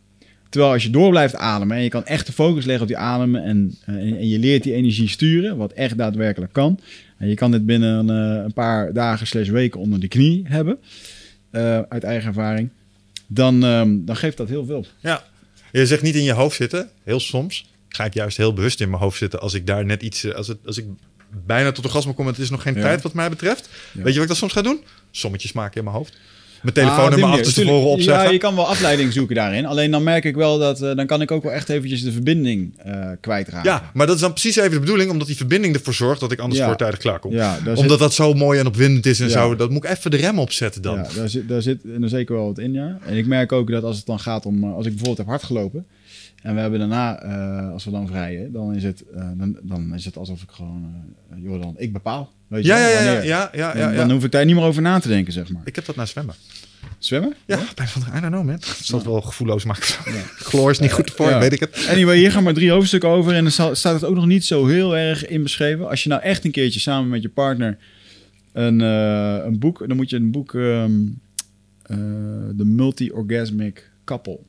Terwijl 0.49 0.73
als 0.73 0.83
je 0.83 0.89
door 0.89 1.09
blijft 1.09 1.35
ademen 1.35 1.77
en 1.77 1.83
je 1.83 1.89
kan 1.89 2.05
echt 2.05 2.25
de 2.25 2.31
focus 2.31 2.65
leggen 2.65 2.81
op 2.81 2.87
die 2.87 2.97
ademen 2.97 3.43
en, 3.43 3.75
eh, 3.85 3.95
en, 3.95 4.17
en 4.17 4.27
je 4.27 4.39
leert 4.39 4.63
die 4.63 4.73
energie 4.73 5.07
sturen, 5.07 5.57
wat 5.57 5.71
echt 5.71 5.97
daadwerkelijk 5.97 6.53
kan. 6.53 6.79
En 7.17 7.27
je 7.27 7.35
kan 7.35 7.51
dit 7.51 7.65
binnen 7.65 8.09
een, 8.09 8.37
eh, 8.37 8.43
een 8.43 8.53
paar 8.53 8.93
dagen 8.93 9.27
slash 9.27 9.49
weken 9.49 9.79
onder 9.79 9.99
de 9.99 10.07
knie 10.07 10.41
hebben, 10.47 10.77
eh, 11.49 11.79
uit 11.81 12.03
eigen 12.03 12.27
ervaring. 12.27 12.69
Dan, 13.27 13.63
ehm, 13.63 13.97
dan 14.05 14.15
geeft 14.15 14.37
dat 14.37 14.49
heel 14.49 14.65
veel. 14.65 14.85
Ja. 14.99 15.23
Je 15.71 15.85
zegt 15.85 16.01
niet 16.01 16.15
in 16.15 16.23
je 16.23 16.33
hoofd 16.33 16.55
zitten. 16.55 16.89
Heel 17.03 17.19
soms 17.19 17.72
ga 17.95 18.05
ik 18.05 18.13
juist 18.13 18.37
heel 18.37 18.53
bewust 18.53 18.81
in 18.81 18.89
mijn 18.89 19.01
hoofd 19.01 19.17
zitten 19.17 19.39
als 19.41 19.53
ik 19.53 19.67
daar 19.67 19.85
net 19.85 20.01
iets, 20.01 20.23
eh, 20.23 20.35
als, 20.35 20.47
het, 20.47 20.57
als 20.65 20.77
ik 20.77 20.85
bijna 21.45 21.71
tot 21.71 21.85
orgasme 21.85 22.13
kom 22.13 22.25
en 22.25 22.31
het 22.31 22.41
is 22.41 22.49
nog 22.49 22.61
geen 22.61 22.75
Ja. 22.75 22.81
tijd 22.81 23.01
wat 23.01 23.13
mij 23.13 23.29
betreft. 23.29 23.69
Weet 23.93 24.05
je 24.05 24.13
wat 24.13 24.21
ik 24.21 24.27
dan 24.27 24.35
soms 24.35 24.53
ga 24.53 24.61
doen? 24.61 24.83
Sommetjes 25.11 25.51
maken 25.51 25.77
in 25.77 25.83
mijn 25.83 25.95
hoofd. 25.95 26.17
Mijn 26.63 26.75
Ah, 26.75 26.83
telefoonnummer 26.83 27.29
die 27.37 27.39
af 27.47 27.53
te 27.53 27.61
tevoren 27.61 27.87
opzeggen. 27.89 28.23
Ja, 28.25 28.31
je 28.31 28.37
kan 28.37 28.55
wel 28.55 28.67
afleiding 28.67 29.13
zoeken 29.13 29.35
daarin. 29.35 29.65
Alleen 29.65 29.91
dan 29.91 30.03
merk 30.03 30.25
ik 30.25 30.35
wel 30.35 30.57
dat, 30.59 30.81
eh, 30.81 30.95
dan 30.95 31.05
kan 31.05 31.21
ik 31.21 31.31
ook 31.31 31.43
wel 31.43 31.51
echt 31.51 31.69
eventjes 31.69 32.03
de 32.03 32.11
verbinding 32.11 32.79
eh 32.79 33.09
kwijtraken. 33.21 33.69
Ja, 33.71 33.91
maar 33.93 34.05
dat 34.07 34.15
is 34.15 34.21
dan 34.21 34.31
precies 34.31 34.55
even 34.55 34.71
de 34.71 34.79
bedoeling, 34.79 35.11
omdat 35.11 35.27
die 35.27 35.35
verbinding 35.35 35.75
ervoor 35.75 35.93
zorgt 35.93 36.19
dat 36.19 36.31
ik 36.31 36.39
anders 36.39 36.59
Ja. 36.59 36.65
voortijdig 36.67 36.99
klaar 36.99 37.19
kom. 37.19 37.31
Ja, 37.31 37.57
omdat 37.65 37.89
zit- 37.89 37.99
dat 37.99 38.13
zo 38.13 38.33
mooi 38.33 38.59
en 38.59 38.67
opwindend 38.67 39.05
is 39.05 39.19
en 39.19 39.29
zo. 39.29 39.55
Dat 39.55 39.69
moet 39.69 39.83
ik 39.83 39.89
even 39.91 40.11
de 40.11 40.17
rem 40.17 40.39
opzetten 40.39 40.81
dan. 40.81 40.95
Ja, 40.95 41.07
daar 41.15 41.29
zit, 41.29 41.47
daar 41.47 41.61
zit 41.61 41.83
er 42.01 42.09
zeker 42.09 42.35
wel 42.35 42.45
wat 42.45 42.57
in, 42.59 42.73
ja. 42.73 42.97
En 43.05 43.17
ik 43.17 43.25
merk 43.25 43.51
ook 43.51 43.71
dat 43.71 43.83
als 43.83 43.97
het 43.97 44.05
dan 44.05 44.19
gaat 44.19 44.45
om... 44.45 44.63
eh, 44.63 44.73
Als 44.73 44.85
ik 44.85 44.91
bijvoorbeeld 44.91 45.17
heb 45.17 45.27
hard 45.27 45.43
gelopen... 45.43 45.85
En 46.43 46.55
we 46.55 46.61
hebben 46.61 46.79
daarna, 46.79 47.21
als 47.71 47.85
we 47.85 47.91
dan 47.91 48.07
vrijen, 48.07 48.51
dan 48.51 48.75
is 48.75 48.83
het, 48.83 49.03
dan, 49.37 49.57
dan 49.61 49.93
is 49.95 50.05
het 50.05 50.17
alsof 50.17 50.41
ik 50.41 50.49
gewoon... 50.51 50.93
joh, 51.35 51.61
dan, 51.61 51.73
ik 51.77 51.93
bepaal. 51.93 52.31
Weet 52.53 52.63
je 52.65 52.69
Ja, 52.71 52.77
ja, 52.77 52.99
ja, 53.01 53.21
ja, 53.21 53.49
ja, 53.53 53.75
ja, 53.77 53.91
Dan- 53.93 54.11
hoef 54.11 54.23
ik 54.23 54.31
daar 54.31 54.45
niet 54.45 54.55
meer 54.55 54.63
over 54.63 54.81
na 54.81 54.99
te 54.99 55.07
denken, 55.07 55.33
zeg 55.33 55.49
maar. 55.49 55.61
Ik 55.65 55.75
heb 55.75 55.85
dat 55.85 55.95
naar 55.95 56.07
zwemmen. 56.07 56.35
Zwemmen? 56.97 57.35
Ja, 57.45 57.59
bij 57.75 57.87
van 57.87 58.01
I 58.01 58.19
don't 58.19 58.21
know, 58.33 58.43
man. 58.45 58.55
Dat 58.55 58.77
zal 58.81 58.97
het 58.99 59.07
wel 59.07 59.21
gevoelloos 59.21 59.63
maken. 59.65 59.83
Chloor 60.37 60.69
is 60.75 60.79
niet 60.79 60.91
goed 60.91 61.11
voor, 61.11 61.39
weet 61.39 61.53
ik 61.53 61.59
het. 61.59 61.85
Anyway, 61.89 62.17
hier 62.17 62.31
gaan 62.31 62.43
maar 62.43 62.53
drie 62.53 62.71
hoofdstukken 62.71 63.09
over. 63.09 63.33
En 63.33 63.43
dan 63.43 63.51
sta- 63.51 63.73
staat 63.73 63.93
het 63.93 64.03
ook 64.03 64.15
nog 64.15 64.25
niet 64.25 64.45
zo 64.45 64.65
heel 64.67 64.97
erg 64.97 65.27
in 65.27 65.43
beschreven. 65.43 65.89
Als 65.89 66.03
je 66.03 66.09
nou 66.09 66.21
echt 66.21 66.45
een 66.45 66.51
keertje 66.51 66.79
samen 66.79 67.09
met 67.09 67.21
je 67.21 67.29
partner 67.29 67.77
een, 68.53 68.81
eh, 68.81 69.45
een 69.45 69.59
boek... 69.59 69.83
Dan 69.87 69.95
moet 69.97 70.09
je 70.09 70.15
een 70.15 70.31
boek... 70.31 70.53
ehm 70.55 70.91
eh, 71.83 71.97
The 72.57 72.65
Multi-Orgasmic 72.65 73.89
Couple. 74.05 74.39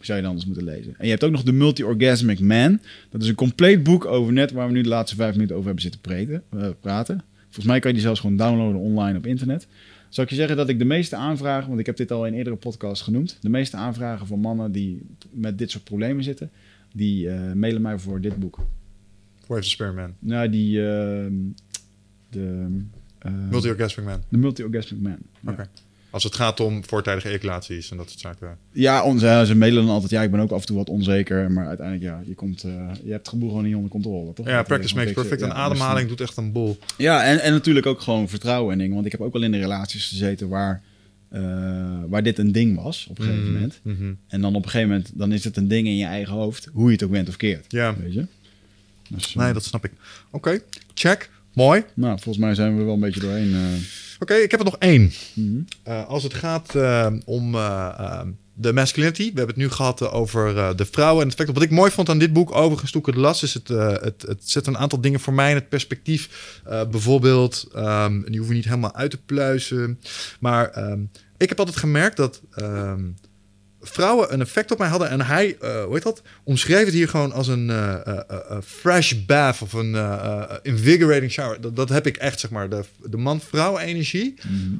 Zou 0.00 0.16
je 0.18 0.24
dan 0.24 0.32
anders 0.32 0.46
moeten 0.46 0.64
lezen. 0.64 0.94
En 0.98 1.04
je 1.04 1.10
hebt 1.10 1.24
ook 1.24 1.30
nog 1.30 1.44
The 1.44 1.52
Multi-Orgasmic 1.52 2.40
Man. 2.40 2.80
Dat 3.10 3.22
is 3.22 3.28
een 3.28 3.34
compleet 3.34 3.82
boek 3.82 4.04
over 4.04 4.32
net 4.32 4.52
waar 4.52 4.66
we 4.66 4.72
nu 4.72 4.82
de 4.82 4.88
laatste 4.88 5.16
vijf 5.16 5.32
minuten 5.32 5.54
over 5.54 5.66
hebben 5.66 5.82
zitten 5.82 6.00
preten, 6.00 6.42
eh, 6.50 6.68
praten. 6.80 7.22
Volgens 7.44 7.66
mij 7.66 7.78
kan 7.78 7.90
je 7.90 7.96
die 7.96 8.06
zelfs 8.06 8.20
gewoon 8.20 8.36
downloaden 8.36 8.80
online 8.80 9.18
op 9.18 9.26
internet. 9.26 9.66
Zal 10.08 10.24
ik 10.24 10.30
je 10.30 10.36
zeggen 10.36 10.56
dat 10.56 10.68
ik 10.68 10.78
de 10.78 10.84
meeste 10.84 11.16
aanvragen, 11.16 11.68
want 11.68 11.80
ik 11.80 11.86
heb 11.86 11.96
dit 11.96 12.10
al 12.10 12.26
in 12.26 12.34
eerdere 12.34 12.56
podcasts 12.56 13.04
genoemd, 13.04 13.38
de 13.40 13.48
meeste 13.48 13.76
aanvragen 13.76 14.26
van 14.26 14.40
mannen 14.40 14.72
die 14.72 15.02
met 15.30 15.58
dit 15.58 15.70
soort 15.70 15.84
problemen 15.84 16.24
zitten, 16.24 16.50
die 16.92 17.28
eh, 17.28 17.52
mailen 17.52 17.82
mij 17.82 17.98
voor 17.98 18.20
dit 18.20 18.36
boek. 18.36 18.58
Voor 19.44 19.56
even 19.56 19.70
Spearman. 19.70 20.14
Nou, 20.18 20.48
die 20.48 20.88
ehm, 20.88 21.32
de 22.30 22.66
eh, 23.18 23.32
Multi-orgasmic 23.50 24.04
man. 24.04 24.22
de 24.28 24.38
multi-orgasmic 24.38 25.00
man. 25.00 25.18
Ja. 25.40 25.68
Als 26.10 26.24
het 26.24 26.34
gaat 26.34 26.60
om 26.60 26.84
voortijdige 26.86 27.28
ejaculaties 27.28 27.90
en 27.90 27.96
dat 27.96 28.08
soort 28.08 28.20
zaken. 28.20 28.56
Ja, 28.72 29.02
onze, 29.04 29.42
ze 29.46 29.54
mailen 29.56 29.82
dan 29.86 29.92
altijd. 29.94 30.10
Ja, 30.10 30.22
ik 30.22 30.30
ben 30.30 30.40
ook 30.40 30.50
af 30.50 30.60
en 30.60 30.66
toe 30.66 30.76
wat 30.76 30.88
onzeker, 30.88 31.50
maar 31.50 31.66
uiteindelijk 31.66 32.06
ja, 32.06 32.22
je 32.26 32.34
komt, 32.34 32.62
eh, 32.64 32.70
je 33.04 33.10
hebt 33.10 33.18
het 33.20 33.28
geboel 33.28 33.48
gewoon 33.48 33.64
niet 33.64 33.74
onder 33.74 33.90
controle, 33.90 34.32
toch? 34.32 34.46
Ja, 34.46 34.56
Dat 34.56 34.66
practice 34.66 34.94
makes 34.94 35.12
perfect. 35.12 35.42
En. 35.42 35.48
Ja, 35.48 35.54
ademhaling 35.54 36.08
doet 36.08 36.20
echt 36.20 36.36
een 36.36 36.52
boel. 36.52 36.78
Ja, 36.96 37.24
en, 37.24 37.40
en 37.40 37.52
natuurlijk 37.52 37.86
ook 37.86 38.00
gewoon 38.00 38.28
vertrouwen 38.28 38.72
en 38.72 38.78
dingen. 38.78 38.94
Want 38.94 39.06
ik 39.06 39.12
heb 39.12 39.20
ook 39.20 39.32
wel 39.32 39.42
in 39.42 39.52
de 39.52 39.58
relaties 39.58 40.08
gezeten 40.08 40.48
waar, 40.48 40.82
eh, 41.28 41.40
waar 42.08 42.22
dit 42.22 42.38
een 42.38 42.52
ding 42.52 42.82
was 42.82 43.06
op 43.10 43.18
een 43.18 43.24
gegeven 43.24 43.44
Mhm, 43.44 43.52
moment. 43.54 43.80
mhm. 43.82 44.12
En 44.28 44.40
dan 44.40 44.54
op 44.54 44.64
een 44.64 44.70
gegeven 44.70 44.88
moment 44.92 45.10
dan 45.14 45.32
is 45.32 45.44
het 45.44 45.56
een 45.56 45.68
ding 45.68 45.86
in 45.86 45.96
je 45.96 46.04
eigen 46.06 46.32
hoofd, 46.34 46.68
hoe 46.72 46.86
je 46.86 46.92
het 46.92 47.02
ook 47.02 47.10
bent 47.10 47.28
of 47.28 47.36
keert. 47.36 47.64
Ja, 47.68 47.96
Weet 47.96 48.12
je? 48.14 48.26
Dus, 49.08 49.34
eh, 49.36 49.42
nee, 49.42 49.52
dat 49.52 49.64
snap 49.64 49.84
ik. 49.84 49.92
Oké, 50.30 50.60
check. 50.94 51.30
Mooi. 51.54 51.82
Nou, 51.94 52.12
volgens 52.20 52.44
mij 52.44 52.54
zijn 52.54 52.76
we 52.76 52.82
wel 52.82 52.94
een 52.94 53.00
beetje 53.00 53.20
doorheen. 53.20 53.54
eh. 53.54 53.60
Oké, 54.20 54.34
ik 54.34 54.50
heb 54.50 54.60
er 54.60 54.66
nog 54.66 54.78
één. 54.78 55.12
Mhm. 55.34 55.60
Eh, 55.82 56.06
als 56.06 56.22
het 56.22 56.34
gaat 56.34 56.74
eh, 56.74 57.12
om 57.24 57.54
eh, 57.54 58.20
de 58.54 58.72
masculinity. 58.72 59.22
We 59.22 59.38
hebben 59.38 59.46
het 59.46 59.56
nu 59.56 59.70
gehad 59.70 60.00
eh, 60.00 60.14
over 60.14 60.76
de 60.76 60.84
vrouwen 60.84 61.22
en 61.22 61.28
het 61.28 61.36
feit. 61.36 61.52
Wat 61.52 61.62
ik 61.62 61.70
mooi 61.70 61.90
vond 61.90 62.08
aan 62.08 62.18
dit 62.18 62.32
boek, 62.32 62.54
overigens 62.54 62.90
toen 62.90 63.00
ik 63.00 63.06
het 63.06 63.16
las, 63.16 63.42
is 63.42 63.54
het, 63.54 63.68
het, 63.68 64.22
het 64.22 64.40
zet 64.44 64.66
een 64.66 64.78
aantal 64.78 65.00
dingen 65.00 65.20
voor 65.20 65.32
mij 65.32 65.50
in 65.50 65.56
het 65.56 65.68
perspectief. 65.68 66.60
Bijvoorbeeld, 66.90 67.68
ehm, 67.74 68.22
die 68.22 68.36
hoeven 68.36 68.54
niet 68.54 68.64
helemaal 68.64 68.94
uit 68.94 69.10
te 69.10 69.22
pluizen. 69.22 70.00
Maar 70.40 70.68
ehm, 70.68 71.00
ik 71.36 71.48
heb 71.48 71.58
altijd 71.58 71.76
gemerkt 71.76 72.16
dat 72.16 72.40
ehm, 72.54 73.04
vrouwen 73.82 74.32
een 74.32 74.40
effect 74.40 74.70
op 74.70 74.78
mij 74.78 74.88
hadden. 74.88 75.10
En 75.10 75.20
hij, 75.20 75.56
eh, 75.60 75.84
hoe 75.84 75.94
heet 75.94 76.02
dat? 76.02 76.22
Omschreef 76.44 76.84
het 76.84 76.94
hier 76.94 77.08
gewoon 77.08 77.32
als 77.32 77.48
een 77.48 77.70
eh, 77.70 78.06
eh, 78.06 78.58
fresh 78.64 79.12
bath 79.26 79.62
of 79.62 79.72
een 79.72 79.96
invigorating 80.62 81.30
shower. 81.30 81.60
Dat, 81.60 81.76
dat 81.76 81.88
heb 81.88 82.06
ik 82.06 82.16
echt, 82.16 82.40
zeg 82.40 82.50
maar. 82.50 82.68
De, 82.68 82.84
de 83.04 83.16
man-vrouw 83.16 83.78
energie. 83.78 84.34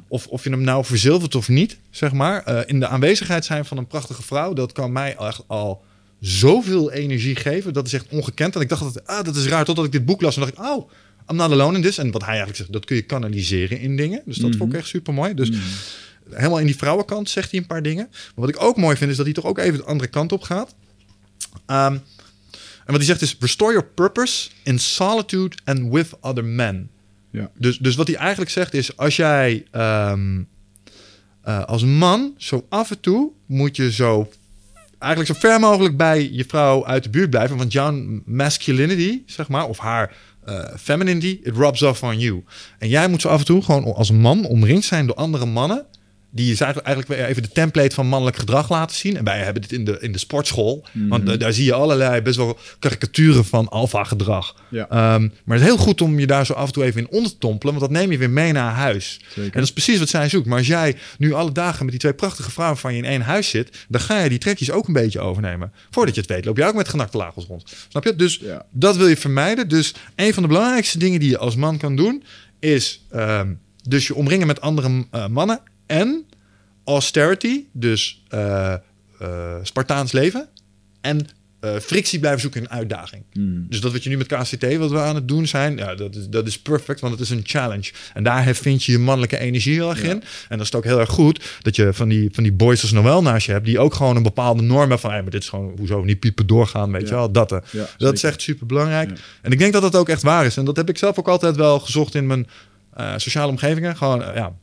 Of, 0.07 0.27
of 0.27 0.43
je 0.43 0.49
hem 0.49 0.61
nou 0.61 0.85
verzilvert 0.85 1.35
of 1.35 1.49
niet, 1.49 1.77
zeg 1.89 2.11
maar. 2.11 2.67
in 2.67 2.79
de 2.79 2.87
aanwezigheid 2.87 3.45
zijn 3.45 3.65
van 3.65 3.77
een 3.77 3.87
prachtige 3.87 4.21
vrouw. 4.21 4.53
Dat 4.53 4.71
kan 4.71 4.91
mij 4.91 5.15
echt 5.15 5.43
al 5.47 5.83
zoveel 6.19 6.91
energie 6.91 7.35
geven. 7.35 7.73
Dat 7.73 7.85
is 7.85 7.93
echt 7.93 8.05
ongekend. 8.09 8.55
En 8.55 8.61
ik 8.61 8.69
dacht, 8.69 8.93
dat, 8.93 9.07
ah, 9.07 9.23
dat 9.23 9.35
is 9.35 9.47
raar. 9.47 9.65
Totdat 9.65 9.85
ik 9.85 9.91
dit 9.91 10.05
boek 10.05 10.21
las 10.21 10.35
en 10.35 10.41
dacht 10.41 10.53
ik, 10.53 10.63
oh, 10.63 10.89
I'm 11.29 11.35
not 11.35 11.51
alone 11.51 11.75
in 11.75 11.81
this. 11.81 11.97
En 11.97 12.11
wat 12.11 12.21
hij 12.21 12.29
eigenlijk 12.29 12.57
zegt, 12.57 12.71
dat 12.71 12.85
kun 12.85 12.95
je 12.95 13.01
kanaliseren 13.01 13.79
in 13.79 13.95
dingen. 13.95 14.21
Dus 14.25 14.37
dat 14.37 14.55
vond 14.55 14.73
ik 14.73 14.79
echt 14.79 14.87
super 14.87 15.13
mooi. 15.13 15.33
Dus 15.33 15.51
helemaal 16.33 16.59
in 16.59 16.65
die 16.65 16.77
vrouwenkant 16.77 17.29
zegt 17.29 17.51
hij 17.51 17.59
een 17.59 17.67
paar 17.67 17.81
dingen. 17.81 18.07
Maar 18.09 18.31
wat 18.35 18.49
ik 18.49 18.61
ook 18.61 18.77
mooi 18.77 18.97
vind, 18.97 19.11
is 19.11 19.17
dat 19.17 19.25
hij 19.25 19.35
toch 19.35 19.45
ook 19.45 19.57
even 19.57 19.77
de 19.79 19.85
andere 19.85 20.09
kant 20.09 20.31
op 20.31 20.41
gaat. 20.41 20.75
Ehm, 21.65 21.93
en 22.85 22.85
wat 22.85 22.95
hij 22.95 23.05
zegt 23.05 23.21
is, 23.21 23.35
restore 23.39 23.71
your 23.71 23.87
purpose 23.87 24.49
in 24.63 24.79
solitude 24.79 25.57
and 25.63 25.91
with 25.91 26.09
other 26.19 26.45
men. 26.45 26.89
Ja. 27.31 27.51
Dus, 27.57 27.77
dus 27.77 27.95
wat 27.95 28.07
hij 28.07 28.15
eigenlijk 28.15 28.51
zegt 28.51 28.73
is, 28.73 28.97
als 28.97 29.15
jij 29.15 29.65
ehm, 29.71 30.41
eh, 31.41 31.63
als 31.63 31.83
man 31.83 32.33
zo 32.37 32.65
af 32.69 32.91
en 32.91 32.99
toe 32.99 33.31
moet 33.45 33.75
je 33.75 33.91
zo 33.91 34.31
eigenlijk 35.01 35.33
zo 35.33 35.47
ver 35.47 35.59
mogelijk 35.59 35.97
bij 35.97 36.31
je 36.31 36.45
vrouw 36.47 36.85
uit 36.85 37.03
de 37.03 37.09
buurt 37.09 37.29
blijven. 37.29 37.57
Want 37.57 37.71
jouw 37.71 38.21
masculinity, 38.25 39.21
zeg 39.25 39.47
maar, 39.47 39.67
of 39.67 39.77
haar 39.77 40.15
uh, 40.49 40.63
femininity, 40.79 41.39
it 41.43 41.55
rubs 41.55 41.81
off 41.81 42.03
on 42.03 42.19
you. 42.19 42.43
En 42.79 42.89
jij 42.89 43.07
moet 43.07 43.21
zo 43.21 43.27
af 43.27 43.39
en 43.39 43.45
toe 43.45 43.61
gewoon 43.61 43.83
als 43.83 44.11
man 44.11 44.45
omringd 44.45 44.85
zijn 44.85 45.05
door 45.07 45.15
andere 45.15 45.45
mannen 45.45 45.85
die 46.31 46.51
is 46.51 46.61
eigenlijk 46.61 47.07
weer 47.07 47.25
even 47.25 47.41
de 47.41 47.51
template 47.51 47.95
van 47.95 48.07
mannelijk 48.07 48.37
gedrag 48.37 48.69
laten 48.69 48.95
zien. 48.95 49.17
En 49.17 49.23
wij 49.23 49.39
hebben 49.39 49.61
dit 49.61 49.71
in 49.71 49.85
de, 49.85 49.97
in 49.99 50.11
de 50.11 50.17
sportschool. 50.17 50.85
Want 50.93 51.23
mhm. 51.23 51.37
daar 51.37 51.53
zie 51.53 51.65
je 51.65 51.73
allerlei 51.73 52.21
best 52.21 52.37
wel 52.37 52.59
karikaturen 52.79 53.45
van 53.45 53.69
alfa 53.69 54.03
gedrag. 54.03 54.55
Ja. 54.69 54.89
Ehm, 54.89 55.21
maar 55.21 55.57
het 55.57 55.65
is 55.67 55.73
heel 55.73 55.83
goed 55.83 56.01
om 56.01 56.19
je 56.19 56.27
daar 56.27 56.45
zo 56.45 56.53
af 56.53 56.67
en 56.67 56.73
toe 56.73 56.83
even 56.83 57.01
in 57.01 57.09
onder 57.09 57.31
te 57.31 57.37
tompelen. 57.37 57.73
Want 57.75 57.91
dat 57.91 58.01
neem 58.01 58.11
je 58.11 58.17
weer 58.17 58.29
mee 58.29 58.51
naar 58.51 58.73
huis. 58.73 59.19
En 59.35 59.51
dat 59.51 59.63
is 59.63 59.73
precies 59.73 59.99
wat 59.99 60.09
zij 60.09 60.29
zoekt. 60.29 60.45
Maar 60.45 60.57
als 60.57 60.67
jij 60.67 60.95
nu 61.17 61.33
alle 61.33 61.51
dagen 61.51 61.81
met 61.81 61.91
die 61.91 61.99
twee 61.99 62.13
prachtige 62.13 62.51
vrouwen 62.51 62.77
van 62.77 62.93
je 62.93 62.97
in 62.97 63.09
één 63.09 63.21
huis 63.21 63.49
zit. 63.49 63.85
Dan 63.87 64.01
ga 64.01 64.19
je 64.23 64.29
die 64.29 64.37
trekjes 64.37 64.71
ook 64.71 64.87
een 64.87 64.93
beetje 64.93 65.19
overnemen. 65.19 65.71
Voordat 65.89 66.15
je 66.15 66.21
het 66.21 66.29
weet 66.29 66.45
loop 66.45 66.57
je 66.57 66.65
ook 66.65 66.75
met 66.75 66.89
genakte 66.89 67.17
lagels 67.17 67.45
rond. 67.45 67.73
Snap 67.87 68.03
je? 68.03 68.15
Dus 68.15 68.41
dat 68.71 68.97
wil 68.97 69.07
je 69.07 69.17
vermijden. 69.17 69.67
Dus 69.67 69.93
een 70.15 70.33
van 70.33 70.43
de 70.43 70.49
belangrijkste 70.49 70.97
dingen 70.97 71.19
die 71.19 71.29
je 71.29 71.37
als 71.37 71.55
man 71.55 71.77
kan 71.77 71.95
doen. 71.95 72.23
Is 72.59 73.05
um, 73.15 73.59
dus 73.87 74.07
je 74.07 74.15
omringen 74.15 74.47
met 74.47 74.61
andere 74.61 75.05
uh, 75.11 75.27
mannen 75.27 75.59
en 75.91 76.25
austerity, 76.85 77.63
dus 77.71 78.23
uh, 78.33 78.73
uh, 79.21 79.55
Spartaans 79.63 80.11
leven. 80.11 80.47
En 81.01 81.27
uh, 81.61 81.75
frictie 81.79 82.19
blijven 82.19 82.41
zoeken 82.41 82.61
in 82.61 82.69
uitdaging. 82.69 83.23
Hmm. 83.31 83.65
Dus 83.69 83.81
dat 83.81 83.91
wat 83.91 84.03
je 84.03 84.09
nu 84.09 84.17
met 84.17 84.27
KCT, 84.27 84.75
wat 84.77 84.91
we 84.91 84.99
aan 84.99 85.15
het 85.15 85.27
doen 85.27 85.47
zijn, 85.47 85.77
ja, 85.77 85.95
dat 85.95 86.15
is, 86.15 86.27
dat 86.27 86.47
is 86.47 86.59
perfect, 86.59 86.99
want 86.99 87.13
het 87.13 87.21
is 87.21 87.29
een 87.29 87.41
challenge. 87.43 87.91
En 88.13 88.23
daar 88.23 88.55
vind 88.55 88.83
je 88.83 88.91
je 88.91 88.99
mannelijke 88.99 89.37
energie 89.37 89.73
heel 89.73 89.89
erg 89.89 90.03
in. 90.03 90.09
En 90.09 90.23
dan 90.49 90.59
is 90.59 90.65
het 90.65 90.75
ook 90.75 90.83
heel 90.83 90.99
erg 90.99 91.09
goed 91.09 91.59
dat 91.61 91.75
je 91.75 91.93
van 91.93 92.09
die, 92.09 92.29
van 92.31 92.43
die 92.43 92.53
boys 92.53 92.81
als 92.81 92.91
Noël 92.91 93.21
naast 93.21 93.45
je 93.45 93.51
hebt, 93.51 93.65
die 93.65 93.79
ook 93.79 93.93
gewoon 93.93 94.15
een 94.15 94.23
bepaalde 94.23 94.61
norm 94.61 94.79
hebben 94.79 94.99
van, 94.99 95.11
hey, 95.11 95.21
maar 95.21 95.31
dit 95.31 95.41
is 95.41 95.49
gewoon, 95.49 95.73
hoezo 95.77 96.03
niet 96.03 96.19
piepen 96.19 96.47
doorgaan, 96.47 96.91
weet 96.91 97.07
je 97.07 97.13
wel, 97.13 97.31
dat. 97.31 97.61
dat 97.97 98.13
is 98.13 98.23
echt 98.23 98.41
super 98.41 98.65
belangrijk. 98.65 99.11
En 99.41 99.51
ik 99.51 99.59
denk 99.59 99.73
dat 99.73 99.81
dat 99.81 99.95
ook 99.95 100.09
echt 100.09 100.21
waar 100.21 100.45
is. 100.45 100.57
En 100.57 100.65
dat 100.65 100.75
heb 100.75 100.89
ik 100.89 100.97
zelf 100.97 101.19
ook 101.19 101.27
altijd 101.27 101.55
wel 101.55 101.79
gezocht 101.79 102.15
in 102.15 102.27
mijn 102.27 102.47
sociale 103.17 103.51
omgevingen. 103.51 103.97
Gewoon, 103.97 104.19
ja, 104.19 104.53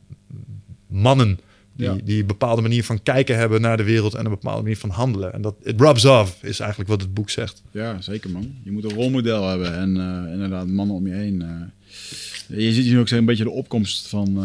mannen 0.89 1.39
die, 1.79 2.03
die 2.03 2.21
een 2.21 2.27
bepaalde 2.27 2.61
manier 2.61 2.83
van 2.83 3.03
kijken 3.03 3.37
hebben 3.37 3.61
naar 3.61 3.77
de 3.77 3.83
wereld 3.83 4.13
en 4.13 4.25
een 4.25 4.31
bepaalde 4.31 4.61
manier 4.61 4.77
van 4.77 4.89
handelen. 4.89 5.33
En 5.33 5.41
dat 5.41 5.55
it 5.63 5.81
rubs 5.81 6.05
off 6.05 6.43
is 6.43 6.59
eigenlijk 6.59 6.89
wat 6.89 7.01
het 7.01 7.13
boek 7.13 7.29
zegt. 7.29 7.63
Ja, 7.71 8.01
zeker 8.01 8.29
man. 8.29 8.53
Je 8.63 8.71
moet 8.71 8.83
een 8.83 8.93
rolmodel 8.93 9.47
hebben 9.47 9.75
en 9.75 9.95
uh, 9.95 10.33
inderdaad 10.33 10.67
mannen 10.67 10.95
om 10.95 11.07
je 11.07 11.13
heen. 11.13 11.41
Uh, 11.41 12.59
je 12.59 12.73
ziet 12.73 12.85
hier 12.85 12.99
ook 12.99 13.09
een 13.09 13.25
beetje 13.25 13.43
de 13.43 13.49
opkomst 13.49 14.07
van. 14.07 14.37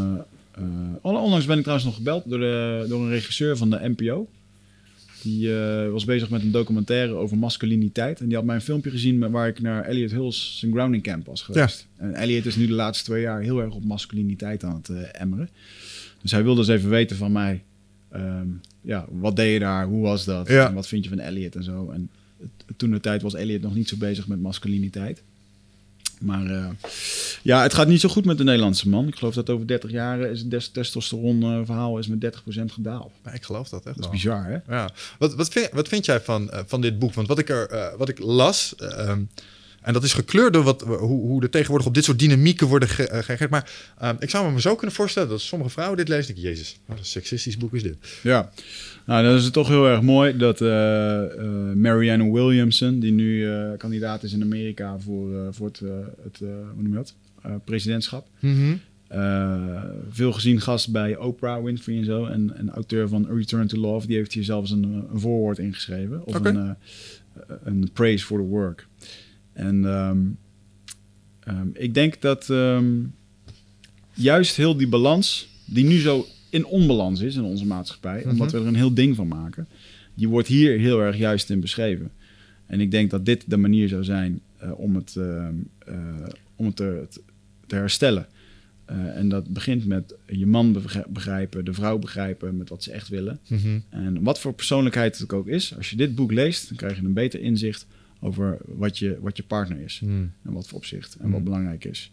Uh, 0.59 0.65
onlangs 1.03 1.47
ben 1.47 1.57
ik 1.57 1.63
trouwens 1.63 1.89
nog 1.89 1.97
gebeld 1.97 2.23
door, 2.27 2.39
de, 2.39 2.85
door 2.89 3.01
een 3.01 3.11
regisseur 3.11 3.57
van 3.57 3.71
de 3.71 3.95
NPO. 3.97 4.29
Die 5.23 5.53
was 5.91 6.05
bezig 6.05 6.31
met 6.31 6.43
een 6.43 6.51
documentaire 6.51 7.15
over 7.15 7.37
masculiniteit. 7.37 8.21
En 8.21 8.27
die 8.27 8.37
had 8.37 8.45
mijn 8.45 8.61
filmpje 8.61 8.91
gezien 8.91 9.31
waar 9.31 9.49
ik 9.49 9.61
naar 9.61 9.85
Elliot 9.85 10.11
Hills 10.11 10.59
zijn 10.59 10.73
grounding 10.73 11.03
camp 11.03 11.27
was 11.27 11.43
geweest. 11.43 11.87
Ja. 11.99 12.05
En 12.05 12.15
Elliot 12.15 12.47
is 12.47 12.57
nu 12.57 12.67
de 12.67 12.73
laatste 12.73 13.05
twee 13.05 13.23
jaar 13.23 13.41
heel 13.41 13.61
erg 13.61 13.75
op 13.75 13.85
masculiniteit 13.85 14.65
aan 14.65 14.83
het 14.83 15.11
emmeren. 15.11 15.49
Dus 16.25 16.33
hij 16.33 16.43
wilde 16.43 16.61
dus 16.65 16.77
even 16.77 16.91
weten 16.91 17.17
van 17.17 17.33
mij, 17.33 17.63
ehm, 18.11 18.47
ja, 18.81 19.07
wat 19.11 19.37
deed 19.37 19.53
je 19.53 19.59
daar? 19.59 19.87
Hoe 19.87 20.03
was 20.03 20.25
dat? 20.25 20.49
En 20.49 20.75
wat 20.75 20.87
vind 20.87 21.05
je 21.05 21.11
van 21.11 21.19
Elliot 21.19 21.57
en 21.57 21.65
zo? 21.65 21.91
En 21.91 22.11
toen 22.77 22.91
de 22.91 23.01
tijd 23.01 23.23
was 23.23 23.35
Elliot 23.35 23.63
nog 23.63 23.75
niet 23.75 23.89
zo 23.89 23.97
bezig 23.97 24.27
met 24.27 24.41
masculiniteit. 24.41 25.23
Maar 26.21 26.47
uh, 26.47 26.69
ja, 27.43 27.63
het 27.63 27.75
gaat 27.75 27.89
niet 27.89 28.01
zo 28.01 28.09
goed 28.09 28.25
met 28.25 28.39
de 28.39 28.45
Nederlandse 28.45 28.89
man. 28.89 29.09
Ik 29.09 29.17
geloof 29.17 29.35
dat 29.35 29.51
over 29.51 29.67
30 29.67 29.91
jaar 29.91 30.21
is 30.21 30.41
het 30.41 30.75
testosteron 30.75 31.67
verhaal 31.67 31.99
is 31.99 32.07
met 32.07 32.41
30% 32.47 32.65
gedaald. 32.65 33.13
ik 33.33 33.43
geloof 33.43 33.69
dat 33.69 33.87
echt. 33.87 33.97
Dat 33.97 34.05
is 34.05 34.11
bizar, 34.11 34.45
hè? 34.45 34.75
Ja. 34.75 34.91
Wat, 35.19 35.35
wat, 35.35 35.49
vind, 35.49 35.71
wat 35.73 35.89
vind 35.89 36.05
jij 36.05 36.21
van, 36.21 36.51
uh, 36.53 36.61
van 36.67 36.81
dit 36.81 36.99
boek? 36.99 37.15
Want 37.15 37.29
wat 37.29 37.39
ik 37.39 37.49
er 37.49 37.95
wat 37.97 38.09
ik 38.09 38.19
las. 38.19 38.75
Ehm, 38.77 39.23
en 39.85 39.93
dat 39.93 40.05
is 40.05 40.13
gekleurd 40.13 40.53
door 40.53 40.63
wat, 40.63 40.83
hoe, 40.83 40.99
hoe 40.99 41.43
er 41.43 41.51
tegenwoordig 41.51 41.87
op 41.87 41.95
dit 41.95 42.05
soort 42.05 42.19
dynamieken 42.19 42.67
worden 42.67 42.89
eh, 42.89 42.95
gereageerd. 42.95 43.51
Maar 43.51 43.71
ehm, 43.99 44.17
ik 44.19 44.31
zou 44.31 44.53
me 44.53 44.61
zo 44.61 44.75
kunnen 44.75 44.97
voorstellen 44.97 45.29
dat 45.29 45.41
sommige 45.41 45.71
vrouwen 45.71 45.97
dit 45.97 46.09
lezen. 46.09 46.35
Ik, 46.35 46.43
Jezus, 46.43 46.79
wat 46.87 46.99
een 46.99 47.05
seksistisch 47.05 47.57
boek 47.57 47.75
is 47.75 47.83
dit. 47.83 47.97
Ja, 48.23 48.51
nou 49.07 49.25
dan 49.25 49.35
is 49.35 49.45
het 49.45 49.53
toch 49.53 49.69
heel 49.69 49.89
erg 49.89 50.03
mooi 50.03 50.37
dat 50.37 50.61
uh, 50.61 50.69
Marianne 51.75 52.33
Williamson, 52.33 52.99
die 52.99 53.13
nu 53.13 53.49
kandidaat 53.77 54.23
is 54.23 54.33
in 54.33 54.43
Amerika 54.43 54.99
voor, 54.99 55.55
voor 55.55 55.67
het, 55.67 55.81
het 56.23 56.39
hoe 56.39 56.83
noem 56.83 56.89
je 56.89 56.95
dat? 56.95 57.15
presidentschap. 57.65 58.27
Mhm. 58.41 58.77
veel 60.11 60.33
gezien 60.33 60.61
gast 60.61 60.93
bij 60.93 61.17
Oprah 61.17 61.65
Winfrey 61.65 61.97
en 61.97 62.05
zo. 62.05 62.25
En, 62.25 62.57
en 62.57 62.71
auteur 62.71 63.09
van 63.09 63.27
Return 63.31 63.67
to 63.67 63.79
Love, 63.79 64.07
die 64.07 64.17
heeft 64.17 64.33
hier 64.33 64.45
zelfs 64.45 64.71
een, 64.71 64.83
een 64.83 65.21
voorwoord 65.21 65.59
ingeschreven. 65.59 66.27
Of 66.27 66.35
een, 66.35 66.77
een 67.65 67.91
praise 67.93 68.25
for 68.25 68.39
the 68.39 68.45
work. 68.45 68.87
En 69.55 69.85
ehm, 69.85 70.19
ehm, 71.41 71.69
ik 71.73 71.95
denk 71.95 72.21
dat 72.21 72.51
ehm, 72.51 73.03
juist 74.15 74.57
heel 74.57 74.77
die 74.77 74.89
balans, 74.89 75.49
die 75.65 75.85
nu 75.85 75.99
zo 75.99 76.27
in 76.51 76.67
onbalans 76.67 77.21
is 77.21 77.37
in 77.37 77.43
onze 77.43 77.67
maatschappij, 77.67 78.23
mm 78.25 78.31
omdat 78.31 78.53
we 78.53 78.59
er 78.59 78.67
een 78.67 78.75
heel 78.75 78.95
ding 78.95 79.17
van 79.17 79.29
maken, 79.29 79.69
die 80.15 80.29
wordt 80.29 80.49
hier 80.49 80.79
heel 80.79 81.01
erg 81.01 81.17
juist 81.17 81.51
in 81.51 81.61
beschreven. 81.61 82.11
En 82.67 82.81
ik 82.81 82.91
denk 82.91 83.11
dat 83.11 83.27
dit 83.27 83.45
de 83.47 83.57
manier 83.57 83.89
zou 83.89 84.05
zijn 84.05 84.41
uh, 84.63 84.79
om 84.79 84.95
het, 84.95 85.15
uh, 85.19 85.49
uh, 85.89 85.95
om 86.57 86.67
het 86.67 86.77
te, 86.77 87.07
te 87.67 87.75
herstellen. 87.75 88.27
en 89.15 89.29
dat 89.29 89.49
begint 89.49 89.87
met 89.87 90.15
je 90.27 90.47
man 90.47 90.83
begrijpen, 91.09 91.65
de 91.65 91.73
vrouw 91.73 91.99
begrijpen 91.99 92.57
met 92.57 92.69
wat 92.69 92.83
ze 92.83 92.93
echt 92.93 93.09
willen. 93.09 93.39
Mhm. 93.49 93.79
En 93.89 94.23
wat 94.23 94.41
voor 94.41 94.55
persoonlijkheid 94.55 95.19
het 95.19 95.33
ook 95.33 95.49
is, 95.49 95.77
als 95.77 95.91
je 95.91 95.97
dit 95.97 96.15
boek 96.15 96.33
leest, 96.33 96.69
dan 96.69 96.77
krijg 96.77 96.97
je 96.97 97.05
een 97.05 97.13
beter 97.13 97.41
inzicht 97.41 97.87
over 98.25 98.59
wat 98.67 98.99
je, 98.99 99.19
wat 99.21 99.37
je 99.37 99.43
partner 99.43 99.81
is. 99.81 99.99
Hmm. 99.99 100.33
En 100.45 100.53
wat 100.53 100.67
voor 100.67 100.79
opzicht 100.79 101.15
en 101.15 101.25
wat 101.25 101.35
hmm. 101.35 101.45
belangrijk 101.45 101.85
is. 101.85 102.13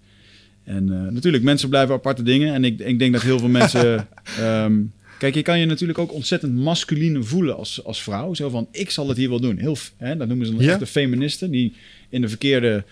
En 0.64 0.88
uh, 0.88 1.07
natuurlijk, 1.07 1.43
mensen 1.43 1.70
blijven 1.70 1.95
aparte 1.95 2.24
dingen. 2.24 2.53
En 2.53 2.64
ik, 2.64 2.80
ik 2.80 2.99
denk 2.99 3.14
dat 3.14 3.22
heel 3.22 3.39
veel 3.39 3.49
mensen. 3.49 4.07
um, 4.39 4.93
kijk, 5.20 5.36
je 5.36 5.41
kan 5.41 5.59
je 5.59 5.66
natuurlijk 5.66 5.99
ook 5.99 6.14
ontzettend 6.14 6.53
masculine 6.53 7.24
voelen 7.24 7.55
als, 7.55 7.84
als 7.84 8.03
vrouw. 8.03 8.34
Zo 8.34 8.49
van: 8.49 8.68
ik 8.72 8.89
zal 8.89 9.07
het 9.07 9.18
hier 9.18 9.30
wel 9.30 9.39
doen. 9.39 9.57
Heel, 9.57 9.78
hè, 9.97 10.18
dat 10.18 10.28
noemen 10.28 10.45
ze 10.45 10.53
dan 10.53 10.64
ja? 10.64 10.70
echt 10.70 10.80
de 10.80 10.86
feministen 10.86 11.51
die 11.51 11.74
in 12.09 12.22
de 12.22 12.30
verkeerde 12.30 12.84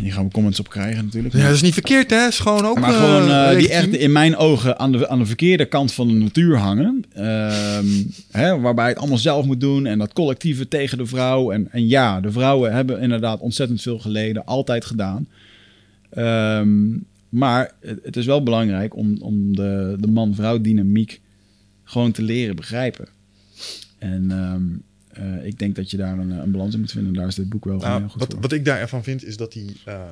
die 0.00 0.12
gaan 0.12 0.24
we 0.24 0.30
comments 0.30 0.60
op 0.60 0.68
krijgen 0.68 1.04
natuurlijk. 1.04 1.34
Ja, 1.34 1.42
dat 1.42 1.54
is 1.54 1.62
niet 1.62 1.72
verkeerd, 1.72 2.10
hè? 2.10 2.26
Is 2.26 2.38
gewoon 2.38 2.66
ook. 2.66 2.80
Maar 2.80 2.92
gewoon 2.92 3.28
uh, 3.28 3.58
die 3.58 3.68
echt 3.68 3.96
in 3.96 4.12
mijn 4.12 4.36
ogen 4.36 4.78
aan 4.78 4.92
de, 4.92 5.08
aan 5.08 5.18
de 5.18 5.26
verkeerde 5.26 5.64
kant 5.64 5.92
van 5.92 6.08
de 6.08 6.14
natuur 6.14 6.56
hangen. 6.58 7.04
Ehm, 7.12 7.86
hè, 8.30 8.60
waarbij 8.60 8.88
het 8.88 8.98
allemaal 8.98 9.18
zelf 9.18 9.44
moet 9.44 9.60
doen 9.60 9.86
en 9.86 9.98
dat 9.98 10.12
collectieve 10.12 10.68
tegen 10.68 10.98
de 10.98 11.06
vrouw. 11.06 11.50
En, 11.50 11.68
en 11.70 11.88
ja, 11.88 12.20
de 12.20 12.32
vrouwen 12.32 12.72
hebben 12.72 13.00
inderdaad 13.00 13.40
ontzettend 13.40 13.82
veel 13.82 13.98
geleden, 13.98 14.44
altijd 14.44 14.84
gedaan. 14.84 15.26
Um, 16.18 17.04
maar 17.28 17.72
het, 17.80 17.98
het, 18.02 18.16
is 18.16 18.26
wel 18.26 18.42
belangrijk 18.42 18.96
om, 18.96 19.16
om 19.20 19.56
de, 19.56 19.96
de 20.00 20.06
man-vrouw 20.06 20.60
dynamiek 20.60 21.20
gewoon 21.84 22.12
te 22.12 22.22
leren 22.22 22.56
begrijpen. 22.56 23.08
En 23.98 24.30
um, 24.30 24.82
uh, 25.18 25.46
ik 25.46 25.58
denk 25.58 25.76
dat 25.76 25.90
je 25.90 25.96
daar 25.96 26.18
een, 26.18 26.30
een, 26.30 26.50
balans 26.50 26.74
in 26.74 26.80
moet 26.80 26.90
vinden. 26.90 27.14
Daar 27.14 27.26
is 27.26 27.34
dit 27.34 27.48
boek 27.48 27.64
wel 27.64 27.76
nou, 27.76 28.00
heel 28.00 28.08
goed 28.08 28.20
wat, 28.20 28.34
wat 28.40 28.52
ik 28.52 28.64
daarvan 28.64 29.02
vind, 29.02 29.24
is 29.24 29.36
dat 29.36 29.52
die, 29.52 29.80
uh, 29.88 30.02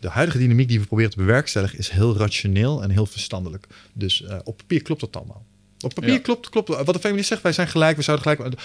de 0.00 0.08
huidige 0.08 0.38
dynamiek 0.38 0.68
die 0.68 0.80
we 0.80 0.86
proberen 0.86 1.10
te 1.10 1.16
bewerkstelligen, 1.16 1.78
is 1.78 1.88
heel 1.88 2.16
rationeel 2.16 2.82
en 2.82 2.90
heel 2.90 3.06
verstandelijk. 3.06 3.66
Dus 3.92 4.20
uh, 4.20 4.38
op 4.44 4.56
papier 4.56 4.82
klopt 4.82 5.00
dat 5.00 5.16
allemaal. 5.16 5.44
Op 5.80 5.94
papier 5.94 6.12
ja. 6.12 6.18
klopt, 6.18 6.48
klopt. 6.48 6.68
Wat 6.68 6.94
de 6.94 6.98
feminist 6.98 7.28
zegt, 7.28 7.42
wij 7.42 7.52
zijn 7.52 7.68
gelijk, 7.68 7.96
we 7.96 8.02
zouden 8.02 8.36
gelijk. 8.36 8.56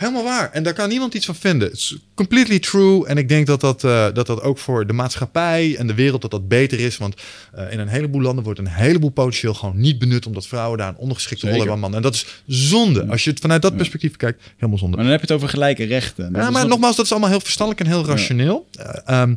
Helemaal 0.00 0.24
waar. 0.24 0.50
En 0.52 0.62
daar 0.62 0.72
kan 0.72 0.88
niemand 0.88 1.14
iets 1.14 1.26
van 1.26 1.34
vinden. 1.34 1.72
Is 1.72 1.96
completely 2.14 2.58
true. 2.58 3.06
En 3.06 3.16
ik 3.16 3.28
denk 3.28 3.46
dat 3.46 3.60
dat, 3.60 3.84
uh, 3.84 4.06
dat 4.12 4.26
dat 4.26 4.42
ook 4.42 4.58
voor 4.58 4.86
de 4.86 4.92
maatschappij 4.92 5.76
en 5.76 5.86
de 5.86 5.94
wereld 5.94 6.22
dat 6.22 6.30
dat 6.30 6.48
beter 6.48 6.80
is. 6.80 6.96
Want 6.96 7.14
uh, 7.54 7.72
in 7.72 7.78
een 7.78 7.88
heleboel 7.88 8.20
landen 8.20 8.44
wordt 8.44 8.58
een 8.58 8.68
heleboel 8.68 9.10
potentieel 9.10 9.54
gewoon 9.54 9.80
niet 9.80 9.98
benut... 9.98 10.26
omdat 10.26 10.46
vrouwen 10.46 10.78
daar 10.78 10.88
een 10.88 10.96
ondergeschikte 10.96 11.46
rol 11.46 11.56
hebben 11.56 11.74
aan 11.74 11.80
mannen. 11.80 11.98
En 11.98 12.04
dat 12.04 12.14
is 12.14 12.42
zonde. 12.46 13.06
Als 13.06 13.24
je 13.24 13.30
het 13.30 13.40
vanuit 13.40 13.62
dat 13.62 13.76
perspectief 13.76 14.16
kijkt, 14.16 14.42
helemaal 14.56 14.78
zonde. 14.78 14.96
Maar 14.96 15.04
dan 15.04 15.14
heb 15.14 15.20
je 15.20 15.26
het 15.26 15.36
over 15.36 15.48
gelijke 15.48 15.84
rechten. 15.84 16.30
ja, 16.32 16.50
maar 16.50 16.66
nogmaals, 16.66 16.96
dat 16.96 17.04
is 17.04 17.10
allemaal 17.10 17.30
heel 17.30 17.40
verstandelijk 17.40 17.86
en 17.86 17.92
heel 17.94 18.06
rationeel. 18.06 18.66
Ja. 18.70 19.02
Uh, 19.08 19.20
um, 19.20 19.36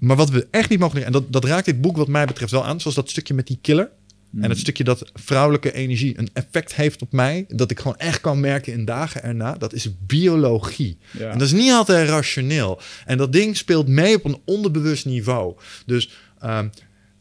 maar 0.00 0.16
wat 0.16 0.30
we 0.30 0.46
echt 0.50 0.70
niet 0.70 0.78
mogen... 0.78 1.04
en 1.04 1.12
dat, 1.12 1.32
dat 1.32 1.44
raakt 1.44 1.64
dit 1.64 1.80
boek 1.80 1.96
wat 1.96 2.08
mij 2.08 2.26
betreft 2.26 2.52
wel 2.52 2.64
aan... 2.64 2.80
zoals 2.80 2.96
dat 2.96 3.10
stukje 3.10 3.34
met 3.34 3.46
die 3.46 3.58
killer... 3.62 3.90
En 4.40 4.50
het 4.50 4.58
stukje 4.58 4.84
dat 4.84 5.10
vrouwelijke 5.14 5.72
energie 5.72 6.18
een 6.18 6.28
effect 6.32 6.74
heeft 6.74 7.02
op 7.02 7.12
mij, 7.12 7.44
dat 7.48 7.70
ik 7.70 7.80
gewoon 7.80 7.98
echt 7.98 8.20
kan 8.20 8.40
merken 8.40 8.72
in 8.72 8.84
dagen 8.84 9.22
erna, 9.22 9.54
dat 9.54 9.72
is 9.72 9.88
biologie. 10.06 10.98
Ja. 11.10 11.30
En 11.30 11.38
dat 11.38 11.46
is 11.46 11.52
niet 11.52 11.72
altijd 11.72 12.08
rationeel. 12.08 12.80
En 13.06 13.18
dat 13.18 13.32
ding 13.32 13.56
speelt 13.56 13.88
mee 13.88 14.14
op 14.14 14.24
een 14.24 14.40
onderbewust 14.44 15.04
niveau. 15.04 15.54
Dus 15.86 16.10
um, 16.44 16.70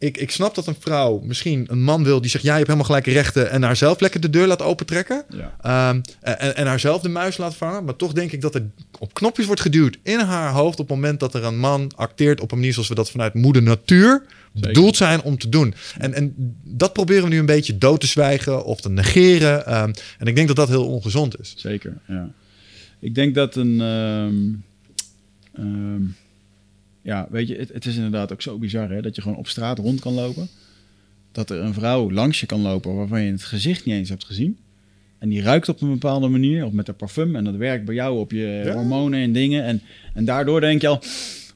ik, 0.01 0.17
ik 0.17 0.31
snap 0.31 0.55
dat 0.55 0.67
een 0.67 0.75
vrouw 0.79 1.19
misschien 1.23 1.65
een 1.69 1.83
man 1.83 2.03
wil 2.03 2.21
die 2.21 2.29
zegt: 2.29 2.43
Jij 2.43 2.53
hebt 2.53 2.65
helemaal 2.65 2.87
gelijke 2.87 3.11
rechten. 3.11 3.49
en 3.49 3.63
haar 3.63 3.75
zelf 3.75 3.99
lekker 3.99 4.19
de 4.19 4.29
deur 4.29 4.47
laat 4.47 4.61
opentrekken. 4.61 5.23
Ja. 5.29 5.89
Um, 5.89 6.01
en, 6.21 6.55
en 6.55 6.67
haar 6.67 6.79
zelf 6.79 7.01
de 7.01 7.09
muis 7.09 7.37
laat 7.37 7.55
vangen. 7.55 7.83
Maar 7.83 7.95
toch 7.95 8.13
denk 8.13 8.31
ik 8.31 8.41
dat 8.41 8.55
er 8.55 8.63
op 8.99 9.13
knopjes 9.13 9.45
wordt 9.45 9.61
geduwd 9.61 9.97
in 10.03 10.19
haar 10.19 10.51
hoofd. 10.51 10.79
op 10.79 10.87
het 10.87 10.95
moment 10.95 11.19
dat 11.19 11.33
er 11.33 11.43
een 11.43 11.59
man 11.59 11.91
acteert 11.95 12.41
op 12.41 12.51
een 12.51 12.57
manier 12.57 12.73
zoals 12.73 12.87
we 12.87 12.95
dat 12.95 13.11
vanuit 13.11 13.33
moeder 13.33 13.61
natuur 13.61 14.25
bedoeld 14.51 14.95
zijn 14.95 15.21
om 15.21 15.37
te 15.37 15.49
doen. 15.49 15.73
En, 15.97 16.13
en 16.13 16.55
dat 16.63 16.93
proberen 16.93 17.23
we 17.23 17.29
nu 17.29 17.39
een 17.39 17.45
beetje 17.45 17.77
dood 17.77 17.99
te 17.99 18.07
zwijgen 18.07 18.65
of 18.65 18.81
te 18.81 18.89
negeren. 18.89 19.81
Um, 19.83 19.93
en 20.17 20.27
ik 20.27 20.35
denk 20.35 20.47
dat 20.47 20.55
dat 20.55 20.69
heel 20.69 20.87
ongezond 20.87 21.39
is. 21.39 21.53
Zeker, 21.57 21.97
ja. 22.07 22.31
Ik 22.99 23.15
denk 23.15 23.35
dat 23.35 23.55
een. 23.55 23.79
Um, 25.59 26.15
ja, 27.01 27.27
weet 27.29 27.47
je, 27.47 27.55
het, 27.55 27.69
het 27.73 27.85
is 27.85 27.95
inderdaad 27.95 28.31
ook 28.31 28.41
zo 28.41 28.57
bizar 28.57 28.89
hè, 28.89 29.01
dat 29.01 29.15
je 29.15 29.21
gewoon 29.21 29.37
op 29.37 29.47
straat 29.47 29.77
rond 29.77 29.99
kan 29.99 30.13
lopen. 30.13 30.47
Dat 31.31 31.49
er 31.49 31.59
een 31.59 31.73
vrouw 31.73 32.11
langs 32.11 32.39
je 32.39 32.45
kan 32.45 32.61
lopen 32.61 32.95
waarvan 32.95 33.21
je 33.21 33.31
het 33.31 33.43
gezicht 33.43 33.85
niet 33.85 33.95
eens 33.95 34.09
hebt 34.09 34.25
gezien. 34.25 34.57
En 35.17 35.29
die 35.29 35.41
ruikt 35.41 35.69
op 35.69 35.81
een 35.81 35.89
bepaalde 35.91 36.27
manier, 36.27 36.65
of 36.65 36.71
met 36.71 36.87
haar 36.87 36.95
parfum. 36.95 37.35
En 37.35 37.43
dat 37.43 37.55
werkt 37.55 37.85
bij 37.85 37.95
jou 37.95 38.19
op 38.19 38.31
je 38.31 38.61
Ja. 38.65 38.73
hormonen 38.73 39.19
en 39.19 39.31
dingen. 39.33 39.63
En, 39.63 39.81
en 40.13 40.25
daardoor 40.25 40.61
denk 40.61 40.81
je 40.81 40.87
al, 40.87 41.01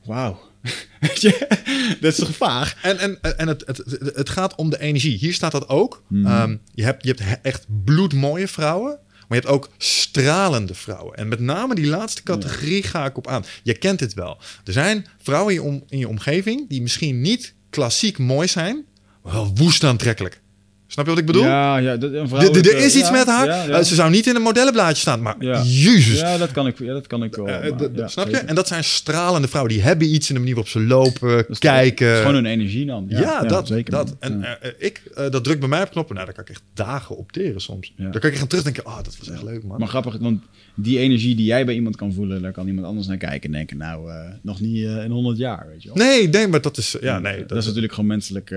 wauw. 0.05 0.39
Dat 2.01 2.11
is 2.11 2.15
toch 2.15 2.35
vaag? 2.35 2.75
En, 2.81 2.99
en, 2.99 3.37
en 3.37 3.47
het, 3.47 3.63
het, 3.65 3.77
het- 3.77 4.15
het 4.15 4.29
gaat 4.29 4.55
om 4.55 4.69
de 4.69 4.79
energie. 4.79 5.17
Hier 5.17 5.33
staat 5.33 5.51
dat 5.51 5.69
ook. 5.69 6.03
Mhm. 6.07 6.25
Ehm, 6.25 6.55
je, 6.73 6.83
hebt, 6.83 7.03
je 7.03 7.09
hebt 7.09 7.23
he- 7.23 7.35
echt 7.41 7.65
bloedmooie 7.83 8.47
vrouwen. 8.47 8.99
Maar 9.27 9.37
je 9.37 9.43
hebt 9.43 9.55
ook 9.55 9.69
stralende 9.77 10.73
vrouwen. 10.73 11.15
En 11.17 11.27
met 11.27 11.39
name 11.39 11.75
die 11.75 11.85
laatste 11.87 12.23
categorie 12.23 12.83
ga 12.83 13.05
ik 13.05 13.17
op 13.17 13.27
aan. 13.27 13.43
Je 13.63 13.73
kent 13.77 13.99
dit 13.99 14.13
wel. 14.13 14.37
Er 14.63 14.73
zijn 14.73 15.05
vrouwen 15.21 15.53
in 15.55 15.61
je, 15.61 15.67
om, 15.67 15.83
in 15.89 15.97
je 15.99 16.07
omgeving 16.07 16.69
die 16.69 16.81
misschien 16.81 17.21
niet 17.21 17.53
klassiek 17.69 18.17
mooi 18.17 18.47
zijn, 18.47 18.85
maar 19.23 19.33
wel 19.33 19.51
woest 19.55 19.83
aantrekkelijk. 19.83 20.41
Snap 20.87 21.05
je 21.05 21.11
wat 21.11 21.19
ik 21.19 21.25
bedoel? 21.25 21.43
Ja, 21.43 21.77
ja, 21.77 21.97
dat, 21.97 22.11
er 22.55 22.77
is 22.77 22.95
iets 22.95 23.07
ja, 23.07 23.11
met 23.11 23.25
haar. 23.25 23.45
Ja, 23.45 23.63
ja. 23.63 23.77
Eh, 23.77 23.83
ze 23.83 23.95
zou 23.95 24.11
niet 24.11 24.27
in 24.27 24.35
een 24.35 24.41
modellenblaadje 24.41 25.01
staan, 25.01 25.21
maar 25.21 25.35
jezus. 25.63 26.19
Ja, 26.19 26.37
dat 26.37 26.51
kan 26.51 26.67
ik, 26.67 26.79
ja, 26.79 26.93
dat 26.93 27.07
kan 27.07 27.23
ik 27.23 27.35
wel. 27.35 27.47
Eh, 27.47 27.71
maar, 27.95 28.09
snap 28.09 28.27
je? 28.27 28.37
En 28.37 28.55
dat 28.55 28.67
zijn 28.67 28.83
stralende 28.83 29.47
vrouwen. 29.47 29.73
Die 29.73 29.83
hebben 29.83 30.13
iets 30.13 30.29
in 30.29 30.33
de 30.33 30.39
manier 30.39 30.55
waarop 30.55 30.71
ze 30.71 30.81
lopen, 30.81 31.45
Dat 31.47 31.59
kijken. 31.59 32.07
Het 32.07 32.15
is 32.15 32.21
gewoon 32.21 32.35
hun 32.35 32.45
energie 32.45 32.85
dan. 32.85 33.05
Ja, 33.07 33.43
dat. 33.43 33.67
zeker. 33.67 33.91
dat. 33.91 34.15
En 34.19 34.43
eh, 34.61 34.71
ik, 34.77 35.01
dat 35.15 35.43
drukt 35.43 35.59
bij 35.59 35.69
mij 35.69 35.81
op 35.81 35.91
knoppen. 35.91 36.15
Nou, 36.15 36.27
daar 36.27 36.35
kan 36.35 36.43
ik 36.43 36.49
echt 36.49 36.63
dagen 36.73 37.17
op 37.17 37.31
teren 37.31 37.61
soms. 37.61 37.93
Ja. 37.95 38.03
Daar 38.03 38.19
kan 38.19 38.29
ik 38.29 38.31
echt 38.31 38.41
aan 38.41 38.47
terugdenken. 38.47 38.85
Oh, 38.85 38.95
dat 39.03 39.17
was 39.19 39.29
echt 39.29 39.43
leuk, 39.43 39.63
man. 39.63 39.79
Maar 39.79 39.87
grappig, 39.87 40.17
want 40.17 40.41
die 40.75 40.99
energie 40.99 41.35
die 41.35 41.45
jij 41.45 41.65
bij 41.65 41.75
iemand 41.75 41.95
kan 41.95 42.13
voelen, 42.13 42.41
daar 42.41 42.51
kan 42.51 42.67
iemand 42.67 42.87
anders 42.87 43.07
naar 43.07 43.17
kijken 43.17 43.43
en 43.43 43.51
denken, 43.51 43.77
nou, 43.77 44.09
nog 44.41 44.59
niet 44.59 44.83
in 44.83 45.11
100 45.11 45.37
jaar, 45.37 45.67
weet 45.69 45.83
je 45.83 45.87
wel. 45.93 45.97
Nee, 46.07 46.29
nee, 46.29 46.47
maar 46.47 46.61
dat 46.61 46.77
is... 46.77 46.97
Ja, 47.01 47.19
nee. 47.19 47.45
dat, 47.45 47.57
is 47.57 47.65
natuurlijk 47.65 47.93
gewoon 47.93 48.09
menselijk. 48.09 48.55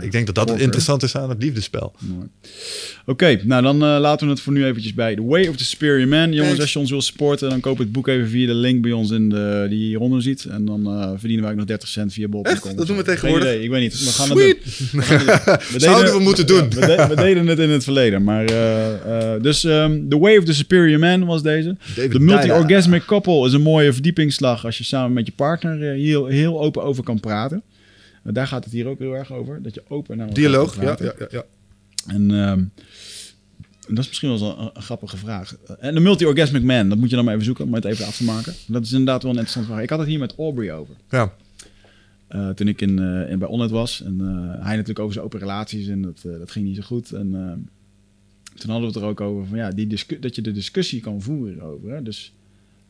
ik 0.00 0.12
denk 0.12 0.26
dat 0.26 0.34
dat 0.34 0.48
het 0.48 0.60
interessant 0.60 1.02
is 1.02 1.16
aan 1.16 1.28
het 1.28 1.39
liefdespel. 1.42 1.92
Oké, 3.06 3.40
nou 3.44 3.62
dan 3.62 3.74
eh, 3.82 3.96
laten 4.00 4.26
we 4.26 4.32
het 4.32 4.42
voor 4.42 4.52
nu 4.52 4.64
eventjes 4.64 4.94
bij 4.94 5.14
The 5.14 5.24
Way 5.24 5.46
of 5.46 5.56
the 5.56 5.64
Superior 5.64 6.08
Man. 6.08 6.20
Jongens, 6.20 6.38
Thanks. 6.46 6.60
als 6.60 6.72
je 6.72 6.78
ons 6.78 6.90
wil 6.90 7.00
supporten, 7.02 7.48
dan 7.50 7.60
koop 7.60 7.78
het 7.78 7.92
boek 7.92 8.08
even 8.08 8.28
via 8.28 8.46
de 8.46 8.54
link 8.54 8.82
bij 8.82 8.92
ons 8.92 9.10
in 9.10 9.28
de, 9.28 9.66
die 9.68 9.78
je 9.78 9.84
hieronder 9.86 10.22
ziet. 10.22 10.44
En 10.44 10.64
dan 10.64 10.86
eh, 10.86 11.10
verdienen 11.16 11.42
wij 11.42 11.50
ook 11.52 11.58
nog 11.58 11.66
30 11.66 11.88
cent 11.88 12.12
via 12.12 12.28
bol.com. 12.28 12.52
Echt? 12.52 12.76
Dat 12.76 12.86
doen 12.86 12.96
we 12.96 13.02
tegenwoordig? 13.02 13.48
idee, 13.48 13.62
ik 13.62 13.70
weet 13.70 13.80
niet. 13.80 14.04
We 14.04 14.10
gaan 14.10 14.26
Sweet. 14.26 14.56
Het 14.64 14.90
doen. 14.90 15.00
We 15.00 15.06
gaan 15.06 15.26
het 15.26 15.70
doen. 15.70 15.80
Zouden 15.90 16.12
we 16.12 16.20
moeten 16.20 16.46
doen. 16.46 16.68
Ja, 16.68 16.68
we, 16.68 16.86
de- 16.86 17.06
we 17.08 17.16
deden 17.16 17.46
het 17.46 17.58
in 17.58 17.70
het 17.70 17.84
verleden. 17.84 18.22
Maar, 18.22 18.44
eh, 18.44 19.34
eh, 19.34 19.42
dus 19.42 19.64
ehm, 19.64 20.08
The 20.08 20.18
Way 20.18 20.36
of 20.36 20.44
the 20.44 20.54
Superior 20.54 20.98
Man 20.98 21.24
was 21.24 21.42
deze. 21.42 21.76
David 21.96 22.12
De 22.12 22.20
multi-orgasmic 22.20 23.04
couple 23.04 23.46
is 23.46 23.52
een 23.52 23.62
mooie 23.62 23.92
verdiepingsslag 23.92 24.64
als 24.64 24.78
je 24.78 24.84
samen 24.84 25.12
met 25.12 25.26
je 25.26 25.32
partner 25.36 25.92
hier 25.92 26.26
heel 26.26 26.60
open 26.60 26.82
over 26.82 27.02
kan 27.04 27.20
praten. 27.20 27.62
Eh, 28.22 28.32
daar 28.32 28.46
gaat 28.46 28.64
het 28.64 28.72
hier 28.72 28.86
ook 28.86 28.98
heel 28.98 29.14
erg 29.14 29.32
over. 29.32 29.62
Dat 29.62 29.74
je 29.74 29.82
open 29.88 30.16
naar 30.16 30.34
Dialoog, 30.34 30.76
ja, 30.76 30.96
ja, 30.98 31.14
ja, 31.18 31.26
ja. 31.30 31.44
En 32.06 32.30
ehm, 32.30 32.64
dat 33.88 33.98
is 33.98 34.08
misschien 34.08 34.28
wel 34.28 34.38
eens 34.38 34.58
een, 34.58 34.70
een 34.74 34.82
grappige 34.82 35.16
vraag. 35.16 35.56
En 35.78 35.94
de 35.94 36.00
multi-orgasmic 36.00 36.62
man, 36.62 36.88
dat 36.88 36.98
moet 36.98 37.10
je 37.10 37.16
dan 37.16 37.24
maar 37.24 37.34
even 37.34 37.46
zoeken 37.46 37.64
om 37.64 37.74
het 37.74 37.84
even 37.84 38.06
af 38.06 38.16
te 38.16 38.24
maken. 38.24 38.54
Dat 38.66 38.82
is 38.82 38.90
inderdaad 38.90 39.22
wel 39.22 39.32
een 39.32 39.38
interessante 39.38 39.72
vraag. 39.72 39.82
Ik 39.82 39.90
had 39.90 39.98
het 39.98 40.08
hier 40.08 40.18
met 40.18 40.34
Aubrey 40.36 40.72
over. 40.72 40.94
Ja. 41.10 41.32
Eh, 42.28 42.48
toen 42.48 42.68
ik 42.68 42.80
in, 42.80 42.98
eh, 42.98 43.30
in, 43.30 43.38
bij 43.38 43.48
Onnet 43.48 43.70
was. 43.70 44.02
En 44.02 44.20
eh, 44.20 44.64
hij 44.64 44.72
natuurlijk 44.72 44.98
over 44.98 45.12
zijn 45.12 45.24
open 45.24 45.38
relaties 45.38 45.88
en 45.88 46.02
dat, 46.02 46.22
eh, 46.26 46.38
dat 46.38 46.50
ging 46.50 46.66
niet 46.66 46.76
zo 46.76 46.82
goed. 46.82 47.12
En 47.12 47.34
ehm, 47.34 47.58
toen 48.54 48.70
hadden 48.70 48.80
we 48.80 48.94
het 48.94 48.96
er 48.96 49.10
ook 49.10 49.20
over 49.20 49.46
van 49.46 49.58
ja, 49.58 49.70
die 49.70 49.86
dat 50.20 50.34
je 50.34 50.42
de 50.42 50.52
discussie 50.52 51.00
kan 51.00 51.22
voeren 51.22 51.62
over. 51.62 51.90
Hè? 51.90 52.02
Dus 52.02 52.32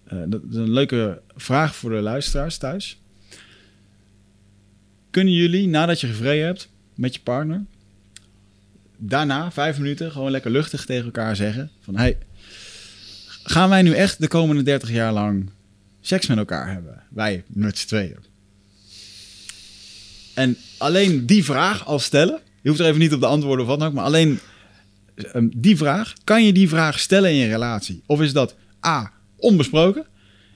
eh, 0.04 0.18
dat 0.26 0.42
is 0.50 0.56
een 0.56 0.70
leuke 0.70 1.20
vraag 1.36 1.76
voor 1.76 1.90
de 1.90 2.00
luisteraars 2.00 2.58
thuis. 2.58 3.00
Kunnen 5.10 5.34
jullie, 5.34 5.68
nadat 5.68 6.00
je 6.00 6.06
gevreden 6.06 6.46
hebt 6.46 6.68
met 6.94 7.14
je 7.14 7.20
partner, 7.20 7.64
daarna 8.96 9.52
vijf 9.52 9.78
minuten 9.78 10.12
gewoon 10.12 10.30
lekker 10.30 10.50
luchtig 10.50 10.84
tegen 10.84 11.04
elkaar 11.04 11.36
zeggen 11.36 11.70
van 11.80 11.96
hey, 11.96 12.18
gaan 13.42 13.68
wij 13.68 13.82
nu 13.82 13.92
echt 13.92 14.20
de 14.20 14.28
komende 14.28 14.62
30 14.62 14.90
jaar 14.90 15.12
lang 15.12 15.50
seks 16.00 16.26
met 16.26 16.38
elkaar 16.38 16.72
hebben? 16.72 17.02
Wij 17.08 17.44
met 17.46 17.78
z'n 17.78 17.86
tweeën. 17.86 18.16
En 20.34 20.56
alleen 20.78 21.26
die 21.26 21.44
vraag 21.44 21.86
al 21.86 21.98
stellen, 21.98 22.40
je 22.62 22.68
hoeft 22.68 22.80
er 22.80 22.86
even 22.86 23.00
niet 23.00 23.14
op 23.14 23.20
de 23.20 23.26
antwoorden 23.26 23.60
of 23.64 23.70
wat 23.70 23.78
dan 23.78 23.88
ook, 23.88 23.94
maar 23.94 24.04
alleen 24.04 24.38
ehm, 25.14 25.48
die 25.56 25.76
vraag, 25.76 26.14
kan 26.24 26.44
je 26.44 26.52
die 26.52 26.68
vraag 26.68 26.98
stellen 26.98 27.30
in 27.30 27.36
je 27.36 27.48
relatie? 27.48 28.02
Of 28.06 28.20
is 28.20 28.32
dat 28.32 28.54
A, 28.86 29.12
onbesproken? 29.36 30.06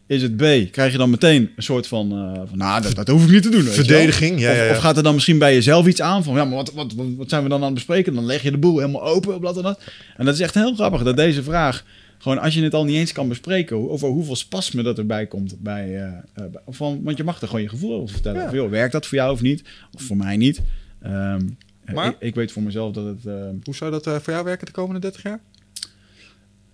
Is 0.06 0.22
het 0.22 0.36
B, 0.36 0.42
krijg 0.70 0.92
je 0.92 0.98
dan 0.98 1.10
meteen 1.10 1.50
een 1.56 1.62
soort 1.62 1.86
van, 1.86 2.12
eh, 2.12 2.40
van 2.48 2.58
nou, 2.58 2.82
dat, 2.82 2.94
dat 2.94 3.08
hoef 3.08 3.24
ik 3.24 3.30
niet 3.30 3.42
te 3.42 3.48
doen. 3.48 3.64
weet? 3.64 3.74
Verdediging, 3.74 4.40
ja, 4.40 4.50
of, 4.50 4.56
ja, 4.56 4.62
ja. 4.64 4.70
of 4.70 4.76
gaat 4.76 4.96
er 4.96 5.02
dan 5.02 5.14
misschien 5.14 5.38
bij 5.38 5.54
jezelf 5.54 5.86
iets 5.86 6.00
aan 6.00 6.24
van, 6.24 6.34
ja, 6.34 6.44
maar 6.44 6.54
wat, 6.56 6.72
wat, 6.72 6.92
wat, 6.92 7.06
wat 7.16 7.28
zijn 7.28 7.42
we 7.42 7.48
dan 7.48 7.58
aan 7.58 7.64
het 7.64 7.74
bespreken? 7.74 8.14
Dan 8.14 8.26
leg 8.26 8.42
je 8.42 8.50
de 8.50 8.58
boel 8.58 8.78
helemaal 8.78 9.02
open, 9.02 9.34
op 9.34 9.42
dat 9.42 9.56
en 9.56 9.62
dat. 9.62 9.80
En 10.16 10.24
dat 10.24 10.34
is 10.34 10.40
echt 10.40 10.54
heel 10.54 10.74
grappig, 10.74 11.02
dat 11.02 11.16
deze 11.16 11.42
vraag, 11.42 11.84
gewoon 12.18 12.38
als 12.38 12.54
je 12.54 12.62
het 12.62 12.74
al 12.74 12.84
niet 12.84 12.96
eens 12.96 13.12
kan 13.12 13.28
bespreken, 13.28 13.90
over 13.90 14.08
hoeveel 14.08 14.36
spasme 14.36 14.82
dat 14.82 14.98
erbij 14.98 15.26
komt 15.26 15.56
bij, 15.60 15.96
eh, 15.96 16.06
eh, 16.06 16.14
bij- 16.34 16.62
van, 16.68 17.00
want 17.02 17.16
je 17.16 17.24
mag 17.24 17.40
er 17.40 17.46
gewoon 17.46 17.62
je 17.62 17.68
gevoel 17.68 17.94
over 17.94 18.12
vertellen. 18.14 18.40
Ja. 18.42 18.52
Joh, 18.52 18.70
werkt 18.70 18.92
dat 18.92 19.06
voor 19.06 19.18
jou 19.18 19.32
of 19.32 19.40
niet? 19.42 19.62
Of 19.92 20.02
voor 20.02 20.16
mij 20.16 20.36
niet? 20.36 20.60
Ehm, 21.02 21.40
eh, 21.84 21.94
Maar? 21.94 22.08
ik, 22.08 22.16
ik 22.18 22.34
weet 22.34 22.52
voor 22.52 22.62
mezelf 22.62 22.92
dat 22.92 23.04
het... 23.04 23.26
ehm, 23.26 23.54
Hoe 23.62 23.74
zou 23.74 23.90
dat 23.90 24.02
voor 24.22 24.32
jou 24.32 24.44
werken 24.44 24.66
de 24.66 24.72
komende 24.72 25.00
30 25.00 25.22
jaar? 25.22 25.40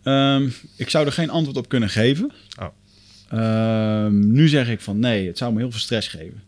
Ehm, 0.03 0.49
ik 0.76 0.91
zou 0.91 1.07
er 1.07 1.12
geen 1.12 1.31
antwoord 1.31 1.57
op 1.57 1.68
kunnen 1.68 1.89
geven. 1.89 2.31
Oh. 2.61 2.66
Ehm, 3.31 4.33
nu 4.33 4.49
zeg 4.49 4.68
ik 4.68 4.81
van 4.81 4.99
nee, 4.99 5.26
het 5.26 5.39
zou 5.39 5.53
me 5.53 5.59
heel 5.59 5.70
veel 5.70 5.81
stress 5.81 6.09
geven. 6.09 6.43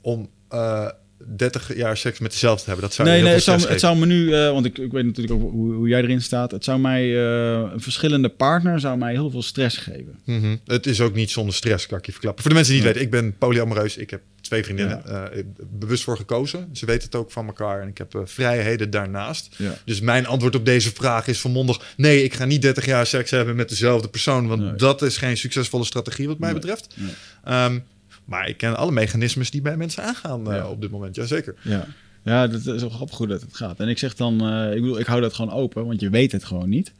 Om 0.00 0.28
eh 0.48 0.88
30 1.36 1.76
jaar 1.76 1.96
seks 1.96 2.18
met 2.18 2.32
jezelf 2.32 2.58
te 2.58 2.64
hebben. 2.66 2.84
Dat 2.84 2.94
zou 2.94 3.08
nee, 3.08 3.22
nee, 3.22 3.32
het 3.32 3.42
zou, 3.42 3.60
het 3.68 3.80
zou 3.80 3.96
me 3.96 4.06
nu, 4.06 4.34
eh, 4.34 4.50
want 4.50 4.64
ik, 4.66 4.78
ik 4.78 4.92
weet 4.92 5.04
natuurlijk 5.04 5.34
ook 5.34 5.50
hoe, 5.50 5.72
hoe 5.74 5.88
jij 5.88 6.02
erin 6.02 6.22
staat. 6.22 6.50
Het 6.50 6.64
zou 6.64 6.78
mij, 6.80 7.02
eh, 7.02 7.70
een 7.72 7.80
verschillende 7.80 8.28
partner 8.28 8.80
zou 8.80 8.98
mij 8.98 9.12
heel 9.12 9.30
veel 9.30 9.42
stress 9.42 9.76
geven. 9.76 10.18
Mhm. 10.24 10.56
Het 10.66 10.86
is 10.86 11.00
ook 11.00 11.14
niet 11.14 11.30
zonder 11.30 11.54
stress, 11.54 11.86
kan 11.86 11.98
ik 11.98 12.06
je 12.06 12.12
verklappen. 12.12 12.42
Voor 12.42 12.50
de 12.50 12.56
mensen 12.56 12.74
die 12.74 12.82
Nee. 12.82 12.92
weten, 12.92 13.06
ik 13.06 13.12
ben 13.12 13.38
polyamoreus. 13.38 13.96
Ik 13.96 14.10
heb 14.10 14.20
twee 14.40 14.64
vriendinnen. 14.64 15.06
eh, 15.06 15.42
bewust 15.70 16.02
voor 16.04 16.16
gekozen. 16.16 16.68
Ze 16.72 16.86
weten 16.86 17.04
het 17.04 17.14
ook 17.14 17.30
van 17.30 17.46
elkaar. 17.46 17.80
En 17.82 17.88
ik 17.88 17.98
heb 17.98 18.20
vrijheden 18.24 18.90
daarnaast. 18.90 19.54
Ja. 19.56 19.78
Dus 19.84 20.00
mijn 20.00 20.26
antwoord 20.26 20.54
op 20.54 20.64
deze 20.64 20.92
vraag 20.94 21.26
is 21.26 21.38
volmondig... 21.38 21.80
nee, 21.96 22.22
ik 22.24 22.34
ga 22.34 22.44
niet 22.44 22.62
30 22.62 22.86
jaar 22.86 23.06
seks 23.06 23.30
hebben 23.30 23.56
met 23.56 23.68
dezelfde 23.68 24.08
persoon... 24.08 24.46
want 24.46 24.60
Nee. 24.60 24.74
dat 24.74 25.02
is 25.02 25.16
geen 25.16 25.36
succesvolle 25.36 25.84
strategie 25.84 26.26
wat 26.28 26.38
mij 26.38 26.52
betreft. 26.52 26.94
Nee. 26.94 27.10
Ehm, 27.44 27.78
maar 28.24 28.48
ik 28.48 28.56
ken 28.56 28.76
alle 28.76 28.92
mechanismes 28.92 29.50
die 29.50 29.62
bij 29.62 29.76
mensen 29.76 30.02
aangaan 30.02 30.50
eh, 30.50 30.56
Ja. 30.56 30.68
op 30.68 30.80
dit 30.80 30.90
moment. 30.90 31.14
Jazeker. 31.14 31.54
Ja, 31.62 31.86
ja 32.24 32.46
dat 32.46 32.66
is 32.66 32.80
wel 32.80 32.90
grappig 32.90 33.16
hoe 33.18 33.26
dat 33.26 33.40
het 33.40 33.56
gaat. 33.56 33.80
En 33.80 33.88
ik 33.88 33.98
zeg 33.98 34.14
dan, 34.14 34.40
eh, 34.40 34.74
ik 34.74 34.80
bedoel, 34.80 34.98
ik 35.00 35.06
hou 35.06 35.20
dat 35.20 35.34
gewoon 35.34 35.52
open, 35.52 35.86
want 35.86 36.00
je 36.00 36.10
weet 36.10 36.32
het 36.32 36.44
gewoon 36.44 36.68
niet. 36.68 36.92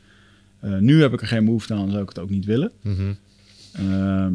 Eh, 0.60 0.76
nu 0.78 1.00
heb 1.00 1.12
ik 1.12 1.20
er 1.20 1.26
geen 1.26 1.44
behoefte 1.44 1.74
aan, 1.74 1.90
zou 1.90 2.02
ik 2.02 2.08
het 2.08 2.18
ook 2.18 2.30
niet 2.30 2.44
willen. 2.44 2.72
Mhm. 2.82 3.12
Ehm, 3.72 4.32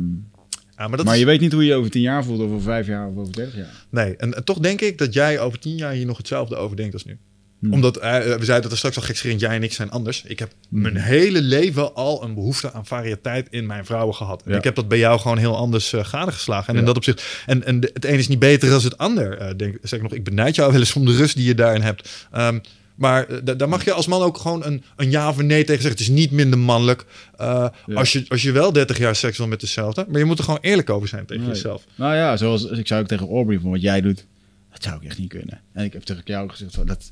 Ja, 0.77 0.87
maar 0.87 0.97
dat 0.97 1.05
maar 1.05 1.13
is- 1.15 1.19
je 1.19 1.25
weet 1.25 1.39
niet 1.39 1.51
hoe 1.51 1.61
je 1.63 1.67
je 1.67 1.75
over 1.75 1.91
tien 1.91 2.01
jaar 2.01 2.23
voelt, 2.23 2.39
of 2.39 2.45
over 2.45 2.61
vijf 2.61 2.87
jaar, 2.87 3.07
of 3.07 3.17
over 3.17 3.33
dertig 3.33 3.55
jaar. 3.55 3.85
Nee, 3.89 4.15
en, 4.15 4.33
en 4.35 4.43
toch 4.43 4.59
denk 4.59 4.81
ik 4.81 4.97
dat 4.97 5.13
jij 5.13 5.39
over 5.39 5.59
tien 5.59 5.75
jaar 5.75 5.91
hier 5.93 6.05
nog 6.05 6.17
hetzelfde 6.17 6.55
over 6.55 6.77
denkt 6.77 6.93
als 6.93 7.05
nu. 7.05 7.17
Hmm. 7.59 7.73
Omdat, 7.73 7.97
eh, 7.97 8.17
we 8.35 8.45
zeiden 8.45 8.71
er 8.71 8.77
straks 8.77 8.95
al 8.95 9.01
gekscherend, 9.01 9.39
jij 9.39 9.55
en 9.55 9.63
ik 9.63 9.73
zijn 9.73 9.91
anders. 9.91 10.23
Ik 10.23 10.39
heb 10.39 10.51
Hmm. 10.69 10.81
mijn 10.81 10.97
hele 10.97 11.41
leven 11.41 11.93
al 11.95 12.23
een 12.23 12.33
behoefte 12.33 12.73
aan 12.73 12.85
variëteit 12.85 13.47
in 13.49 13.65
mijn 13.65 13.85
vrouwen 13.85 14.15
gehad. 14.15 14.43
En 14.45 14.51
Ja. 14.51 14.57
ik 14.57 14.63
heb 14.63 14.75
dat 14.75 14.87
bij 14.87 14.97
jou 14.97 15.19
gewoon 15.19 15.37
heel 15.37 15.55
anders 15.57 15.93
uh, 15.93 16.05
gadegeslagen. 16.05 16.67
En 16.67 16.73
Ja. 16.73 16.79
in 16.79 16.85
dat 16.85 16.95
opzicht, 16.95 17.23
en, 17.45 17.65
en 17.65 17.79
het 17.93 18.05
een 18.05 18.17
is 18.17 18.27
niet 18.27 18.39
beter 18.39 18.69
dan 18.69 18.83
het 18.83 18.97
ander. 18.97 19.37
Eh, 19.37 19.55
denk, 19.57 19.77
zeg 19.81 19.99
ik 19.99 20.01
nog, 20.03 20.13
ik 20.13 20.23
benijd 20.23 20.55
jou 20.55 20.71
wel 20.71 20.79
eens 20.79 20.93
om 20.93 21.05
de 21.05 21.15
rust 21.15 21.35
die 21.35 21.45
je 21.45 21.55
daarin 21.55 21.81
hebt. 21.81 22.27
Ehm, 22.31 22.59
maar 22.95 23.27
eh, 23.27 23.37
da- 23.43 23.53
daar 23.53 23.69
mag 23.69 23.85
je 23.85 23.93
als 23.93 24.07
man 24.07 24.21
ook 24.21 24.37
gewoon 24.37 24.65
een, 24.65 24.83
een 24.95 25.11
ja 25.11 25.29
of 25.29 25.37
een 25.37 25.45
nee 25.47 25.63
tegen 25.63 25.81
zeggen. 25.81 25.99
Het 26.01 26.09
is 26.09 26.15
niet 26.21 26.31
minder 26.31 26.59
mannelijk. 26.59 27.05
eh, 27.37 27.67
Ja. 27.85 27.95
als, 27.95 28.11
je, 28.11 28.25
als 28.27 28.41
je 28.41 28.51
wel 28.51 28.73
30 28.73 28.97
jaar 28.97 29.15
seks 29.15 29.37
wil 29.37 29.47
met 29.47 29.59
dezelfde. 29.59 30.05
Maar 30.09 30.19
je 30.19 30.25
moet 30.25 30.37
er 30.37 30.43
gewoon 30.43 30.59
eerlijk 30.61 30.89
over 30.89 31.07
zijn 31.07 31.25
tegen 31.25 31.43
Nee. 31.43 31.51
jezelf. 31.53 31.83
Nou 31.95 32.15
ja, 32.15 32.37
zoals 32.37 32.65
ik 32.65 32.87
zou 32.87 33.01
ook 33.01 33.07
tegen 33.07 33.27
Aubrey 33.29 33.59
van 33.59 33.69
wat 33.71 33.81
jij 33.81 34.01
doet, 34.01 34.25
dat 34.71 34.83
zou 34.83 34.95
ik 34.95 35.03
echt 35.03 35.17
niet 35.17 35.29
kunnen. 35.29 35.61
En 35.73 35.83
ik 35.85 35.93
heb 35.93 36.01
tegen 36.03 36.21
jou 36.25 36.49
gezegd 36.49 36.75
van 36.75 36.85
dat. 36.85 37.11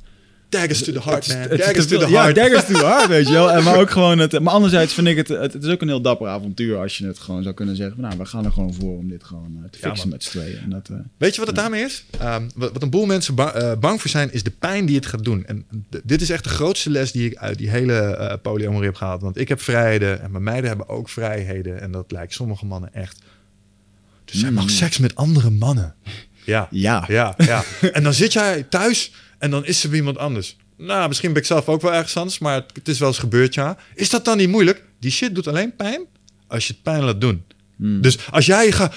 Daggers 0.49 0.83
to 0.83 0.91
the 0.93 1.01
heart, 1.01 1.27
man. 1.27 1.57
Daggers 1.57 1.87
to 1.87 1.97
the 1.97 2.09
Ja, 2.09 2.21
heart. 2.21 2.35
daggers 2.35 2.65
to 2.65 2.73
the 2.73 2.85
heart, 2.85 3.07
weet 3.07 3.27
je 3.27 3.33
wel. 3.33 3.51
En 3.55 3.63
maar 3.63 3.79
ook 3.79 3.89
gewoon 3.89 4.19
het. 4.19 4.39
Maar 4.39 4.53
anderzijds 4.53 4.93
vind 4.93 5.07
ik 5.07 5.17
het, 5.17 5.27
het, 5.27 5.53
het 5.53 5.63
is 5.63 5.71
ook 5.71 5.81
een 5.81 5.87
heel 5.87 6.01
dapper 6.01 6.27
avontuur 6.27 6.77
als 6.77 6.97
je 6.97 7.05
het 7.07 7.19
gewoon 7.19 7.43
zou 7.43 7.55
kunnen 7.55 7.75
zeggen. 7.75 8.01
Nou, 8.01 8.17
we 8.17 8.25
gaan 8.25 8.45
er 8.45 8.51
gewoon 8.51 8.73
voor 8.73 8.97
om 8.97 9.09
dit 9.09 9.23
gewoon 9.23 9.59
eh, 9.63 9.69
te 9.69 9.77
Ja, 9.81 9.87
fixen 9.89 10.09
met 10.09 10.23
z'n 10.23 10.29
tweeën. 10.29 10.57
En 10.57 10.69
dat, 10.69 10.89
eh, 10.89 10.95
Weet 11.17 11.31
je 11.33 11.37
wat 11.37 11.47
het 11.47 11.55
daarmee 11.55 11.83
is? 11.83 12.05
Ehm, 12.19 12.43
wat, 12.55 12.71
wat 12.73 12.81
een 12.83 12.89
boel 12.89 13.05
mensen 13.05 13.35
ba- 13.35 13.51
eh, 13.53 13.77
bang 13.79 14.01
voor 14.01 14.09
zijn, 14.09 14.33
is 14.33 14.43
de 14.43 14.51
pijn 14.59 14.85
die 14.85 14.95
het 14.95 15.05
gaat 15.05 15.23
doen. 15.23 15.45
En 15.45 15.65
dit 16.03 16.21
is 16.21 16.29
echt 16.29 16.43
de 16.43 16.49
grootste 16.49 16.89
les 16.89 17.11
die 17.11 17.25
ik 17.29 17.35
uit 17.37 17.57
die 17.57 17.69
hele 17.69 17.93
eh 17.99 18.33
polyamorie 18.41 18.85
heb 18.87 18.95
gehaald. 18.95 19.21
Want 19.21 19.37
ik 19.37 19.47
heb 19.47 19.61
vrijheden 19.61 20.21
en 20.21 20.31
mijn 20.31 20.43
meiden 20.43 20.67
hebben 20.69 20.89
ook 20.89 21.09
vrijheden. 21.09 21.81
En 21.81 21.91
dat 21.91 22.11
lijkt 22.11 22.33
sommige 22.33 22.65
mannen 22.65 22.93
echt. 22.93 23.19
Dus 24.25 24.39
zij 24.39 24.49
Mm. 24.49 24.55
mag 24.55 24.69
seks 24.69 24.97
met 24.97 25.15
andere 25.15 25.49
mannen. 25.49 25.95
Ja, 26.43 26.67
ja. 26.71 27.03
ja, 27.07 27.33
ja. 27.37 27.63
En 27.91 28.03
dan 28.03 28.13
zit 28.13 28.33
jij 28.33 28.63
thuis 28.69 29.11
en 29.39 29.51
dan 29.51 29.65
is 29.65 29.79
ze 29.79 29.87
bij 29.87 29.97
iemand 29.97 30.17
anders. 30.17 30.57
Nou, 30.77 31.07
misschien 31.07 31.33
ben 31.33 31.41
ik 31.41 31.47
zelf 31.47 31.69
ook 31.69 31.81
wel 31.81 31.93
ergens 31.93 32.17
anders, 32.17 32.39
maar 32.39 32.53
het, 32.53 32.71
het 32.73 32.87
is 32.87 32.99
wel 32.99 33.07
eens 33.07 33.17
gebeurd, 33.17 33.53
ja. 33.53 33.77
Is 33.95 34.09
dat 34.09 34.25
dan 34.25 34.37
niet 34.37 34.49
moeilijk? 34.49 34.83
Die 34.99 35.11
shit 35.11 35.35
doet 35.35 35.47
alleen 35.47 35.75
pijn 35.75 36.05
als 36.47 36.67
je 36.67 36.73
het 36.73 36.83
pijn 36.83 37.03
laat 37.03 37.21
doen. 37.21 37.43
Hmm. 37.77 38.01
Dus 38.01 38.31
als 38.31 38.45
jij 38.45 38.71
gaat 38.71 38.93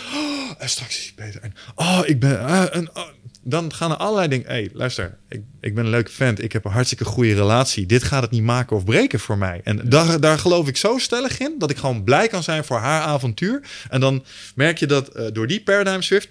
en 0.61 0.69
straks 0.69 0.99
is 0.99 1.13
hij 1.17 1.27
beter. 1.27 1.43
En, 1.43 1.53
oh, 1.75 2.01
ik 2.05 2.21
ben... 2.21 2.47
eh, 2.47 2.77
en, 2.77 2.97
oh. 2.97 3.09
Dan 3.43 3.75
gaan 3.75 3.91
er 3.91 3.97
allerlei 3.97 4.29
dingen... 4.29 4.47
Hé, 4.47 4.53
hey, 4.53 4.71
luister. 4.73 5.19
Ik, 5.29 5.43
ik 5.61 5.75
ben 5.75 5.85
een 5.85 5.91
leuke 5.91 6.11
vent. 6.11 6.43
Ik 6.43 6.53
heb 6.53 6.65
een 6.65 6.71
hartstikke 6.71 7.05
goede 7.05 7.35
relatie. 7.35 7.87
Dit 7.87 8.03
gaat 8.03 8.23
het 8.23 8.31
niet 8.31 8.43
maken 8.43 8.77
of 8.77 8.85
breken 8.85 9.21
voor 9.21 9.39
mij. 9.39 9.61
En 9.65 9.89
daar, 9.89 10.21
daar 10.21 10.39
geloof 10.39 10.69
ik 10.69 10.77
zo 10.77 10.99
stellig 10.99 11.39
in... 11.39 11.55
dat 11.59 11.71
ik 11.71 11.77
gewoon 11.77 12.05
blij 12.05 12.29
kan 12.29 12.43
zijn 12.43 12.65
voor 12.65 12.79
haar 12.79 13.03
avontuur. 13.03 13.63
En 13.89 14.01
dan 14.01 14.25
merk 14.55 14.79
je 14.79 14.87
dat 14.87 15.09
eh, 15.09 15.27
door 15.33 15.47
die 15.47 15.63
paradigm 15.63 16.01
shift... 16.01 16.29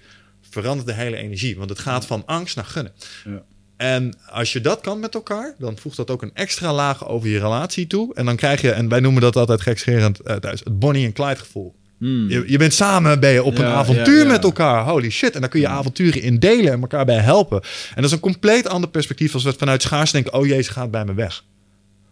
verandert 0.50 0.86
de 0.86 0.94
hele 0.94 1.16
energie. 1.16 1.56
Want 1.56 1.70
het 1.70 1.78
gaat 1.78 2.06
van 2.06 2.26
angst 2.26 2.56
naar 2.56 2.64
gunnen. 2.64 2.92
Ja. 3.24 3.42
En 3.80 4.14
als 4.30 4.52
je 4.52 4.60
dat 4.60 4.80
kan 4.80 5.00
met 5.00 5.14
elkaar, 5.14 5.54
dan 5.58 5.78
voegt 5.78 5.96
dat 5.96 6.10
ook 6.10 6.22
een 6.22 6.30
extra 6.34 6.72
laag 6.72 7.08
over 7.08 7.28
je 7.28 7.38
relatie 7.38 7.86
toe. 7.86 8.14
En 8.14 8.24
dan 8.24 8.36
krijg 8.36 8.60
je, 8.60 8.70
en 8.70 8.88
wij 8.88 9.00
noemen 9.00 9.22
dat 9.22 9.36
altijd 9.36 9.60
gekscherend 9.60 10.20
uh, 10.26 10.34
thuis, 10.34 10.60
het 10.64 10.78
Bonnie 10.78 11.06
en 11.06 11.12
Clyde 11.12 11.36
gevoel. 11.36 11.74
Hmm. 11.98 12.28
Je, 12.28 12.44
je, 12.46 12.58
bent 12.58 12.74
samen 12.74 13.20
ben 13.20 13.30
je 13.30 13.42
op 13.42 13.56
Ja, 13.56 13.64
een 13.64 13.72
avontuur 13.72 14.18
ja, 14.18 14.24
ja. 14.24 14.30
met 14.30 14.44
elkaar. 14.44 14.84
Holy 14.84 15.10
shit. 15.10 15.34
En 15.34 15.40
dan 15.40 15.50
kun 15.50 15.60
je 15.60 15.68
avonturen 15.68 16.22
in 16.22 16.38
delen 16.38 16.72
en 16.72 16.80
elkaar 16.80 17.04
bij 17.04 17.18
helpen. 17.18 17.60
En 17.60 17.94
dat 17.94 18.04
is 18.04 18.12
een 18.12 18.20
compleet 18.20 18.68
ander 18.68 18.90
perspectief 18.90 19.34
als 19.34 19.44
we 19.44 19.52
vanuit 19.52 19.82
schaars 19.82 20.10
denken, 20.10 20.32
oh 20.32 20.46
jee, 20.46 20.62
ze 20.62 20.72
gaat 20.72 20.90
bij 20.90 21.04
me 21.04 21.14
weg. 21.14 21.44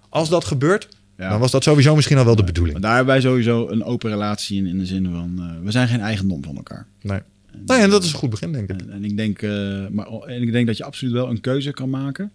Als 0.09 0.29
dat 0.29 0.45
gebeurt, 0.45 0.89
dan 1.17 1.39
was 1.39 1.51
dat 1.51 1.63
sowieso 1.63 1.95
misschien 1.95 2.19
al 2.19 2.25
wel 2.25 2.37
de 2.37 2.45
bedoeling. 2.45 2.73
Maar 2.73 2.89
daar 2.89 2.97
hebben 2.97 3.15
wij 3.15 3.23
sowieso 3.23 3.69
een 3.69 3.85
open 3.85 4.11
relatie 4.11 4.59
in, 4.59 4.67
in 4.67 4.79
de 4.79 4.87
zin 4.87 5.05
van, 5.05 5.35
eh, 5.39 5.65
we 5.65 5.71
zijn 5.71 5.89
geen 5.89 6.01
eigendom 6.01 6.45
van 6.45 6.57
elkaar. 6.57 6.87
Nee. 7.03 7.21
Nee, 7.67 7.79
en 7.79 7.91
dat 7.91 8.05
is 8.05 8.13
een 8.13 8.19
goed 8.19 8.31
begin, 8.31 8.53
denk 8.53 8.71
ik. 8.71 8.81
En, 8.81 8.91
en 8.91 9.05
ik 9.05 9.17
denk, 9.17 9.43
eh, 9.43 9.87
maar, 9.91 10.07
en 10.07 10.43
ik 10.43 10.53
denk 10.53 10.67
dat 10.67 10.77
je 10.77 10.85
absoluut 10.85 11.13
wel 11.13 11.31
een 11.31 11.41
keuze 11.41 11.73
kan 11.73 11.91
maken. 11.91 12.31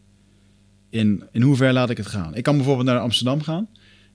In, 0.89 1.23
in 1.31 1.41
hoever 1.41 1.73
laat 1.73 1.89
ik 1.89 1.97
het 1.97 2.07
gaan. 2.07 2.35
Ik 2.35 2.43
kan 2.43 2.55
bijvoorbeeld 2.55 2.87
naar 2.87 2.99
Amsterdam 2.99 3.41
gaan 3.41 3.67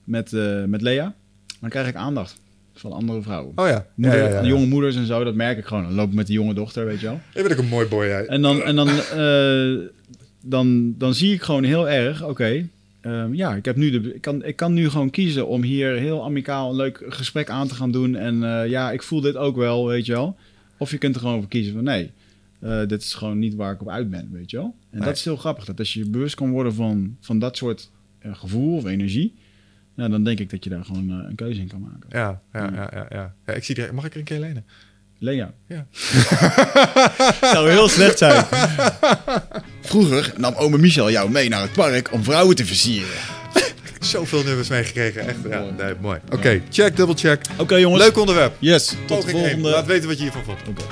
met, 0.03 0.33
eh, 0.33 0.63
met 0.63 0.81
Lea. 0.81 1.03
Maar 1.03 1.57
dan 1.59 1.69
krijg 1.69 1.87
ik 1.87 1.95
aandacht 1.95 2.41
van 2.73 2.91
andere 2.91 3.21
vrouwen. 3.21 3.51
Oh 3.55 3.67
ja. 3.67 3.85
Moeder, 3.95 4.19
ja, 4.19 4.25
ja, 4.25 4.33
ja, 4.33 4.41
ja. 4.41 4.47
Jonge 4.47 4.65
moeders 4.65 4.95
en 4.95 5.05
zo, 5.05 5.23
dat 5.23 5.35
merk 5.35 5.57
ik 5.57 5.65
gewoon. 5.65 5.83
Dan 5.83 5.93
loop 5.93 6.07
ik 6.07 6.13
met 6.13 6.27
de 6.27 6.33
jonge 6.33 6.53
dochter, 6.53 6.85
weet 6.85 6.99
je 6.99 7.05
wel. 7.05 7.19
Je 7.33 7.41
bent 7.41 7.53
ook 7.53 7.59
een 7.59 7.67
mooi 7.67 7.87
boy 7.87 8.09
uit. 8.09 8.27
En 8.27 8.41
dan, 8.41 8.63
en 8.63 8.75
dan, 8.75 8.87
eh, 8.89 9.87
dan, 10.41 10.95
dan 10.97 11.13
zie 11.13 11.33
ik 11.33 11.41
gewoon 11.41 11.63
heel 11.63 11.89
erg, 11.89 12.23
oké, 12.23 12.67
ehm, 13.01 13.33
ja, 13.33 13.55
ik, 13.55 13.65
heb 13.65 13.75
nu 13.75 13.89
de, 13.89 14.13
ik, 14.13 14.21
kan, 14.21 14.43
ik 14.43 14.55
kan 14.55 14.73
nu 14.73 14.89
gewoon 14.89 15.09
kiezen 15.09 15.47
om 15.47 15.63
hier 15.63 15.93
heel 15.93 16.23
amicaal 16.23 16.69
een 16.69 16.75
leuk 16.75 17.05
gesprek 17.07 17.49
aan 17.49 17.67
te 17.67 17.75
gaan 17.75 17.91
doen. 17.91 18.15
En 18.15 18.43
eh, 18.43 18.69
ja, 18.69 18.91
ik 18.91 19.03
voel 19.03 19.21
dit 19.21 19.37
ook 19.37 19.55
wel, 19.55 19.87
weet 19.87 20.05
je 20.05 20.11
wel. 20.11 20.37
Of 20.79 20.91
je 20.91 20.97
kunt 20.97 21.15
er 21.15 21.21
gewoon 21.21 21.39
voor 21.39 21.49
kiezen 21.49 21.73
van 21.73 21.83
nee, 21.83 22.11
eh, 22.59 22.85
dit 22.87 23.01
is 23.01 23.13
gewoon 23.13 23.39
niet 23.39 23.55
waar 23.55 23.73
ik 23.73 23.81
op 23.81 23.89
uit 23.89 24.09
ben, 24.09 24.29
weet 24.31 24.51
je 24.51 24.57
wel. 24.57 24.75
En 24.91 24.97
Nee. 24.97 25.07
dat 25.07 25.17
is 25.17 25.23
heel 25.23 25.37
grappig, 25.37 25.65
dat 25.65 25.79
als 25.79 25.93
je 25.93 26.09
bewust 26.09 26.35
kan 26.35 26.49
worden 26.51 26.73
van, 26.73 27.17
van 27.21 27.39
dat 27.39 27.57
soort 27.57 27.89
eh, 28.19 28.35
gevoel 28.35 28.75
of 28.75 28.85
energie, 28.85 29.35
nou, 29.95 30.09
dan 30.09 30.23
denk 30.23 30.39
ik 30.39 30.49
dat 30.49 30.63
je 30.63 30.69
daar 30.69 30.85
gewoon 30.85 31.09
eh, 31.09 31.29
een 31.29 31.35
keuze 31.35 31.59
in 31.61 31.67
kan 31.67 31.81
maken. 31.81 32.09
Ja, 32.09 32.41
ja, 32.53 32.71
ja, 32.73 32.89
ja, 32.93 33.07
ja. 33.09 33.35
ja 33.45 33.53
ik 33.53 33.63
zie 33.63 33.75
er, 33.75 33.93
mag 33.93 34.05
ik 34.05 34.13
er 34.13 34.19
een 34.19 34.25
keer 34.25 34.39
lenen? 34.39 34.65
Lea. 35.21 35.53
Ja. 35.67 35.87
zou 37.53 37.69
heel 37.69 37.87
slecht 37.87 38.17
zijn. 38.17 38.45
Vroeger 39.81 40.33
nam 40.37 40.53
ome 40.53 40.77
Michel 40.77 41.11
jou 41.11 41.31
mee 41.31 41.49
naar 41.49 41.61
het 41.61 41.71
park 41.73 42.13
om 42.13 42.23
vrouwen 42.23 42.55
te 42.55 42.65
versieren. 42.65 43.38
Zoveel 43.99 44.43
nummers 44.43 44.69
meegekregen. 44.69 45.27
Echt, 45.27 45.37
ja, 45.49 45.63
nee, 45.77 45.93
mooi. 46.01 46.19
Oké, 46.31 46.61
check, 46.69 46.95
double 46.97 47.15
check. 47.15 47.41
Oké 47.57 47.75
jongens. 47.75 48.03
Leuk 48.03 48.17
onderwerp. 48.17 48.55
Yes, 48.59 48.87
tot 48.87 49.17
Poging 49.17 49.31
volgende. 49.31 49.69
Laat 49.69 49.85
weten 49.85 50.07
wat 50.07 50.17
je 50.17 50.23
hiervan 50.23 50.43
vond. 50.43 50.57
Oké. 50.67 50.83